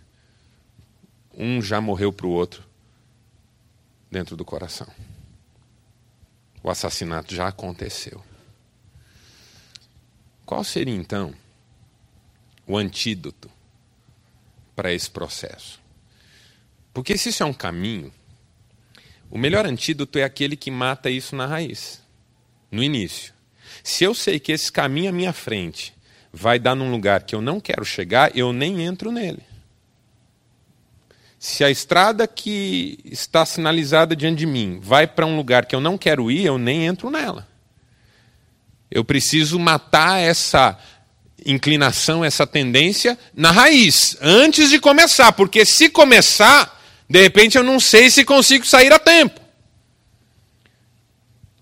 um 1.37 1.61
já 1.61 1.81
morreu 1.81 2.13
para 2.13 2.27
o 2.27 2.31
outro 2.31 2.65
dentro 4.11 4.37
do 4.37 4.45
coração. 4.45 4.87
O 6.63 6.71
assassinato 6.71 7.35
já 7.35 7.49
aconteceu. 7.49 8.23
Qual 10.47 10.63
seria 10.63 10.95
então 10.95 11.35
o 12.67 12.77
antídoto 12.77 13.51
para 14.77 14.93
esse 14.93 15.09
processo. 15.09 15.81
Porque 16.93 17.17
se 17.17 17.31
isso 17.31 17.43
é 17.43 17.47
um 17.47 17.53
caminho, 17.53 18.13
o 19.31 19.39
melhor 19.39 19.65
antídoto 19.67 20.19
é 20.19 20.25
aquele 20.25 20.57
que 20.57 20.71
mata 20.71 21.09
isso 21.09 21.35
na 21.35 21.47
raiz, 21.47 22.03
no 22.71 22.83
início. 22.83 23.33
Se 23.83 24.05
eu 24.05 24.15
sei 24.15 24.39
que 24.39 24.53
esse 24.53 24.71
caminho 24.71 25.09
à 25.09 25.13
minha 25.13 25.33
frente 25.33 25.95
vai 26.33 26.59
dar 26.59 26.75
num 26.75 26.91
lugar 26.91 27.23
que 27.23 27.35
eu 27.35 27.41
não 27.41 27.61
quero 27.61 27.85
chegar, 27.85 28.37
eu 28.37 28.53
nem 28.53 28.83
entro 28.83 29.11
nele. 29.11 29.43
Se 31.39 31.63
a 31.63 31.71
estrada 31.71 32.27
que 32.27 32.99
está 33.05 33.45
sinalizada 33.45 34.17
diante 34.17 34.39
de 34.39 34.47
mim 34.47 34.81
vai 34.83 35.07
para 35.07 35.27
um 35.27 35.37
lugar 35.37 35.67
que 35.67 35.75
eu 35.77 35.81
não 35.81 35.99
quero 35.99 36.31
ir, 36.31 36.45
eu 36.45 36.59
nem 36.59 36.87
entro 36.87 37.11
nela. 37.11 37.47
Eu 38.91 39.05
preciso 39.05 39.59
matar 39.59 40.19
essa 40.19 40.79
inclinação, 41.45 42.25
essa 42.25 42.47
tendência 42.47 43.19
na 43.35 43.51
raiz, 43.51 44.17
antes 44.21 44.71
de 44.71 44.81
começar, 44.81 45.33
porque 45.33 45.65
se 45.65 45.89
começar, 45.89 46.81
de 47.09 47.23
repente 47.23 47.57
eu 47.57 47.63
não 47.63 47.79
sei 47.79 48.11
se 48.11 48.25
consigo 48.25 48.67
sair 48.67 48.93
a 48.93 48.99
tempo. 48.99 49.46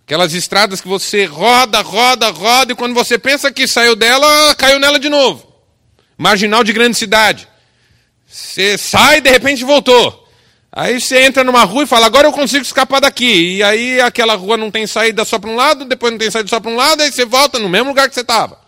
Aquelas 0.07 0.35
estradas 0.35 0.83
que 0.83 0.89
você 0.89 1.25
roda, 1.25 1.81
roda, 1.81 2.31
roda, 2.31 2.73
e 2.73 2.77
quando 2.77 2.93
você 2.93 3.19
pensa 3.19 3.51
que 3.51 3.67
saiu 3.67 3.97
dela, 3.97 4.55
caiu 4.55 4.79
nela 4.79 4.99
de 4.99 5.09
novo. 5.09 5.51
Marginal 6.19 6.63
de 6.63 6.75
grande 6.75 6.97
cidade. 6.97 7.49
Você 8.27 8.77
sai 8.77 9.19
e 9.19 9.21
de 9.23 9.31
repente 9.31 9.65
voltou. 9.65 10.29
Aí 10.71 11.01
você 11.01 11.23
entra 11.23 11.43
numa 11.43 11.65
rua 11.65 11.85
e 11.85 11.87
fala, 11.87 12.05
agora 12.05 12.27
eu 12.27 12.33
consigo 12.33 12.63
escapar 12.63 13.01
daqui. 13.01 13.57
E 13.57 13.63
aí 13.63 14.01
aquela 14.01 14.35
rua 14.35 14.57
não 14.57 14.71
tem 14.71 14.87
saída 14.87 15.25
só 15.25 15.39
para 15.39 15.49
um 15.49 15.57
lado, 15.57 15.87
depois 15.87 16.13
não 16.13 16.19
tem 16.19 16.31
saída 16.31 16.49
só 16.49 16.61
para 16.61 16.71
um 16.71 16.77
lado, 16.77 17.01
aí 17.01 17.11
você 17.11 17.25
volta 17.25 17.59
no 17.59 17.69
mesmo 17.69 17.89
lugar 17.89 18.09
que 18.09 18.15
você 18.15 18.21
estava. 18.21 18.63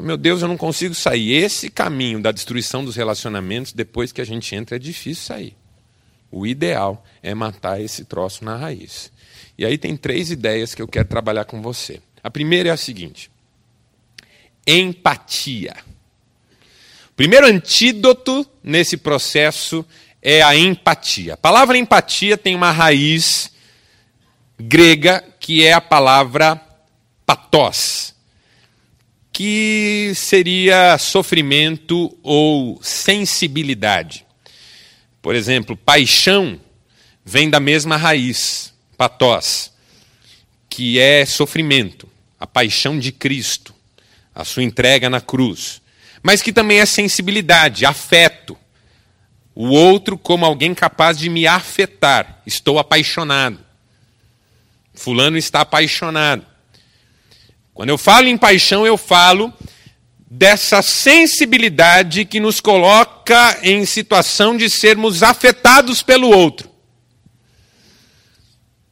Meu 0.00 0.16
Deus, 0.16 0.42
eu 0.42 0.48
não 0.48 0.56
consigo 0.56 0.94
sair. 0.94 1.32
Esse 1.32 1.68
caminho 1.68 2.22
da 2.22 2.30
destruição 2.30 2.84
dos 2.84 2.94
relacionamentos, 2.94 3.72
depois 3.72 4.12
que 4.12 4.20
a 4.20 4.24
gente 4.24 4.54
entra, 4.54 4.76
é 4.76 4.78
difícil 4.78 5.24
sair. 5.24 5.56
O 6.30 6.46
ideal 6.46 7.04
é 7.22 7.34
matar 7.34 7.80
esse 7.80 8.04
troço 8.04 8.44
na 8.44 8.56
raiz. 8.56 9.10
E 9.56 9.64
aí 9.64 9.76
tem 9.78 9.96
três 9.96 10.30
ideias 10.30 10.74
que 10.74 10.82
eu 10.82 10.88
quero 10.88 11.08
trabalhar 11.08 11.44
com 11.44 11.60
você. 11.60 12.00
A 12.22 12.30
primeira 12.30 12.68
é 12.68 12.72
a 12.72 12.76
seguinte: 12.76 13.30
empatia. 14.66 15.74
O 17.10 17.14
primeiro 17.14 17.46
antídoto 17.46 18.46
nesse 18.62 18.96
processo 18.96 19.84
é 20.22 20.42
a 20.42 20.54
empatia. 20.54 21.34
A 21.34 21.36
palavra 21.36 21.78
empatia 21.78 22.36
tem 22.36 22.54
uma 22.54 22.70
raiz 22.70 23.50
grega 24.58 25.24
que 25.40 25.64
é 25.64 25.72
a 25.72 25.80
palavra 25.80 26.60
patós, 27.24 28.14
que 29.32 30.12
seria 30.14 30.98
sofrimento 30.98 32.16
ou 32.22 32.78
sensibilidade. 32.82 34.27
Por 35.28 35.34
exemplo, 35.34 35.76
paixão 35.76 36.58
vem 37.22 37.50
da 37.50 37.60
mesma 37.60 37.98
raiz, 37.98 38.72
patós, 38.96 39.70
que 40.70 40.98
é 40.98 41.26
sofrimento, 41.26 42.08
a 42.40 42.46
paixão 42.46 42.98
de 42.98 43.12
Cristo, 43.12 43.74
a 44.34 44.42
sua 44.42 44.62
entrega 44.62 45.10
na 45.10 45.20
cruz, 45.20 45.82
mas 46.22 46.40
que 46.40 46.50
também 46.50 46.80
é 46.80 46.86
sensibilidade, 46.86 47.84
afeto. 47.84 48.56
O 49.54 49.66
outro 49.66 50.16
como 50.16 50.46
alguém 50.46 50.74
capaz 50.74 51.18
de 51.18 51.28
me 51.28 51.46
afetar. 51.46 52.40
Estou 52.46 52.78
apaixonado. 52.78 53.58
Fulano 54.94 55.36
está 55.36 55.60
apaixonado. 55.60 56.46
Quando 57.74 57.90
eu 57.90 57.98
falo 57.98 58.28
em 58.28 58.38
paixão, 58.38 58.86
eu 58.86 58.96
falo 58.96 59.52
dessa 60.30 60.82
sensibilidade 60.82 62.24
que 62.24 62.38
nos 62.38 62.60
coloca 62.60 63.58
em 63.62 63.86
situação 63.86 64.56
de 64.56 64.68
sermos 64.68 65.22
afetados 65.22 66.02
pelo 66.02 66.28
outro. 66.28 66.68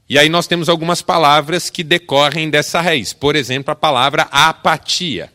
E 0.08 0.18
aí 0.18 0.28
nós 0.28 0.46
temos 0.46 0.68
algumas 0.68 1.02
palavras 1.02 1.68
que 1.68 1.82
decorrem 1.82 2.48
dessa 2.48 2.80
raiz. 2.80 3.12
Por 3.12 3.34
exemplo, 3.36 3.72
a 3.72 3.76
palavra 3.76 4.28
apatia, 4.30 5.30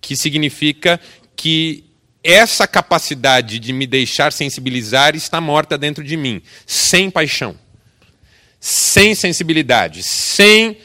que 0.00 0.14
significa 0.16 1.00
que 1.34 1.84
essa 2.22 2.66
capacidade 2.66 3.58
de 3.58 3.72
me 3.72 3.86
deixar 3.86 4.32
sensibilizar 4.32 5.16
está 5.16 5.40
morta 5.40 5.78
dentro 5.78 6.04
de 6.04 6.16
mim, 6.16 6.42
sem 6.66 7.10
paixão, 7.10 7.56
sem 8.60 9.14
sensibilidade, 9.14 10.02
sem 10.02 10.78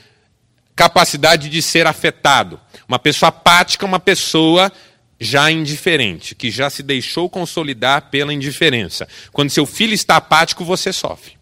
capacidade 0.76 1.50
de 1.50 1.62
ser 1.62 1.86
afetado. 1.86 2.60
Uma 2.92 3.00
pessoa 3.00 3.30
apática 3.30 3.86
é 3.86 3.88
uma 3.88 4.02
pessoa 4.02 4.70
já 5.18 5.50
indiferente, 5.50 6.36
que 6.36 6.52
já 6.52 6.70
se 6.70 6.84
deixou 6.84 7.30
consolidar 7.30 8.10
pela 8.12 8.34
indiferença. 8.34 9.08
Quando 9.32 9.50
seu 9.50 9.66
filho 9.66 9.94
está 9.94 10.18
apático, 10.18 10.66
você 10.66 10.92
sofre. 10.92 11.38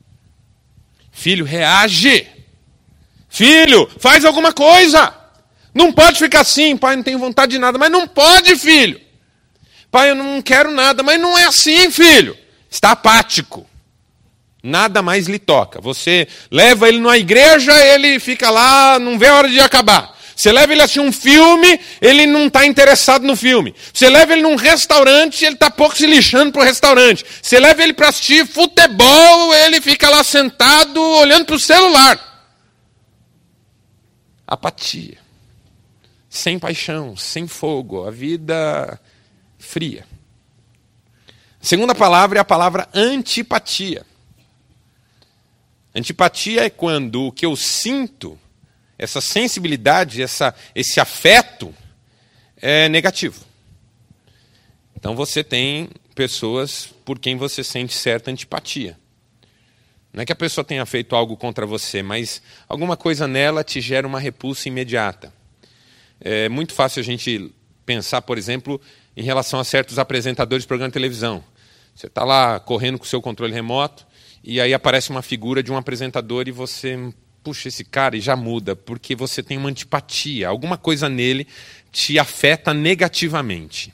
Filho, 1.11 1.43
reage. 1.43 2.27
Filho, 3.27 3.89
faz 3.97 4.25
alguma 4.25 4.53
coisa. 4.53 5.11
Não 5.73 5.91
pode 5.91 6.19
ficar 6.19 6.41
assim, 6.41 6.77
pai, 6.77 6.95
não 6.95 7.01
tenho 7.01 7.17
vontade 7.17 7.53
de 7.53 7.57
nada, 7.57 7.79
mas 7.79 7.91
não 7.91 8.07
pode, 8.07 8.55
filho. 8.55 9.01
Pai, 9.89 10.11
eu 10.11 10.15
não 10.15 10.43
quero 10.43 10.71
nada, 10.71 11.01
mas 11.01 11.19
não 11.19 11.35
é 11.35 11.45
assim, 11.45 11.89
filho. 11.89 12.37
Está 12.69 12.91
apático. 12.91 13.67
Nada 14.61 15.01
mais 15.01 15.25
lhe 15.25 15.39
toca. 15.39 15.81
Você 15.81 16.27
leva 16.51 16.87
ele 16.87 16.99
numa 16.99 17.17
igreja, 17.17 17.73
ele 17.87 18.19
fica 18.19 18.51
lá, 18.51 18.99
não 18.99 19.17
vê 19.17 19.29
a 19.29 19.33
hora 19.33 19.49
de 19.49 19.59
acabar. 19.59 20.18
Você 20.39 20.53
leva 20.53 20.71
ele 20.71 20.79
a 20.79 20.85
assistir 20.85 21.01
um 21.01 21.11
filme, 21.11 21.81
ele 21.99 22.25
não 22.25 22.47
está 22.47 22.65
interessado 22.65 23.27
no 23.27 23.35
filme. 23.35 23.75
Você 23.93 24.07
leva 24.07 24.31
ele 24.31 24.41
num 24.41 24.55
restaurante, 24.55 25.43
ele 25.43 25.55
está 25.55 25.69
pouco 25.69 25.97
se 25.97 26.07
lixando 26.07 26.53
para 26.53 26.61
o 26.61 26.63
restaurante. 26.63 27.25
Você 27.41 27.59
leva 27.59 27.83
ele 27.83 27.91
para 27.91 28.07
assistir 28.07 28.47
futebol, 28.47 29.53
ele 29.53 29.81
fica 29.81 30.09
lá 30.09 30.23
sentado, 30.23 31.01
olhando 31.01 31.45
para 31.45 31.55
o 31.57 31.59
celular. 31.59 32.53
Apatia. 34.47 35.17
Sem 36.29 36.57
paixão, 36.57 37.17
sem 37.17 37.45
fogo, 37.45 38.07
a 38.07 38.11
vida 38.11 38.97
fria. 39.57 40.07
A 41.61 41.65
segunda 41.65 41.93
palavra 41.93 42.39
é 42.39 42.41
a 42.41 42.45
palavra 42.45 42.87
antipatia. 42.93 44.05
Antipatia 45.93 46.63
é 46.63 46.69
quando 46.69 47.23
o 47.23 47.31
que 47.33 47.45
eu 47.45 47.57
sinto, 47.57 48.39
essa 48.99 49.21
sensibilidade, 49.21 50.21
essa, 50.21 50.53
esse 50.75 50.99
afeto, 50.99 51.73
é 52.57 52.89
negativo. 52.89 53.43
Então 54.95 55.15
você 55.15 55.41
tem 55.41 55.89
pessoas 56.13 56.93
por 57.05 57.17
quem 57.17 57.37
você 57.37 57.63
sente 57.63 57.93
certa 57.93 58.29
antipatia. 58.29 58.97
Não 60.11 60.21
é 60.21 60.25
que 60.25 60.33
a 60.33 60.35
pessoa 60.35 60.65
tenha 60.65 60.85
feito 60.85 61.15
algo 61.15 61.37
contra 61.37 61.65
você, 61.65 62.03
mas 62.03 62.41
alguma 62.67 62.97
coisa 62.97 63.25
nela 63.25 63.63
te 63.63 63.79
gera 63.79 64.05
uma 64.05 64.19
repulsa 64.19 64.67
imediata. 64.67 65.33
É 66.19 66.49
muito 66.49 66.73
fácil 66.73 66.99
a 66.99 67.03
gente 67.03 67.53
pensar, 67.85 68.21
por 68.21 68.37
exemplo, 68.37 68.81
em 69.15 69.23
relação 69.23 69.59
a 69.59 69.63
certos 69.63 69.97
apresentadores 69.97 70.63
de 70.63 70.67
programa 70.67 70.89
de 70.89 70.93
televisão. 70.93 71.41
Você 71.95 72.07
está 72.07 72.25
lá 72.25 72.59
correndo 72.59 72.97
com 72.97 73.05
o 73.05 73.07
seu 73.07 73.21
controle 73.21 73.53
remoto, 73.53 74.05
e 74.43 74.59
aí 74.59 74.73
aparece 74.73 75.09
uma 75.09 75.21
figura 75.21 75.63
de 75.63 75.71
um 75.71 75.77
apresentador 75.77 76.47
e 76.47 76.51
você 76.51 77.13
puxa 77.43 77.67
esse 77.67 77.83
cara 77.83 78.17
e 78.17 78.21
já 78.21 78.35
muda, 78.35 78.75
porque 78.75 79.15
você 79.15 79.41
tem 79.41 79.57
uma 79.57 79.69
antipatia, 79.69 80.47
alguma 80.47 80.77
coisa 80.77 81.09
nele 81.09 81.47
te 81.91 82.19
afeta 82.19 82.73
negativamente. 82.73 83.93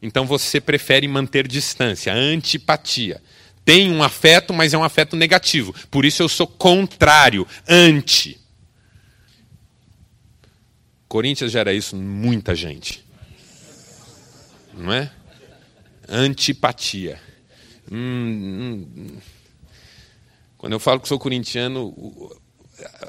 Então 0.00 0.26
você 0.26 0.60
prefere 0.60 1.08
manter 1.08 1.48
distância, 1.48 2.12
antipatia. 2.12 3.22
Tem 3.64 3.90
um 3.90 4.02
afeto, 4.02 4.54
mas 4.54 4.72
é 4.72 4.78
um 4.78 4.84
afeto 4.84 5.16
negativo. 5.16 5.74
Por 5.90 6.04
isso 6.04 6.22
eu 6.22 6.28
sou 6.28 6.46
contrário, 6.46 7.46
anti. 7.68 8.40
Corinthians 11.08 11.50
gera 11.50 11.72
isso 11.72 11.96
muita 11.96 12.54
gente. 12.54 13.04
Não 14.74 14.92
é? 14.92 15.10
Antipatia. 16.08 17.20
Hum, 17.90 18.86
hum. 18.96 19.18
Quando 20.58 20.72
eu 20.72 20.80
falo 20.80 21.00
que 21.00 21.08
sou 21.08 21.18
corintiano, 21.18 21.94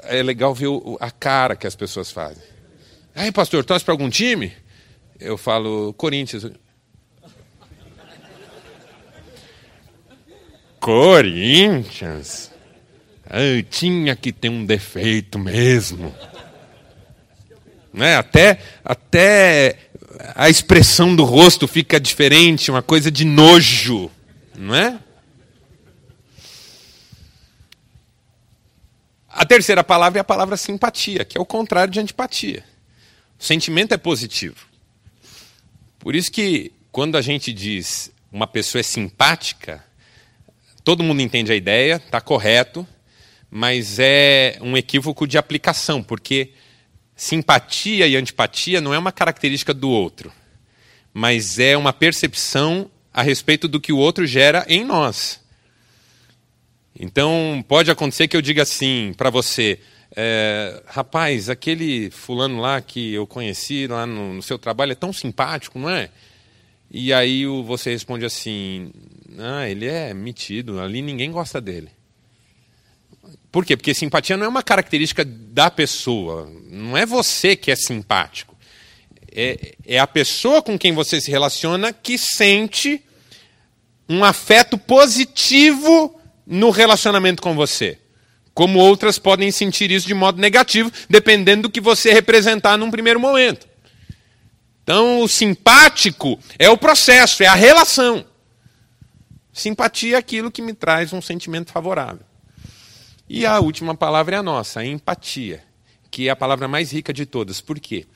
é 0.04 0.22
legal 0.22 0.54
ver 0.54 0.68
a 1.00 1.10
cara 1.10 1.56
que 1.56 1.66
as 1.66 1.76
pessoas 1.76 2.10
fazem. 2.10 2.42
Aí, 3.14 3.32
pastor, 3.32 3.64
torce 3.64 3.84
para 3.84 3.92
algum 3.92 4.08
time? 4.08 4.52
Eu 5.18 5.36
falo, 5.36 5.92
Corinthians. 5.94 6.46
Corinthians? 10.78 12.50
Eu 13.30 13.62
tinha 13.64 14.16
que 14.16 14.32
ter 14.32 14.48
um 14.48 14.64
defeito 14.64 15.38
mesmo. 15.38 16.14
Né? 17.92 18.16
Até, 18.16 18.60
até 18.84 19.76
a 20.34 20.48
expressão 20.48 21.14
do 21.14 21.24
rosto 21.24 21.66
fica 21.66 22.00
diferente, 22.00 22.70
uma 22.70 22.82
coisa 22.82 23.10
de 23.10 23.24
nojo. 23.24 24.10
Não 24.56 24.74
é? 24.74 24.98
A 29.38 29.46
terceira 29.46 29.84
palavra 29.84 30.18
é 30.18 30.20
a 30.20 30.24
palavra 30.24 30.56
simpatia, 30.56 31.24
que 31.24 31.38
é 31.38 31.40
o 31.40 31.46
contrário 31.46 31.92
de 31.92 32.00
antipatia. 32.00 32.64
O 33.38 33.44
sentimento 33.44 33.94
é 33.94 33.96
positivo. 33.96 34.66
Por 36.00 36.16
isso 36.16 36.32
que 36.32 36.72
quando 36.90 37.16
a 37.16 37.22
gente 37.22 37.52
diz 37.52 38.10
uma 38.32 38.48
pessoa 38.48 38.80
é 38.80 38.82
simpática, 38.82 39.84
todo 40.82 41.04
mundo 41.04 41.22
entende 41.22 41.52
a 41.52 41.54
ideia, 41.54 42.02
está 42.04 42.20
correto, 42.20 42.84
mas 43.48 44.00
é 44.00 44.58
um 44.60 44.76
equívoco 44.76 45.24
de 45.24 45.38
aplicação, 45.38 46.02
porque 46.02 46.50
simpatia 47.14 48.08
e 48.08 48.16
antipatia 48.16 48.80
não 48.80 48.92
é 48.92 48.98
uma 48.98 49.12
característica 49.12 49.72
do 49.72 49.88
outro, 49.88 50.32
mas 51.14 51.60
é 51.60 51.76
uma 51.76 51.92
percepção 51.92 52.90
a 53.14 53.22
respeito 53.22 53.68
do 53.68 53.80
que 53.80 53.92
o 53.92 53.98
outro 53.98 54.26
gera 54.26 54.66
em 54.68 54.84
nós. 54.84 55.40
Então, 56.94 57.64
pode 57.66 57.90
acontecer 57.90 58.28
que 58.28 58.36
eu 58.36 58.42
diga 58.42 58.62
assim 58.62 59.14
para 59.16 59.30
você: 59.30 59.78
é, 60.16 60.82
rapaz, 60.86 61.48
aquele 61.50 62.10
fulano 62.10 62.60
lá 62.60 62.80
que 62.80 63.12
eu 63.12 63.26
conheci 63.26 63.86
lá 63.86 64.06
no, 64.06 64.34
no, 64.34 64.42
seu 64.42 64.58
trabalho 64.58 64.92
é 64.92 64.94
tão 64.94 65.12
simpático, 65.12 65.78
não 65.78 65.90
é? 65.90 66.10
E 66.90 67.12
aí 67.12 67.44
você 67.64 67.90
responde 67.90 68.24
assim: 68.24 68.90
ah, 69.38 69.68
ele 69.68 69.86
é 69.86 70.14
metido, 70.14 70.80
ali 70.80 71.02
ninguém 71.02 71.30
gosta 71.30 71.60
dele. 71.60 71.90
Por 73.52 73.64
quê? 73.64 73.76
Porque 73.76 73.94
simpatia 73.94 74.36
não 74.36 74.46
é 74.46 74.48
uma 74.48 74.62
característica 74.62 75.24
da 75.24 75.70
pessoa, 75.70 76.50
não 76.70 76.96
é 76.96 77.06
você 77.06 77.56
que 77.56 77.70
é 77.70 77.76
simpático. 77.76 78.56
É, 79.30 79.74
é 79.86 79.98
a 79.98 80.06
pessoa 80.06 80.62
com 80.62 80.78
quem 80.78 80.92
você 80.92 81.20
se 81.20 81.30
relaciona 81.30 81.92
que 81.92 82.16
sente 82.16 83.02
um 84.08 84.24
afeto 84.24 84.78
positivo 84.78 86.17
no 86.48 86.70
relacionamento 86.70 87.42
com 87.42 87.54
você. 87.54 87.98
Como 88.54 88.78
outras 88.78 89.18
podem 89.18 89.52
sentir 89.52 89.90
isso 89.90 90.06
de 90.06 90.14
modo 90.14 90.40
negativo, 90.40 90.90
dependendo 91.08 91.62
do 91.62 91.70
que 91.70 91.80
você 91.80 92.10
representar 92.10 92.78
num 92.78 92.90
primeiro 92.90 93.20
momento. 93.20 93.68
Então, 94.82 95.20
o 95.20 95.28
simpático 95.28 96.40
é 96.58 96.70
o 96.70 96.78
processo, 96.78 97.42
é 97.42 97.46
a 97.46 97.54
relação. 97.54 98.24
Simpatia 99.52 100.16
é 100.16 100.18
aquilo 100.18 100.50
que 100.50 100.62
me 100.62 100.72
traz 100.72 101.12
um 101.12 101.20
sentimento 101.20 101.70
favorável. 101.70 102.24
E 103.28 103.44
a 103.44 103.60
última 103.60 103.94
palavra 103.94 104.36
é 104.36 104.38
a 104.38 104.42
nossa, 104.42 104.80
a 104.80 104.86
empatia, 104.86 105.62
que 106.10 106.28
é 106.28 106.30
a 106.30 106.36
palavra 106.36 106.66
mais 106.66 106.90
rica 106.90 107.12
de 107.12 107.26
todas. 107.26 107.60
Por 107.60 107.78
quê? 107.78 108.06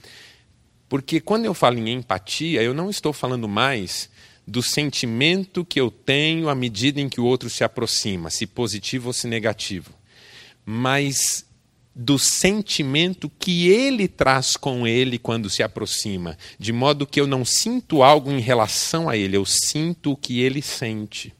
Porque 0.88 1.20
quando 1.20 1.44
eu 1.44 1.52
falo 1.52 1.78
em 1.78 1.92
empatia, 1.92 2.62
eu 2.62 2.72
não 2.72 2.88
estou 2.88 3.12
falando 3.12 3.46
mais 3.46 4.08
do 4.46 4.62
sentimento 4.62 5.64
que 5.64 5.80
eu 5.80 5.90
tenho 5.90 6.48
à 6.48 6.54
medida 6.54 7.00
em 7.00 7.08
que 7.08 7.20
o 7.20 7.24
outro 7.24 7.48
se 7.48 7.62
aproxima, 7.62 8.30
se 8.30 8.46
positivo 8.46 9.08
ou 9.08 9.12
se 9.12 9.26
negativo, 9.26 9.92
mas 10.64 11.46
do 11.94 12.18
sentimento 12.18 13.30
que 13.38 13.68
ele 13.68 14.08
traz 14.08 14.56
com 14.56 14.86
ele 14.86 15.18
quando 15.18 15.50
se 15.50 15.62
aproxima, 15.62 16.38
de 16.58 16.72
modo 16.72 17.06
que 17.06 17.20
eu 17.20 17.26
não 17.26 17.44
sinto 17.44 18.02
algo 18.02 18.30
em 18.30 18.40
relação 18.40 19.08
a 19.08 19.16
ele, 19.16 19.36
eu 19.36 19.44
sinto 19.44 20.12
o 20.12 20.16
que 20.16 20.40
ele 20.40 20.62
sente. 20.62 21.34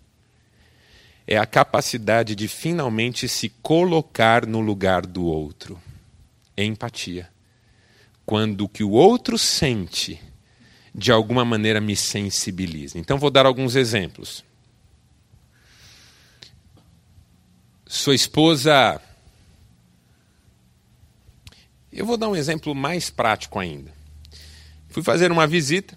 É 1.26 1.38
a 1.38 1.46
capacidade 1.46 2.34
de 2.34 2.48
finalmente 2.48 3.28
se 3.28 3.48
colocar 3.62 4.46
no 4.46 4.60
lugar 4.60 5.06
do 5.06 5.24
outro. 5.24 5.80
É 6.56 6.64
empatia. 6.64 7.30
Quando 8.26 8.62
o 8.62 8.68
que 8.68 8.84
o 8.84 8.90
outro 8.90 9.38
sente 9.38 10.20
de 10.94 11.10
alguma 11.10 11.44
maneira 11.44 11.80
me 11.80 11.96
sensibiliza. 11.96 12.98
Então 12.98 13.18
vou 13.18 13.30
dar 13.30 13.46
alguns 13.46 13.76
exemplos. 13.76 14.44
Sua 17.86 18.14
esposa. 18.14 19.00
Eu 21.92 22.06
vou 22.06 22.16
dar 22.16 22.28
um 22.28 22.36
exemplo 22.36 22.74
mais 22.74 23.10
prático 23.10 23.58
ainda. 23.58 23.92
Fui 24.88 25.02
fazer 25.02 25.32
uma 25.32 25.46
visita 25.46 25.96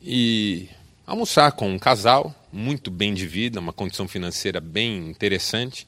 e 0.00 0.68
almoçar 1.06 1.52
com 1.52 1.70
um 1.70 1.78
casal 1.78 2.34
muito 2.52 2.90
bem 2.90 3.14
de 3.14 3.26
vida, 3.26 3.58
uma 3.58 3.72
condição 3.72 4.06
financeira 4.06 4.60
bem 4.60 5.08
interessante. 5.08 5.86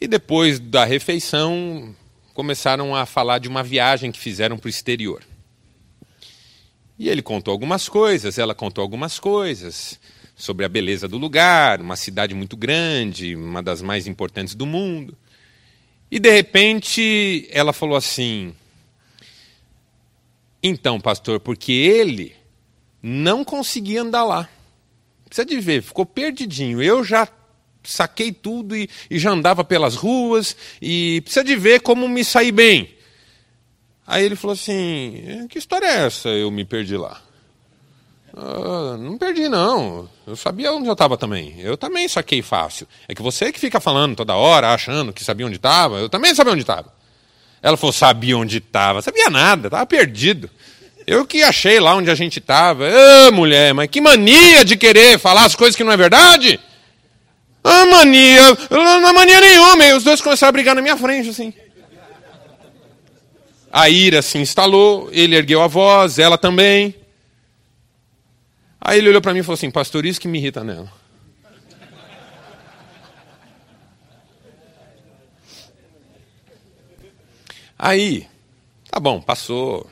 E 0.00 0.06
depois 0.06 0.58
da 0.58 0.84
refeição, 0.84 1.94
começaram 2.34 2.94
a 2.94 3.06
falar 3.06 3.38
de 3.38 3.48
uma 3.48 3.62
viagem 3.62 4.12
que 4.12 4.18
fizeram 4.18 4.58
para 4.58 4.66
o 4.66 4.70
exterior. 4.70 5.22
E 6.98 7.08
ele 7.08 7.22
contou 7.22 7.52
algumas 7.52 7.88
coisas, 7.88 8.38
ela 8.38 8.54
contou 8.54 8.82
algumas 8.82 9.18
coisas 9.18 9.98
sobre 10.36 10.64
a 10.64 10.68
beleza 10.68 11.08
do 11.08 11.18
lugar, 11.18 11.80
uma 11.80 11.96
cidade 11.96 12.34
muito 12.34 12.56
grande, 12.56 13.34
uma 13.34 13.62
das 13.62 13.82
mais 13.82 14.06
importantes 14.06 14.54
do 14.54 14.66
mundo. 14.66 15.16
E 16.10 16.18
de 16.20 16.30
repente 16.30 17.48
ela 17.50 17.72
falou 17.72 17.96
assim: 17.96 18.54
Então, 20.62 21.00
pastor, 21.00 21.40
porque 21.40 21.72
ele 21.72 22.34
não 23.02 23.44
conseguia 23.44 24.02
andar 24.02 24.24
lá. 24.24 24.48
Precisa 25.26 25.44
de 25.44 25.58
ver, 25.58 25.82
ficou 25.82 26.06
perdidinho. 26.06 26.80
Eu 26.80 27.02
já 27.02 27.28
saquei 27.82 28.32
tudo 28.32 28.76
e, 28.76 28.88
e 29.10 29.18
já 29.18 29.30
andava 29.30 29.64
pelas 29.64 29.94
ruas 29.94 30.56
e 30.80 31.20
precisa 31.22 31.44
de 31.44 31.56
ver 31.56 31.80
como 31.80 32.08
me 32.08 32.24
sair 32.24 32.52
bem. 32.52 32.93
Aí 34.06 34.24
ele 34.24 34.36
falou 34.36 34.54
assim: 34.54 35.22
é, 35.26 35.48
Que 35.48 35.58
história 35.58 35.86
é 35.86 36.06
essa? 36.06 36.28
Eu 36.28 36.50
me 36.50 36.64
perdi 36.64 36.96
lá. 36.96 37.20
Ah, 38.36 38.96
não 38.98 39.16
perdi, 39.16 39.48
não. 39.48 40.08
Eu 40.26 40.34
sabia 40.34 40.72
onde 40.72 40.88
eu 40.88 40.92
estava 40.92 41.16
também. 41.16 41.54
Eu 41.60 41.76
também 41.76 42.08
saquei 42.08 42.42
fácil. 42.42 42.86
É 43.08 43.14
que 43.14 43.22
você 43.22 43.52
que 43.52 43.60
fica 43.60 43.78
falando 43.78 44.16
toda 44.16 44.34
hora, 44.34 44.74
achando 44.74 45.12
que 45.12 45.22
sabia 45.22 45.46
onde 45.46 45.56
estava. 45.56 45.98
Eu 45.98 46.08
também 46.08 46.34
sabia 46.34 46.52
onde 46.52 46.62
estava. 46.62 46.92
Ela 47.62 47.76
falou: 47.76 47.92
Sabia 47.92 48.36
onde 48.36 48.58
estava. 48.58 49.00
Sabia 49.02 49.30
nada, 49.30 49.68
estava 49.68 49.86
perdido. 49.86 50.50
Eu 51.06 51.26
que 51.26 51.42
achei 51.42 51.78
lá 51.78 51.94
onde 51.94 52.10
a 52.10 52.14
gente 52.14 52.40
estava. 52.40 52.86
Ah, 52.88 53.30
mulher, 53.30 53.72
mas 53.72 53.88
que 53.88 54.00
mania 54.00 54.64
de 54.64 54.76
querer 54.76 55.18
falar 55.18 55.44
as 55.44 55.54
coisas 55.54 55.76
que 55.76 55.84
não 55.84 55.92
é 55.92 55.96
verdade. 55.96 56.58
Ah, 57.62 57.86
mania. 57.86 58.42
Não 58.70 59.08
é 59.08 59.12
mania 59.12 59.40
nenhuma. 59.40 59.84
E 59.84 59.92
os 59.94 60.02
dois 60.02 60.20
começaram 60.20 60.48
a 60.48 60.52
brigar 60.52 60.74
na 60.74 60.82
minha 60.82 60.96
frente, 60.96 61.28
assim. 61.28 61.54
A 63.76 63.90
ira 63.90 64.22
se 64.22 64.38
instalou, 64.38 65.08
ele 65.10 65.34
ergueu 65.34 65.60
a 65.60 65.66
voz, 65.66 66.20
ela 66.20 66.38
também. 66.38 66.94
Aí 68.80 68.98
ele 68.98 69.08
olhou 69.08 69.20
para 69.20 69.32
mim 69.34 69.40
e 69.40 69.42
falou 69.42 69.54
assim: 69.54 69.68
Pastor, 69.68 70.06
isso 70.06 70.20
que 70.20 70.28
me 70.28 70.38
irrita 70.38 70.62
nela. 70.62 70.92
Aí, 77.76 78.28
tá 78.88 79.00
bom, 79.00 79.20
passou. 79.20 79.90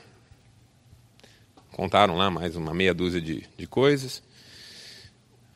Contaram 1.72 2.16
lá 2.16 2.30
mais 2.30 2.54
uma 2.54 2.72
meia 2.72 2.94
dúzia 2.94 3.20
de, 3.20 3.44
de 3.58 3.66
coisas. 3.66 4.22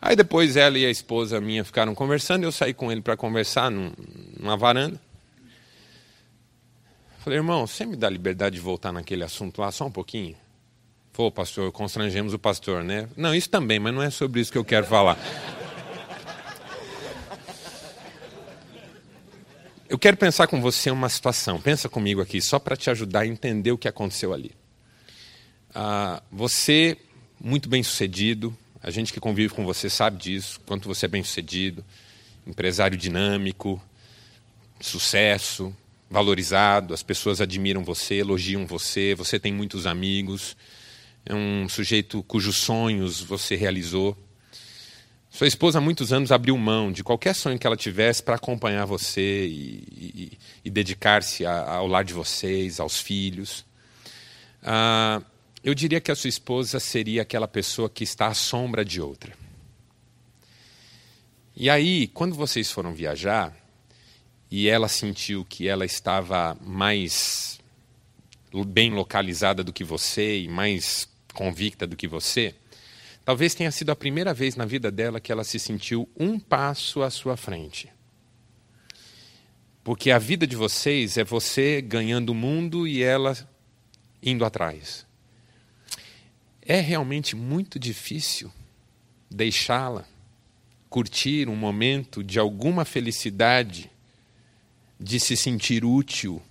Aí 0.02 0.16
depois 0.16 0.56
ela 0.56 0.76
e 0.76 0.84
a 0.84 0.90
esposa 0.90 1.40
minha 1.40 1.64
ficaram 1.64 1.94
conversando, 1.94 2.42
eu 2.42 2.50
saí 2.50 2.74
com 2.74 2.90
ele 2.90 3.02
para 3.02 3.16
conversar 3.16 3.70
num, 3.70 3.92
numa 4.36 4.56
varanda. 4.56 5.00
Falei, 7.26 7.40
irmão, 7.40 7.66
você 7.66 7.84
me 7.84 7.96
dá 7.96 8.08
liberdade 8.08 8.54
de 8.54 8.62
voltar 8.62 8.92
naquele 8.92 9.24
assunto 9.24 9.60
lá 9.60 9.72
só 9.72 9.84
um 9.84 9.90
pouquinho? 9.90 10.36
Pô, 11.12 11.28
pastor, 11.28 11.72
constrangemos 11.72 12.32
o 12.32 12.38
pastor, 12.38 12.84
né? 12.84 13.08
Não, 13.16 13.34
isso 13.34 13.50
também, 13.50 13.80
mas 13.80 13.92
não 13.92 14.00
é 14.00 14.10
sobre 14.10 14.40
isso 14.40 14.52
que 14.52 14.56
eu 14.56 14.64
quero 14.64 14.86
falar. 14.86 15.18
Eu 19.88 19.98
quero 19.98 20.16
pensar 20.16 20.46
com 20.46 20.60
você 20.60 20.88
uma 20.88 21.08
situação. 21.08 21.60
Pensa 21.60 21.88
comigo 21.88 22.20
aqui, 22.20 22.40
só 22.40 22.60
para 22.60 22.76
te 22.76 22.90
ajudar 22.90 23.22
a 23.22 23.26
entender 23.26 23.72
o 23.72 23.78
que 23.78 23.88
aconteceu 23.88 24.32
ali. 24.32 24.52
Ah, 25.74 26.22
você, 26.30 26.96
muito 27.40 27.68
bem 27.68 27.82
sucedido, 27.82 28.56
a 28.80 28.88
gente 28.92 29.12
que 29.12 29.18
convive 29.18 29.52
com 29.52 29.64
você 29.64 29.90
sabe 29.90 30.16
disso, 30.16 30.60
quanto 30.64 30.86
você 30.86 31.06
é 31.06 31.08
bem 31.08 31.24
sucedido, 31.24 31.84
empresário 32.46 32.96
dinâmico, 32.96 33.82
sucesso, 34.80 35.74
valorizado, 36.10 36.94
as 36.94 37.02
pessoas 37.02 37.40
admiram 37.40 37.84
você, 37.84 38.16
elogiam 38.16 38.66
você, 38.66 39.14
você 39.14 39.38
tem 39.38 39.52
muitos 39.52 39.86
amigos, 39.86 40.56
é 41.24 41.34
um 41.34 41.68
sujeito 41.68 42.22
cujos 42.22 42.56
sonhos 42.56 43.20
você 43.20 43.56
realizou. 43.56 44.16
Sua 45.28 45.46
esposa 45.46 45.78
há 45.78 45.80
muitos 45.80 46.12
anos 46.12 46.32
abriu 46.32 46.56
mão 46.56 46.90
de 46.90 47.04
qualquer 47.04 47.34
sonho 47.34 47.58
que 47.58 47.66
ela 47.66 47.76
tivesse 47.76 48.22
para 48.22 48.36
acompanhar 48.36 48.86
você 48.86 49.46
e, 49.46 49.84
e, 49.90 50.38
e 50.64 50.70
dedicar-se 50.70 51.44
ao 51.44 51.86
lar 51.86 52.04
de 52.04 52.14
vocês, 52.14 52.80
aos 52.80 53.00
filhos. 53.00 53.66
Ah, 54.62 55.20
eu 55.62 55.74
diria 55.74 56.00
que 56.00 56.10
a 56.10 56.14
sua 56.14 56.28
esposa 56.28 56.80
seria 56.80 57.22
aquela 57.22 57.48
pessoa 57.48 57.90
que 57.90 58.04
está 58.04 58.28
à 58.28 58.34
sombra 58.34 58.84
de 58.84 59.00
outra. 59.00 59.34
E 61.56 61.68
aí, 61.68 62.06
quando 62.06 62.34
vocês 62.34 62.70
foram 62.70 62.94
viajar, 62.94 63.54
e 64.50 64.68
ela 64.68 64.88
sentiu 64.88 65.44
que 65.44 65.68
ela 65.68 65.84
estava 65.84 66.56
mais 66.64 67.58
bem 68.66 68.92
localizada 68.92 69.62
do 69.62 69.72
que 69.72 69.84
você 69.84 70.40
e 70.40 70.48
mais 70.48 71.08
convicta 71.34 71.86
do 71.86 71.96
que 71.96 72.08
você, 72.08 72.54
talvez 73.24 73.54
tenha 73.54 73.70
sido 73.70 73.90
a 73.90 73.96
primeira 73.96 74.32
vez 74.32 74.56
na 74.56 74.64
vida 74.64 74.90
dela 74.90 75.20
que 75.20 75.30
ela 75.30 75.44
se 75.44 75.58
sentiu 75.58 76.08
um 76.18 76.38
passo 76.38 77.02
à 77.02 77.10
sua 77.10 77.36
frente. 77.36 77.92
Porque 79.84 80.10
a 80.10 80.18
vida 80.18 80.46
de 80.46 80.56
vocês 80.56 81.16
é 81.16 81.24
você 81.24 81.80
ganhando 81.80 82.30
o 82.30 82.34
mundo 82.34 82.88
e 82.88 83.02
ela 83.02 83.36
indo 84.22 84.44
atrás. 84.44 85.06
É 86.62 86.80
realmente 86.80 87.36
muito 87.36 87.78
difícil 87.78 88.50
deixá-la 89.30 90.04
curtir 90.88 91.48
um 91.48 91.54
momento 91.54 92.24
de 92.24 92.38
alguma 92.38 92.84
felicidade, 92.84 93.90
de 94.98 95.20
se 95.20 95.36
sentir 95.36 95.84
útil, 95.84 96.42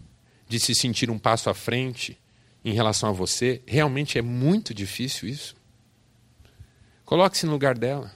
de 0.48 0.60
se 0.60 0.76
sentir 0.76 1.10
um 1.10 1.18
passo 1.18 1.50
à 1.50 1.54
frente 1.54 2.18
em 2.64 2.74
relação 2.74 3.10
a 3.10 3.14
você. 3.14 3.62
Realmente 3.66 4.18
é 4.18 4.22
muito 4.22 4.74
difícil 4.74 5.28
isso. 5.28 5.56
Coloque-se 7.04 7.46
no 7.46 7.52
lugar 7.52 7.78
dela. 7.78 8.12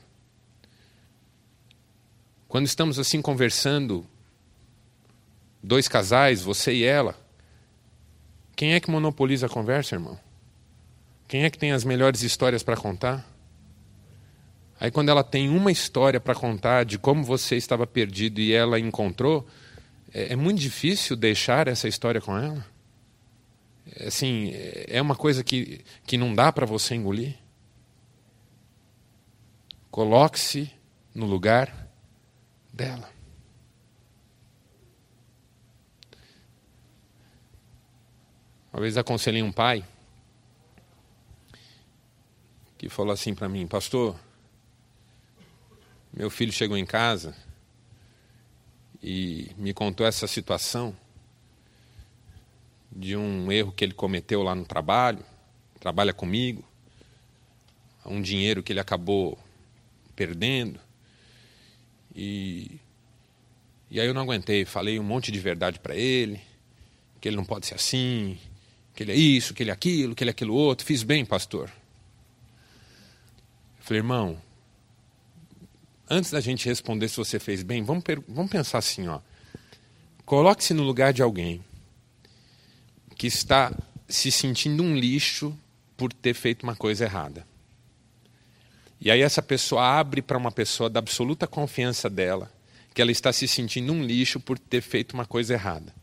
Quando 2.47 2.65
estamos 2.65 2.97
assim 2.97 3.21
conversando, 3.21 4.05
dois 5.61 5.87
casais, 5.87 6.41
você 6.41 6.73
e 6.73 6.83
ela, 6.83 7.15
quem 8.55 8.73
é 8.73 8.79
que 8.79 8.89
monopoliza 8.89 9.45
a 9.45 9.49
conversa, 9.49 9.95
irmão? 9.95 10.19
Quem 11.27 11.43
é 11.43 11.49
que 11.49 11.59
tem 11.59 11.71
as 11.71 11.83
melhores 11.83 12.23
histórias 12.23 12.63
para 12.63 12.75
contar? 12.75 13.23
Aí, 14.79 14.89
quando 14.89 15.09
ela 15.09 15.23
tem 15.23 15.49
uma 15.49 15.71
história 15.71 16.19
para 16.19 16.33
contar 16.33 16.85
de 16.85 16.97
como 16.97 17.23
você 17.23 17.55
estava 17.55 17.85
perdido 17.85 18.39
e 18.41 18.51
ela 18.51 18.79
encontrou, 18.79 19.45
é, 20.13 20.33
é 20.33 20.35
muito 20.35 20.59
difícil 20.59 21.15
deixar 21.15 21.67
essa 21.67 21.87
história 21.87 22.21
com 22.21 22.37
ela. 22.37 22.65
É, 23.95 24.07
assim, 24.07 24.51
é 24.87 25.01
uma 25.01 25.15
coisa 25.15 25.43
que, 25.43 25.83
que 26.05 26.17
não 26.17 26.33
dá 26.33 26.51
para 26.51 26.65
você 26.65 26.95
engolir. 26.95 27.37
Coloque-se 29.91 30.71
no 31.13 31.25
lugar 31.25 31.89
dela. 32.71 33.09
Uma 38.71 38.81
vez 38.81 38.97
aconselhei 38.97 39.41
um 39.41 39.51
pai 39.51 39.83
que 42.77 42.87
falou 42.87 43.11
assim 43.11 43.35
para 43.35 43.49
mim, 43.49 43.67
pastor, 43.67 44.17
meu 46.13 46.29
filho 46.29 46.53
chegou 46.53 46.77
em 46.77 46.85
casa 46.85 47.35
e 49.01 49.51
me 49.57 49.73
contou 49.73 50.05
essa 50.05 50.27
situação 50.27 50.95
de 52.91 53.15
um 53.15 53.51
erro 53.51 53.71
que 53.71 53.83
ele 53.83 53.93
cometeu 53.93 54.41
lá 54.43 54.53
no 54.55 54.65
trabalho, 54.65 55.23
trabalha 55.79 56.13
comigo, 56.13 56.63
um 58.05 58.21
dinheiro 58.21 58.63
que 58.63 58.73
ele 58.73 58.79
acabou 58.79 59.37
perdendo. 60.15 60.79
E, 62.15 62.79
e 63.89 63.99
aí 63.99 64.07
eu 64.07 64.13
não 64.13 64.23
aguentei, 64.23 64.65
falei 64.65 64.99
um 64.99 65.03
monte 65.03 65.31
de 65.31 65.39
verdade 65.39 65.79
para 65.79 65.95
ele, 65.95 66.41
que 67.21 67.29
ele 67.29 67.37
não 67.37 67.45
pode 67.45 67.67
ser 67.67 67.75
assim, 67.75 68.37
que 68.93 69.03
ele 69.03 69.11
é 69.11 69.15
isso, 69.15 69.53
que 69.53 69.63
ele 69.63 69.69
é 69.69 69.73
aquilo, 69.73 70.15
que 70.15 70.23
ele 70.23 70.31
é 70.31 70.33
aquilo 70.33 70.53
outro. 70.53 70.85
Fiz 70.85 71.03
bem, 71.03 71.23
pastor. 71.23 71.69
Eu 73.77 73.83
falei, 73.83 73.99
irmão, 73.99 74.41
antes 76.09 76.31
da 76.31 76.41
gente 76.41 76.65
responder 76.65 77.07
se 77.07 77.17
você 77.17 77.39
fez 77.39 77.63
bem, 77.63 77.83
vamos, 77.83 78.03
vamos 78.27 78.51
pensar 78.51 78.79
assim, 78.79 79.07
ó. 79.07 79.19
Coloque-se 80.25 80.73
no 80.73 80.83
lugar 80.83 81.13
de 81.13 81.21
alguém 81.21 81.63
que 83.15 83.27
está 83.27 83.73
se 84.07 84.31
sentindo 84.31 84.81
um 84.81 84.95
lixo 84.95 85.57
por 85.97 86.13
ter 86.13 86.33
feito 86.33 86.63
uma 86.63 86.75
coisa 86.75 87.03
errada. 87.03 87.45
E 89.01 89.11
aí 89.11 89.21
essa 89.21 89.41
pessoa 89.41 89.99
abre 89.99 90.21
para 90.21 90.37
uma 90.37 90.51
pessoa 90.51 90.89
da 90.89 90.99
absoluta 90.99 91.45
confiança 91.45 92.09
dela 92.09 92.51
que 92.93 93.01
ela 93.01 93.11
está 93.11 93.31
se 93.31 93.47
sentindo 93.47 93.93
um 93.93 94.03
lixo 94.03 94.39
por 94.39 94.57
ter 94.57 94.81
feito 94.81 95.13
uma 95.13 95.25
coisa 95.25 95.53
errada. 95.53 95.93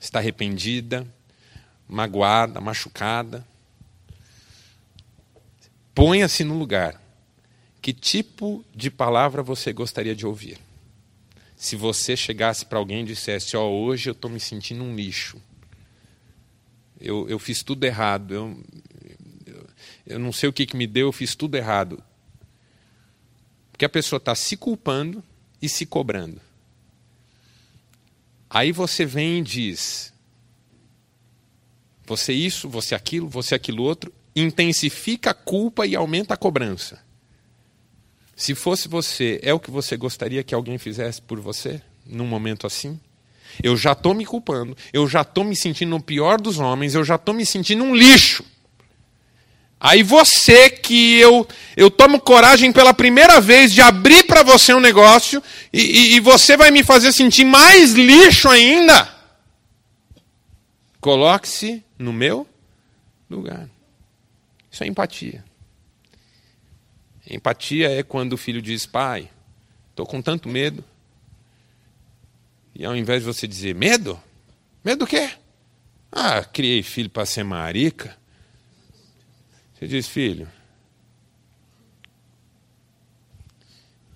Está 0.00 0.18
arrependida, 0.18 1.06
magoada, 1.88 2.60
machucada. 2.60 3.46
Ponha-se 5.94 6.42
no 6.44 6.58
lugar. 6.58 7.01
Que 7.82 7.92
tipo 7.92 8.64
de 8.72 8.92
palavra 8.92 9.42
você 9.42 9.72
gostaria 9.72 10.14
de 10.14 10.24
ouvir? 10.24 10.56
Se 11.56 11.74
você 11.74 12.16
chegasse 12.16 12.64
para 12.64 12.78
alguém 12.78 13.02
e 13.02 13.06
dissesse: 13.06 13.56
Ó, 13.56 13.66
oh, 13.66 13.82
hoje 13.82 14.08
eu 14.08 14.12
estou 14.12 14.30
me 14.30 14.38
sentindo 14.38 14.84
um 14.84 14.94
lixo. 14.94 15.42
Eu, 17.00 17.28
eu 17.28 17.40
fiz 17.40 17.64
tudo 17.64 17.82
errado. 17.82 18.32
Eu, 18.32 18.64
eu, 19.44 19.66
eu 20.06 20.18
não 20.20 20.32
sei 20.32 20.48
o 20.48 20.52
que, 20.52 20.64
que 20.64 20.76
me 20.76 20.86
deu, 20.86 21.08
eu 21.08 21.12
fiz 21.12 21.34
tudo 21.34 21.56
errado. 21.56 22.00
Porque 23.72 23.84
a 23.84 23.88
pessoa 23.88 24.18
está 24.18 24.34
se 24.36 24.56
culpando 24.56 25.22
e 25.60 25.68
se 25.68 25.84
cobrando. 25.84 26.40
Aí 28.48 28.70
você 28.70 29.04
vem 29.04 29.40
e 29.40 29.42
diz: 29.42 30.12
você 32.06 32.32
isso, 32.32 32.68
você 32.68 32.94
aquilo, 32.94 33.28
você 33.28 33.56
aquilo 33.56 33.82
outro, 33.82 34.12
intensifica 34.36 35.30
a 35.30 35.34
culpa 35.34 35.84
e 35.84 35.96
aumenta 35.96 36.34
a 36.34 36.36
cobrança. 36.36 37.02
Se 38.34 38.54
fosse 38.54 38.88
você, 38.88 39.38
é 39.42 39.52
o 39.52 39.60
que 39.60 39.70
você 39.70 39.96
gostaria 39.96 40.42
que 40.42 40.54
alguém 40.54 40.78
fizesse 40.78 41.20
por 41.20 41.38
você 41.40 41.80
num 42.06 42.26
momento 42.26 42.66
assim? 42.66 42.98
Eu 43.62 43.76
já 43.76 43.92
estou 43.92 44.14
me 44.14 44.24
culpando, 44.24 44.76
eu 44.92 45.06
já 45.06 45.20
estou 45.20 45.44
me 45.44 45.54
sentindo 45.54 45.94
o 45.94 46.02
pior 46.02 46.40
dos 46.40 46.58
homens, 46.58 46.94
eu 46.94 47.04
já 47.04 47.16
estou 47.16 47.34
me 47.34 47.44
sentindo 47.44 47.84
um 47.84 47.94
lixo. 47.94 48.44
Aí 49.78 50.02
você 50.02 50.70
que 50.70 51.18
eu, 51.18 51.46
eu 51.76 51.90
tomo 51.90 52.20
coragem 52.20 52.72
pela 52.72 52.94
primeira 52.94 53.40
vez 53.40 53.72
de 53.72 53.80
abrir 53.80 54.24
para 54.24 54.44
você 54.44 54.72
um 54.72 54.80
negócio 54.80 55.42
e, 55.72 55.80
e, 55.80 56.14
e 56.14 56.20
você 56.20 56.56
vai 56.56 56.70
me 56.70 56.84
fazer 56.84 57.12
sentir 57.12 57.44
mais 57.44 57.92
lixo 57.92 58.48
ainda. 58.48 59.12
Coloque-se 61.00 61.82
no 61.98 62.12
meu 62.12 62.46
lugar. 63.28 63.68
Isso 64.70 64.84
é 64.84 64.86
empatia. 64.86 65.44
Empatia 67.28 67.90
é 67.90 68.02
quando 68.02 68.32
o 68.32 68.36
filho 68.36 68.60
diz: 68.60 68.86
Pai, 68.86 69.30
estou 69.90 70.06
com 70.06 70.20
tanto 70.20 70.48
medo. 70.48 70.84
E 72.74 72.84
ao 72.84 72.96
invés 72.96 73.22
de 73.22 73.26
você 73.26 73.46
dizer: 73.46 73.74
Medo? 73.74 74.20
Medo 74.84 75.00
do 75.00 75.06
quê? 75.06 75.30
Ah, 76.10 76.44
criei 76.44 76.82
filho 76.82 77.08
para 77.08 77.24
ser 77.24 77.44
marica. 77.44 78.16
Você 79.74 79.86
diz: 79.86 80.08
Filho, 80.08 80.48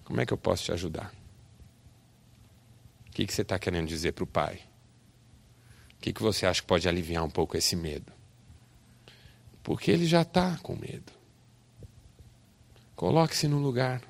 como 0.04 0.20
é 0.20 0.26
que 0.26 0.32
eu 0.32 0.38
posso 0.38 0.64
te 0.64 0.72
ajudar? 0.72 1.12
O 3.08 3.10
que, 3.12 3.26
que 3.26 3.32
você 3.32 3.42
está 3.42 3.58
querendo 3.58 3.88
dizer 3.88 4.12
para 4.12 4.24
o 4.24 4.26
pai? 4.26 4.60
O 5.96 6.00
que, 6.00 6.12
que 6.12 6.22
você 6.22 6.44
acha 6.44 6.60
que 6.60 6.66
pode 6.66 6.88
aliviar 6.88 7.24
um 7.24 7.30
pouco 7.30 7.56
esse 7.56 7.74
medo? 7.74 8.12
Porque 9.62 9.90
ele 9.90 10.06
já 10.06 10.22
está 10.22 10.58
com 10.58 10.76
medo. 10.76 11.12
Coloque-se 12.96 13.46
no 13.46 13.58
lugar. 13.58 14.00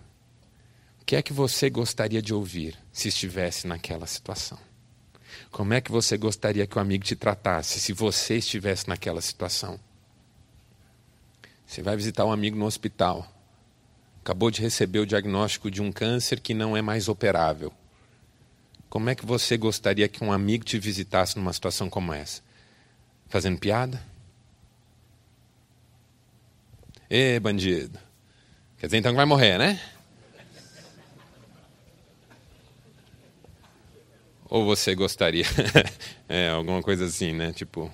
O 1.02 1.04
que 1.04 1.16
é 1.16 1.22
que 1.22 1.32
você 1.32 1.68
gostaria 1.68 2.22
de 2.22 2.32
ouvir 2.32 2.78
se 2.92 3.08
estivesse 3.08 3.66
naquela 3.66 4.06
situação? 4.06 4.58
Como 5.50 5.74
é 5.74 5.80
que 5.80 5.90
você 5.90 6.16
gostaria 6.16 6.68
que 6.68 6.78
o 6.78 6.80
amigo 6.80 7.04
te 7.04 7.16
tratasse 7.16 7.80
se 7.80 7.92
você 7.92 8.36
estivesse 8.36 8.88
naquela 8.88 9.20
situação? 9.20 9.78
Você 11.66 11.82
vai 11.82 11.96
visitar 11.96 12.24
um 12.24 12.30
amigo 12.30 12.56
no 12.56 12.64
hospital. 12.64 13.28
Acabou 14.20 14.52
de 14.52 14.62
receber 14.62 15.00
o 15.00 15.06
diagnóstico 15.06 15.68
de 15.68 15.82
um 15.82 15.90
câncer 15.90 16.38
que 16.38 16.54
não 16.54 16.76
é 16.76 16.80
mais 16.80 17.08
operável. 17.08 17.72
Como 18.88 19.10
é 19.10 19.16
que 19.16 19.26
você 19.26 19.56
gostaria 19.56 20.08
que 20.08 20.22
um 20.22 20.32
amigo 20.32 20.64
te 20.64 20.78
visitasse 20.78 21.36
numa 21.36 21.52
situação 21.52 21.90
como 21.90 22.12
essa? 22.12 22.40
Fazendo 23.28 23.58
piada? 23.58 24.00
Ê, 27.10 27.40
bandido. 27.40 28.05
Quer 28.78 28.86
dizer 28.86 28.98
então 28.98 29.12
que 29.12 29.16
vai 29.16 29.24
morrer, 29.24 29.58
né? 29.58 29.80
Ou 34.48 34.64
você 34.64 34.94
gostaria? 34.94 35.44
é, 36.28 36.50
alguma 36.50 36.82
coisa 36.82 37.06
assim, 37.06 37.32
né? 37.32 37.52
Tipo, 37.52 37.92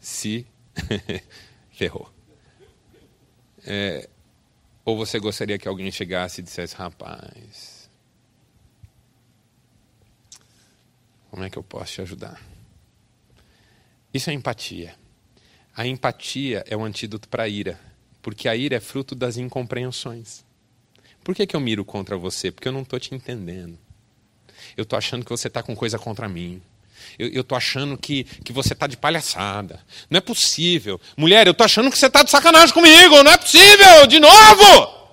se 0.00 0.46
ferrou. 1.72 2.10
É, 3.66 4.08
ou 4.84 4.96
você 4.96 5.18
gostaria 5.18 5.58
que 5.58 5.68
alguém 5.68 5.90
chegasse 5.90 6.40
e 6.40 6.44
dissesse, 6.44 6.74
rapaz, 6.74 7.74
Como 11.34 11.42
é 11.42 11.50
que 11.50 11.58
eu 11.58 11.64
posso 11.64 11.94
te 11.94 12.00
ajudar? 12.00 12.40
Isso 14.14 14.30
é 14.30 14.32
empatia. 14.32 14.94
A 15.74 15.84
empatia 15.84 16.62
é 16.68 16.76
o 16.76 16.84
antídoto 16.84 17.28
para 17.28 17.42
a 17.42 17.48
ira, 17.48 17.76
porque 18.24 18.48
a 18.48 18.56
ira 18.56 18.76
é 18.76 18.80
fruto 18.80 19.14
das 19.14 19.36
incompreensões. 19.36 20.46
Por 21.22 21.34
que, 21.34 21.46
que 21.46 21.54
eu 21.54 21.60
miro 21.60 21.84
contra 21.84 22.16
você? 22.16 22.50
Porque 22.50 22.66
eu 22.66 22.72
não 22.72 22.80
estou 22.80 22.98
te 22.98 23.14
entendendo. 23.14 23.78
Eu 24.74 24.84
estou 24.84 24.96
achando 24.96 25.22
que 25.22 25.30
você 25.30 25.46
está 25.48 25.62
com 25.62 25.76
coisa 25.76 25.98
contra 25.98 26.26
mim. 26.26 26.62
Eu 27.18 27.42
estou 27.42 27.54
achando 27.54 27.98
que, 27.98 28.24
que 28.24 28.50
você 28.50 28.72
está 28.72 28.86
de 28.86 28.96
palhaçada. 28.96 29.84
Não 30.08 30.16
é 30.16 30.20
possível. 30.22 30.98
Mulher, 31.18 31.46
eu 31.46 31.50
estou 31.50 31.66
achando 31.66 31.90
que 31.90 31.98
você 31.98 32.06
está 32.06 32.22
de 32.22 32.30
sacanagem 32.30 32.74
comigo. 32.74 33.22
Não 33.22 33.30
é 33.30 33.36
possível. 33.36 34.06
De 34.08 34.18
novo. 34.18 35.04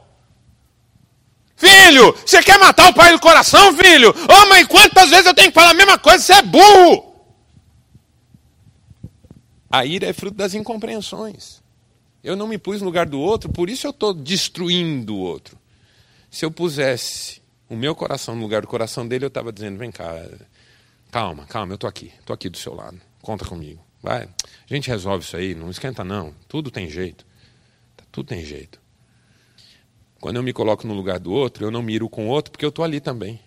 Filho, 1.57 2.13
você 2.25 2.41
quer 2.41 2.57
matar 2.59 2.89
o 2.89 2.93
pai 2.93 3.11
do 3.11 3.19
coração, 3.19 3.75
filho? 3.75 4.11
Ô 4.11 4.41
oh, 4.41 4.45
mãe, 4.47 4.65
quantas 4.65 5.09
vezes 5.09 5.25
eu 5.25 5.33
tenho 5.33 5.49
que 5.49 5.53
falar 5.53 5.71
a 5.71 5.73
mesma 5.73 5.97
coisa? 5.99 6.23
Você 6.23 6.33
é 6.33 6.41
burro! 6.41 7.13
A 9.69 9.85
ira 9.85 10.07
é 10.07 10.13
fruto 10.13 10.37
das 10.37 10.53
incompreensões. 10.53 11.60
Eu 12.23 12.35
não 12.35 12.47
me 12.47 12.57
pus 12.57 12.79
no 12.81 12.85
lugar 12.85 13.07
do 13.07 13.19
outro, 13.19 13.51
por 13.51 13.69
isso 13.69 13.87
eu 13.87 13.91
estou 13.91 14.13
destruindo 14.13 15.15
o 15.15 15.19
outro. 15.19 15.57
Se 16.29 16.45
eu 16.45 16.51
pusesse 16.51 17.41
o 17.67 17.75
meu 17.75 17.95
coração 17.95 18.35
no 18.35 18.41
lugar 18.41 18.61
do 18.61 18.67
coração 18.67 19.07
dele, 19.07 19.25
eu 19.25 19.29
estava 19.29 19.51
dizendo: 19.51 19.77
vem 19.77 19.91
cá, 19.91 20.13
calma, 21.11 21.45
calma, 21.45 21.73
eu 21.73 21.75
estou 21.75 21.87
aqui, 21.87 22.11
estou 22.19 22.33
aqui 22.33 22.49
do 22.49 22.57
seu 22.57 22.73
lado, 22.73 22.99
conta 23.21 23.45
comigo. 23.45 23.83
Vai, 24.01 24.23
a 24.23 24.73
gente 24.73 24.89
resolve 24.89 25.23
isso 25.23 25.37
aí, 25.37 25.53
não 25.53 25.69
esquenta 25.69 26.03
não, 26.03 26.33
tudo 26.47 26.71
tem 26.71 26.89
jeito. 26.89 27.25
Tudo 28.11 28.27
tem 28.27 28.43
jeito. 28.43 28.81
Quando 30.19 30.35
eu 30.35 30.43
me 30.43 30.51
coloco 30.51 30.85
no 30.85 30.93
lugar 30.93 31.17
do 31.17 31.31
outro, 31.31 31.65
eu 31.65 31.71
não 31.71 31.81
miro 31.81 32.09
com 32.09 32.27
o 32.27 32.29
outro 32.29 32.51
porque 32.51 32.65
eu 32.65 32.69
estou 32.69 32.83
ali 32.83 32.99
também. 32.99 33.39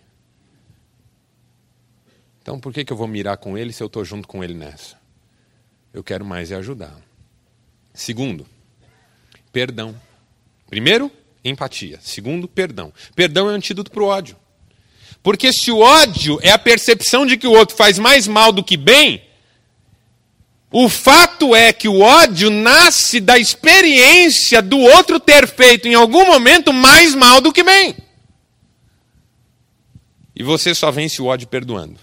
Então 2.40 2.58
por 2.58 2.72
que, 2.72 2.84
que 2.84 2.92
eu 2.92 2.96
vou 2.96 3.06
mirar 3.06 3.36
com 3.36 3.56
ele 3.56 3.72
se 3.72 3.82
eu 3.82 3.86
estou 3.86 4.04
junto 4.04 4.26
com 4.26 4.42
ele 4.42 4.54
nessa? 4.54 4.98
Eu 5.92 6.02
quero 6.02 6.24
mais 6.24 6.50
é 6.50 6.56
ajudá-lo. 6.56 7.02
Segundo, 7.92 8.46
perdão. 9.54 9.94
Primeiro, 10.68 11.10
empatia. 11.44 12.00
Segundo, 12.02 12.48
perdão. 12.48 12.92
Perdão 13.14 13.48
é 13.48 13.54
antídoto 13.54 13.90
para 13.90 14.02
o 14.02 14.06
ódio. 14.06 14.36
Porque 15.22 15.52
se 15.52 15.70
o 15.70 15.78
ódio 15.78 16.38
é 16.42 16.50
a 16.50 16.58
percepção 16.58 17.24
de 17.24 17.36
que 17.36 17.46
o 17.46 17.52
outro 17.52 17.76
faz 17.76 17.98
mais 17.98 18.26
mal 18.26 18.52
do 18.52 18.64
que 18.64 18.76
bem, 18.76 19.22
o 20.70 20.88
fato 20.88 21.54
é 21.54 21.72
que 21.72 21.86
o 21.86 22.00
ódio 22.00 22.50
nasce 22.50 23.20
da 23.20 23.38
experiência 23.38 24.60
do 24.60 24.78
outro 24.78 25.20
ter 25.20 25.46
feito 25.46 25.86
em 25.86 25.94
algum 25.94 26.26
momento 26.26 26.72
mais 26.72 27.14
mal 27.14 27.40
do 27.40 27.52
que 27.52 27.62
bem. 27.62 27.96
E 30.34 30.42
você 30.42 30.74
só 30.74 30.90
vence 30.90 31.22
o 31.22 31.26
ódio 31.26 31.46
perdoando. 31.46 32.00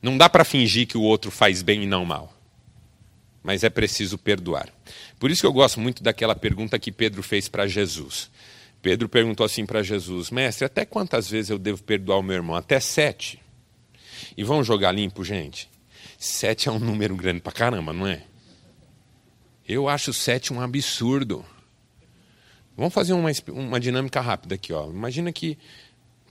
Não 0.00 0.16
dá 0.16 0.28
para 0.28 0.44
fingir 0.44 0.86
que 0.86 0.96
o 0.96 1.02
outro 1.02 1.30
faz 1.30 1.60
bem 1.62 1.82
e 1.82 1.86
não 1.86 2.04
mal. 2.04 2.33
Mas 3.44 3.62
é 3.62 3.68
preciso 3.68 4.16
perdoar. 4.16 4.70
Por 5.20 5.30
isso 5.30 5.42
que 5.42 5.46
eu 5.46 5.52
gosto 5.52 5.78
muito 5.78 6.02
daquela 6.02 6.34
pergunta 6.34 6.78
que 6.78 6.90
Pedro 6.90 7.22
fez 7.22 7.46
para 7.46 7.66
Jesus. 7.66 8.30
Pedro 8.80 9.06
perguntou 9.06 9.44
assim 9.44 9.66
para 9.66 9.82
Jesus: 9.82 10.30
Mestre, 10.30 10.64
até 10.64 10.86
quantas 10.86 11.28
vezes 11.28 11.50
eu 11.50 11.58
devo 11.58 11.82
perdoar 11.82 12.18
o 12.18 12.22
meu 12.22 12.36
irmão? 12.36 12.56
Até 12.56 12.80
sete. 12.80 13.38
E 14.34 14.42
vamos 14.42 14.66
jogar 14.66 14.92
limpo, 14.92 15.22
gente? 15.22 15.70
Sete 16.18 16.70
é 16.70 16.72
um 16.72 16.78
número 16.78 17.14
grande 17.14 17.40
pra 17.40 17.52
caramba, 17.52 17.92
não 17.92 18.06
é? 18.06 18.22
Eu 19.68 19.90
acho 19.90 20.12
sete 20.12 20.50
um 20.52 20.60
absurdo. 20.60 21.44
Vamos 22.74 22.94
fazer 22.94 23.12
uma, 23.12 23.30
uma 23.48 23.78
dinâmica 23.78 24.20
rápida 24.22 24.54
aqui. 24.54 24.72
Ó. 24.72 24.90
Imagina 24.90 25.32
que 25.32 25.58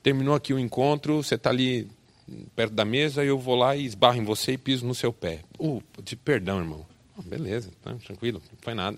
terminou 0.01 0.33
aqui 0.33 0.51
o 0.51 0.59
encontro, 0.59 1.23
você 1.23 1.35
está 1.35 1.51
ali 1.51 1.87
perto 2.55 2.73
da 2.73 2.85
mesa, 2.85 3.23
eu 3.23 3.37
vou 3.37 3.55
lá 3.55 3.75
e 3.75 3.85
esbarro 3.85 4.17
em 4.17 4.23
você 4.23 4.53
e 4.53 4.57
piso 4.57 4.85
no 4.85 4.95
seu 4.95 5.13
pé. 5.13 5.41
Uh, 5.59 5.81
de 6.03 6.15
perdão, 6.15 6.59
irmão. 6.59 6.92
Beleza, 7.17 7.71
tá, 7.83 7.93
tranquilo, 7.95 8.41
não 8.51 8.57
foi 8.61 8.73
nada. 8.73 8.97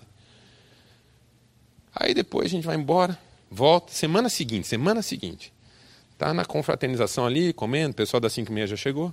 Aí 1.94 2.14
depois 2.14 2.46
a 2.46 2.48
gente 2.48 2.66
vai 2.66 2.76
embora, 2.76 3.18
volta, 3.50 3.92
semana 3.92 4.28
seguinte, 4.28 4.66
semana 4.66 5.02
seguinte. 5.02 5.52
Tá 6.18 6.32
na 6.32 6.44
confraternização 6.44 7.26
ali, 7.26 7.52
comendo, 7.52 7.92
o 7.92 7.94
pessoal 7.94 8.20
das 8.20 8.32
5 8.32 8.50
e 8.50 8.54
meia 8.54 8.66
já 8.66 8.76
chegou. 8.76 9.12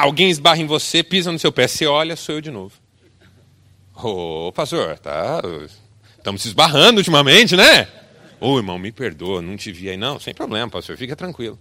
alguém 0.00 0.30
esbarra 0.30 0.60
em 0.60 0.66
você, 0.66 1.02
pisa 1.02 1.30
no 1.30 1.38
seu 1.38 1.52
pé, 1.52 1.66
você 1.66 1.86
olha, 1.86 2.16
sou 2.16 2.36
eu 2.36 2.40
de 2.40 2.50
novo. 2.50 2.74
Ô, 3.94 4.48
oh, 4.48 4.52
pastor, 4.52 4.98
tá. 4.98 5.42
Estamos 6.16 6.42
se 6.42 6.48
esbarrando 6.48 6.98
ultimamente, 6.98 7.54
né? 7.54 7.86
Ô, 8.40 8.52
oh, 8.52 8.58
irmão, 8.58 8.78
me 8.78 8.90
perdoa, 8.90 9.42
não 9.42 9.56
te 9.56 9.70
vi 9.70 9.90
aí. 9.90 9.96
Não, 9.96 10.18
sem 10.18 10.32
problema, 10.32 10.70
pastor, 10.70 10.96
fica 10.96 11.14
tranquilo. 11.14 11.58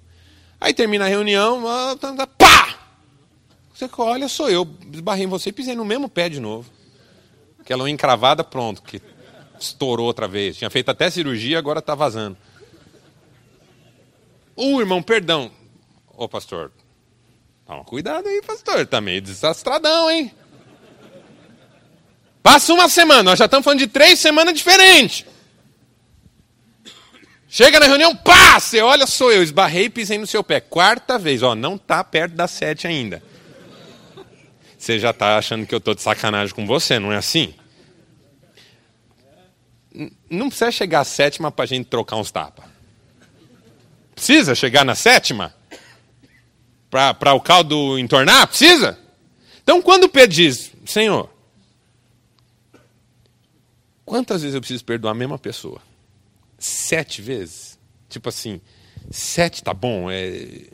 Aí 0.59 0.73
termina 0.73 1.05
a 1.05 1.07
reunião, 1.07 1.63
tá, 1.99 2.13
tá, 2.13 2.27
pá! 2.27 2.75
Você 3.73 3.89
olha, 3.97 4.27
sou 4.27 4.49
eu. 4.49 4.67
Esbarrei 4.91 5.23
em 5.23 5.27
você 5.27 5.49
e 5.49 5.53
pisei 5.53 5.75
no 5.75 5.85
mesmo 5.85 6.09
pé 6.09 6.27
de 6.27 6.39
novo. 6.39 6.69
Aquela 7.59 7.89
encravada, 7.89 8.43
pronto, 8.43 8.81
que 8.81 9.01
estourou 9.59 10.05
outra 10.05 10.27
vez. 10.27 10.57
Tinha 10.57 10.69
feito 10.69 10.89
até 10.89 11.09
cirurgia, 11.09 11.57
agora 11.57 11.79
está 11.79 11.95
vazando. 11.95 12.37
Ô, 14.55 14.75
uh, 14.75 14.79
irmão, 14.81 15.01
perdão. 15.01 15.49
Ô, 16.17 16.27
pastor, 16.27 16.71
Toma 17.69 17.83
cuidado 17.83 18.27
aí, 18.27 18.41
pastor. 18.41 18.83
Tá 18.87 18.99
meio 18.99 19.21
desastradão, 19.21 20.09
hein? 20.09 20.33
Passa 22.41 22.73
uma 22.73 22.89
semana, 22.89 23.21
nós 23.21 23.37
já 23.37 23.45
estamos 23.45 23.63
falando 23.63 23.77
de 23.77 23.85
três 23.85 24.17
semanas 24.17 24.55
diferentes. 24.55 25.23
Chega 27.49 27.79
na 27.79 27.87
reunião, 27.87 28.15
pá! 28.15 28.59
Você 28.59 28.79
olha, 28.79 29.07
sou 29.07 29.31
eu, 29.31 29.41
esbarrei 29.41 29.85
e 29.85 29.89
pisei 29.89 30.19
no 30.19 30.27
seu 30.27 30.43
pé. 30.43 30.59
Quarta 30.59 31.17
vez, 31.17 31.41
ó, 31.41 31.55
não 31.55 31.79
tá 31.79 32.03
perto 32.03 32.35
das 32.35 32.51
sete 32.51 32.85
ainda. 32.85 33.23
Você 34.77 34.99
já 34.99 35.09
está 35.09 35.35
achando 35.35 35.65
que 35.65 35.73
eu 35.73 35.79
estou 35.79 35.95
de 35.95 36.01
sacanagem 36.01 36.53
com 36.53 36.67
você, 36.67 36.99
não 36.99 37.11
é 37.11 37.17
assim? 37.17 37.53
Não 40.29 40.47
precisa 40.47 40.71
chegar 40.71 40.99
à 40.99 41.03
sétima 41.03 41.51
para 41.51 41.63
a 41.63 41.67
gente 41.67 41.87
trocar 41.87 42.17
uns 42.17 42.31
tapas. 42.31 42.65
Precisa 44.13 44.53
chegar 44.53 44.85
na 44.85 44.93
sétima? 44.93 45.53
para 46.89 47.33
o 47.33 47.41
caldo 47.41 47.99
entornar? 47.99 48.47
Precisa? 48.47 48.97
Então, 49.61 49.81
quando 49.81 50.09
Pedro 50.09 50.35
diz, 50.35 50.71
Senhor, 50.85 51.29
quantas 54.03 54.41
vezes 54.41 54.55
eu 54.55 54.61
preciso 54.61 54.83
perdoar 54.83 55.11
a 55.11 55.15
mesma 55.15 55.37
pessoa? 55.37 55.88
Sete 56.59 57.21
vezes? 57.21 57.79
Tipo 58.07 58.29
assim, 58.29 58.61
sete 59.09 59.63
tá 59.63 59.73
bom? 59.73 60.11
É... 60.11 60.67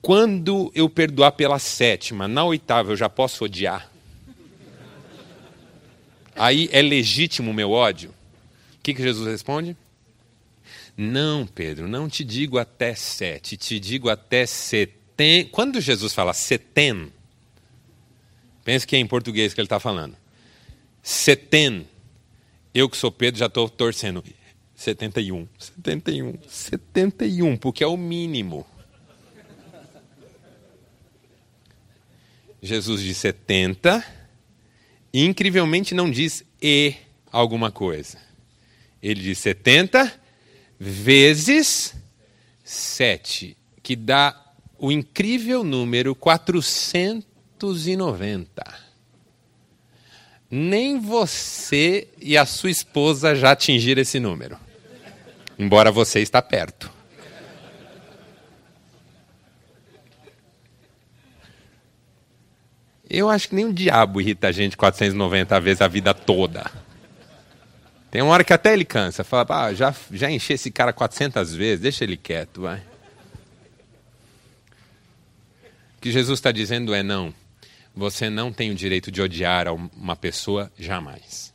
Quando 0.00 0.72
eu 0.74 0.88
perdoar 0.88 1.32
pela 1.32 1.58
sétima, 1.58 2.26
na 2.26 2.42
oitava 2.44 2.92
eu 2.92 2.96
já 2.96 3.08
posso 3.08 3.44
odiar? 3.44 3.90
Aí 6.34 6.68
é 6.72 6.80
legítimo 6.80 7.50
o 7.50 7.54
meu 7.54 7.70
ódio? 7.70 8.10
O 8.10 8.82
que, 8.82 8.94
que 8.94 9.02
Jesus 9.02 9.28
responde? 9.28 9.76
Não, 10.96 11.46
Pedro, 11.46 11.86
não 11.86 12.08
te 12.08 12.24
digo 12.24 12.58
até 12.58 12.94
sete, 12.94 13.56
te 13.56 13.78
digo 13.78 14.08
até 14.08 14.46
setenta 14.46 15.00
tem, 15.20 15.44
quando 15.44 15.82
Jesus 15.82 16.14
fala 16.14 16.32
seten, 16.32 17.12
pense 18.64 18.86
que 18.86 18.96
é 18.96 18.98
em 18.98 19.06
português 19.06 19.52
que 19.52 19.60
ele 19.60 19.66
está 19.66 19.78
falando. 19.78 20.16
Seten, 21.02 21.86
eu 22.72 22.88
que 22.88 22.96
sou 22.96 23.12
Pedro 23.12 23.38
já 23.38 23.44
estou 23.44 23.68
torcendo. 23.68 24.24
71, 24.80 25.46
71, 25.58 26.38
71, 26.48 27.56
porque 27.58 27.84
é 27.84 27.86
o 27.86 27.98
mínimo. 27.98 28.66
Jesus 32.62 33.02
diz 33.02 33.18
70, 33.18 34.02
e 35.12 35.26
incrivelmente 35.26 35.94
não 35.94 36.10
diz 36.10 36.42
e 36.62 36.94
alguma 37.30 37.70
coisa. 37.70 38.16
Ele 39.02 39.20
diz 39.20 39.38
70 39.40 40.18
vezes 40.78 41.94
7, 42.64 43.54
que 43.82 43.94
dá 43.94 44.54
o 44.78 44.90
incrível 44.90 45.62
número 45.62 46.14
490. 46.14 48.64
Nem 50.50 50.98
você 50.98 52.08
e 52.18 52.38
a 52.38 52.46
sua 52.46 52.70
esposa 52.70 53.34
já 53.34 53.50
atingiram 53.50 54.00
esse 54.00 54.18
número, 54.18 54.58
embora 55.60 55.92
você 55.92 56.20
está 56.20 56.40
perto. 56.40 56.90
Eu 63.08 63.28
acho 63.28 63.50
que 63.50 63.54
nem 63.54 63.66
o 63.66 63.72
diabo 63.72 64.20
irrita 64.20 64.48
a 64.48 64.52
gente 64.52 64.76
490 64.76 65.60
vezes 65.60 65.82
a 65.82 65.88
vida 65.88 66.14
toda. 66.14 66.70
Tem 68.10 68.22
uma 68.22 68.32
hora 68.32 68.42
que 68.42 68.52
até 68.54 68.72
ele 68.72 68.86
cansa. 68.86 69.22
Fala, 69.22 69.46
ah, 69.50 69.74
já, 69.74 69.94
já 70.10 70.30
enchi 70.30 70.54
esse 70.54 70.70
cara 70.70 70.92
400 70.94 71.54
vezes, 71.54 71.80
deixa 71.80 72.04
ele 72.04 72.16
quieto, 72.16 72.62
vai. 72.62 72.78
O 75.98 76.00
que 76.00 76.10
Jesus 76.10 76.38
está 76.38 76.50
dizendo 76.50 76.94
é: 76.94 77.02
não, 77.02 77.34
você 77.94 78.30
não 78.30 78.50
tem 78.50 78.70
o 78.70 78.74
direito 78.74 79.10
de 79.10 79.20
odiar 79.20 79.66
uma 79.68 80.16
pessoa 80.16 80.72
jamais. 80.78 81.52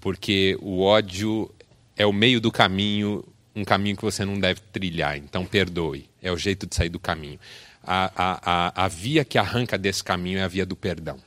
Porque 0.00 0.58
o 0.60 0.82
ódio 0.82 1.50
é 1.98 2.06
o 2.06 2.12
meio 2.12 2.40
do 2.40 2.52
caminho, 2.52 3.24
um 3.54 3.64
caminho 3.64 3.96
que 3.96 4.04
você 4.04 4.24
não 4.24 4.38
deve 4.38 4.60
trilhar. 4.72 5.18
Então, 5.18 5.44
perdoe. 5.44 6.08
É 6.22 6.30
o 6.30 6.36
jeito 6.36 6.64
de 6.64 6.74
sair 6.74 6.88
do 6.88 7.00
caminho. 7.00 7.38
A, 7.82 8.12
a, 8.16 8.40
a, 8.42 8.84
a 8.84 8.88
via 8.88 9.24
que 9.24 9.36
arranca 9.36 9.76
desse 9.76 10.02
caminho 10.02 10.38
é 10.38 10.42
a 10.42 10.48
via 10.48 10.64
do 10.64 10.76
perdão. 10.76 11.18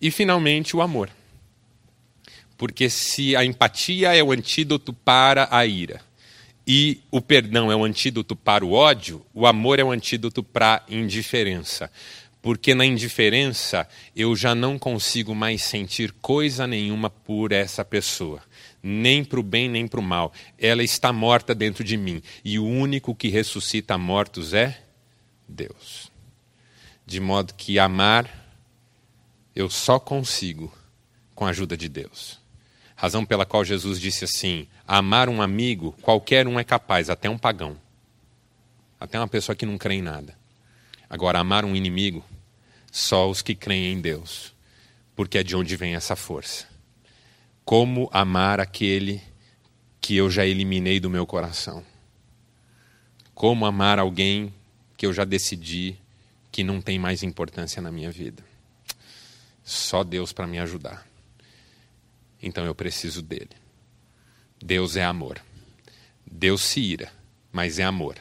E, 0.00 0.10
finalmente, 0.12 0.76
o 0.76 0.80
amor. 0.80 1.10
Porque 2.56 2.88
se 2.88 3.34
a 3.34 3.44
empatia 3.44 4.14
é 4.14 4.22
o 4.22 4.30
antídoto 4.30 4.92
para 4.92 5.48
a 5.50 5.66
ira, 5.66 6.00
e 6.66 7.00
o 7.10 7.20
perdão 7.20 7.72
é 7.72 7.74
um 7.74 7.84
antídoto 7.84 8.36
para 8.36 8.64
o 8.64 8.72
ódio, 8.72 9.26
o 9.34 9.44
amor 9.44 9.80
é 9.80 9.84
um 9.84 9.90
antídoto 9.90 10.42
para 10.42 10.76
a 10.88 10.94
indiferença. 10.94 11.90
Porque 12.40 12.74
na 12.74 12.84
indiferença 12.84 13.88
eu 14.14 14.36
já 14.36 14.54
não 14.54 14.78
consigo 14.78 15.34
mais 15.34 15.62
sentir 15.62 16.12
coisa 16.22 16.66
nenhuma 16.66 17.10
por 17.10 17.50
essa 17.50 17.84
pessoa, 17.84 18.40
nem 18.82 19.24
para 19.24 19.40
o 19.40 19.42
bem 19.42 19.68
nem 19.68 19.86
para 19.86 20.00
o 20.00 20.02
mal. 20.02 20.32
Ela 20.58 20.82
está 20.82 21.12
morta 21.12 21.54
dentro 21.54 21.84
de 21.84 21.96
mim 21.96 22.22
e 22.44 22.58
o 22.58 22.66
único 22.66 23.14
que 23.14 23.28
ressuscita 23.28 23.98
mortos 23.98 24.54
é 24.54 24.82
Deus. 25.48 26.10
de 27.06 27.18
modo 27.18 27.54
que 27.54 27.76
amar 27.76 28.40
eu 29.54 29.68
só 29.68 29.98
consigo 29.98 30.72
com 31.34 31.44
a 31.44 31.50
ajuda 31.50 31.76
de 31.76 31.88
Deus. 31.88 32.38
Razão 32.94 33.24
pela 33.24 33.44
qual 33.46 33.64
Jesus 33.64 33.98
disse 33.98 34.24
assim: 34.24 34.68
amar 34.86 35.28
um 35.28 35.42
amigo, 35.42 35.92
qualquer 36.02 36.46
um 36.46 36.60
é 36.60 36.62
capaz, 36.62 37.10
até 37.10 37.28
um 37.28 37.38
pagão, 37.38 37.76
até 39.00 39.18
uma 39.18 39.26
pessoa 39.26 39.56
que 39.56 39.66
não 39.66 39.76
crê 39.76 39.94
em 39.94 40.02
nada. 40.02 40.38
Agora, 41.08 41.40
amar 41.40 41.64
um 41.64 41.74
inimigo, 41.74 42.24
só 42.92 43.28
os 43.28 43.42
que 43.42 43.54
creem 43.54 43.94
em 43.94 44.00
Deus, 44.00 44.54
porque 45.16 45.38
é 45.38 45.42
de 45.42 45.56
onde 45.56 45.74
vem 45.76 45.94
essa 45.96 46.14
força. 46.14 46.69
Como 47.70 48.10
amar 48.12 48.58
aquele 48.58 49.22
que 50.00 50.16
eu 50.16 50.28
já 50.28 50.44
eliminei 50.44 50.98
do 50.98 51.08
meu 51.08 51.24
coração? 51.24 51.86
Como 53.32 53.64
amar 53.64 53.96
alguém 53.96 54.52
que 54.96 55.06
eu 55.06 55.12
já 55.12 55.24
decidi 55.24 55.96
que 56.50 56.64
não 56.64 56.80
tem 56.80 56.98
mais 56.98 57.22
importância 57.22 57.80
na 57.80 57.92
minha 57.92 58.10
vida? 58.10 58.42
Só 59.62 60.02
Deus 60.02 60.32
para 60.32 60.48
me 60.48 60.58
ajudar. 60.58 61.06
Então 62.42 62.64
eu 62.64 62.74
preciso 62.74 63.22
dele. 63.22 63.50
Deus 64.60 64.96
é 64.96 65.04
amor. 65.04 65.40
Deus 66.28 66.62
se 66.62 66.80
ira, 66.80 67.12
mas 67.52 67.78
é 67.78 67.84
amor. 67.84 68.16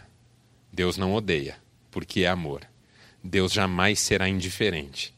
Deus 0.71 0.95
não 0.95 1.15
odeia, 1.15 1.57
porque 1.89 2.21
é 2.21 2.27
amor. 2.27 2.61
Deus 3.23 3.51
jamais 3.51 3.99
será 3.99 4.29
indiferente, 4.29 5.11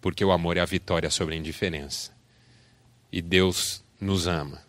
porque 0.00 0.24
o 0.24 0.32
amor 0.32 0.56
é 0.56 0.60
a 0.60 0.64
vitória 0.64 1.10
sobre 1.12 1.36
a 1.36 1.38
indiferença. 1.38 2.15
E 3.16 3.22
Deus 3.22 3.82
nos 3.98 4.26
ama 4.26 4.60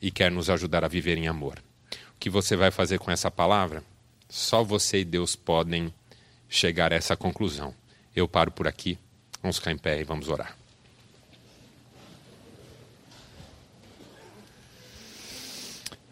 e 0.00 0.12
quer 0.12 0.30
nos 0.30 0.48
ajudar 0.48 0.84
a 0.84 0.88
viver 0.88 1.18
em 1.18 1.26
amor. 1.26 1.60
O 1.90 2.18
que 2.20 2.30
você 2.30 2.54
vai 2.54 2.70
fazer 2.70 3.00
com 3.00 3.10
essa 3.10 3.32
palavra? 3.32 3.82
Só 4.28 4.62
você 4.62 5.00
e 5.00 5.04
Deus 5.04 5.34
podem 5.34 5.92
chegar 6.48 6.92
a 6.92 6.94
essa 6.94 7.16
conclusão. 7.16 7.74
Eu 8.14 8.28
paro 8.28 8.52
por 8.52 8.68
aqui. 8.68 8.96
Vamos 9.42 9.58
ficar 9.58 9.72
em 9.72 9.76
pé 9.76 10.00
e 10.00 10.04
vamos 10.04 10.28
orar. 10.28 10.56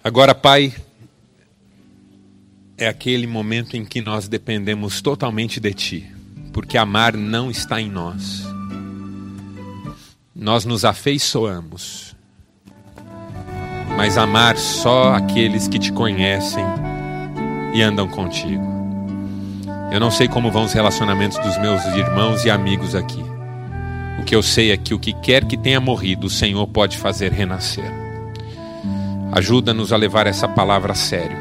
Agora, 0.02 0.34
Pai, 0.34 0.74
é 2.76 2.88
aquele 2.88 3.28
momento 3.28 3.76
em 3.76 3.84
que 3.84 4.00
nós 4.00 4.26
dependemos 4.26 5.00
totalmente 5.00 5.60
de 5.60 5.72
Ti, 5.72 6.12
porque 6.52 6.76
amar 6.76 7.16
não 7.16 7.52
está 7.52 7.80
em 7.80 7.88
nós. 7.88 8.52
Nós 10.44 10.66
nos 10.66 10.84
afeiçoamos, 10.84 12.14
mas 13.96 14.18
amar 14.18 14.58
só 14.58 15.14
aqueles 15.14 15.66
que 15.66 15.78
te 15.78 15.90
conhecem 15.90 16.62
e 17.72 17.80
andam 17.80 18.06
contigo. 18.06 18.62
Eu 19.90 19.98
não 19.98 20.10
sei 20.10 20.28
como 20.28 20.52
vão 20.52 20.64
os 20.64 20.74
relacionamentos 20.74 21.38
dos 21.38 21.56
meus 21.56 21.82
irmãos 21.96 22.44
e 22.44 22.50
amigos 22.50 22.94
aqui. 22.94 23.24
O 24.20 24.24
que 24.24 24.36
eu 24.36 24.42
sei 24.42 24.70
é 24.70 24.76
que 24.76 24.92
o 24.92 24.98
que 24.98 25.14
quer 25.14 25.46
que 25.46 25.56
tenha 25.56 25.80
morrido, 25.80 26.26
o 26.26 26.30
Senhor 26.30 26.66
pode 26.66 26.98
fazer 26.98 27.32
renascer. 27.32 27.90
Ajuda-nos 29.32 29.94
a 29.94 29.96
levar 29.96 30.26
essa 30.26 30.46
palavra 30.46 30.92
a 30.92 30.94
sério 30.94 31.38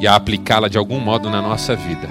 e 0.00 0.08
a 0.08 0.16
aplicá-la 0.16 0.66
de 0.66 0.76
algum 0.76 0.98
modo 0.98 1.30
na 1.30 1.40
nossa 1.40 1.76
vida, 1.76 2.08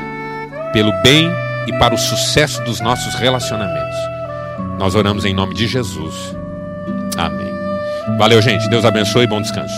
pelo 0.72 0.94
bem 1.02 1.30
e 1.68 1.78
para 1.78 1.94
o 1.94 1.98
sucesso 1.98 2.64
dos 2.64 2.80
nossos 2.80 3.14
relacionamentos. 3.16 4.15
Nós 4.78 4.96
oramos 4.96 5.26
em 5.26 5.34
nome 5.34 5.54
de 5.54 5.68
Jesus. 5.68 6.36
Amém. 7.18 7.54
Valeu, 8.18 8.42
gente. 8.42 8.70
Deus 8.70 8.86
abençoe 8.86 9.24
e 9.24 9.28
bom 9.28 9.42
descanso. 9.42 9.76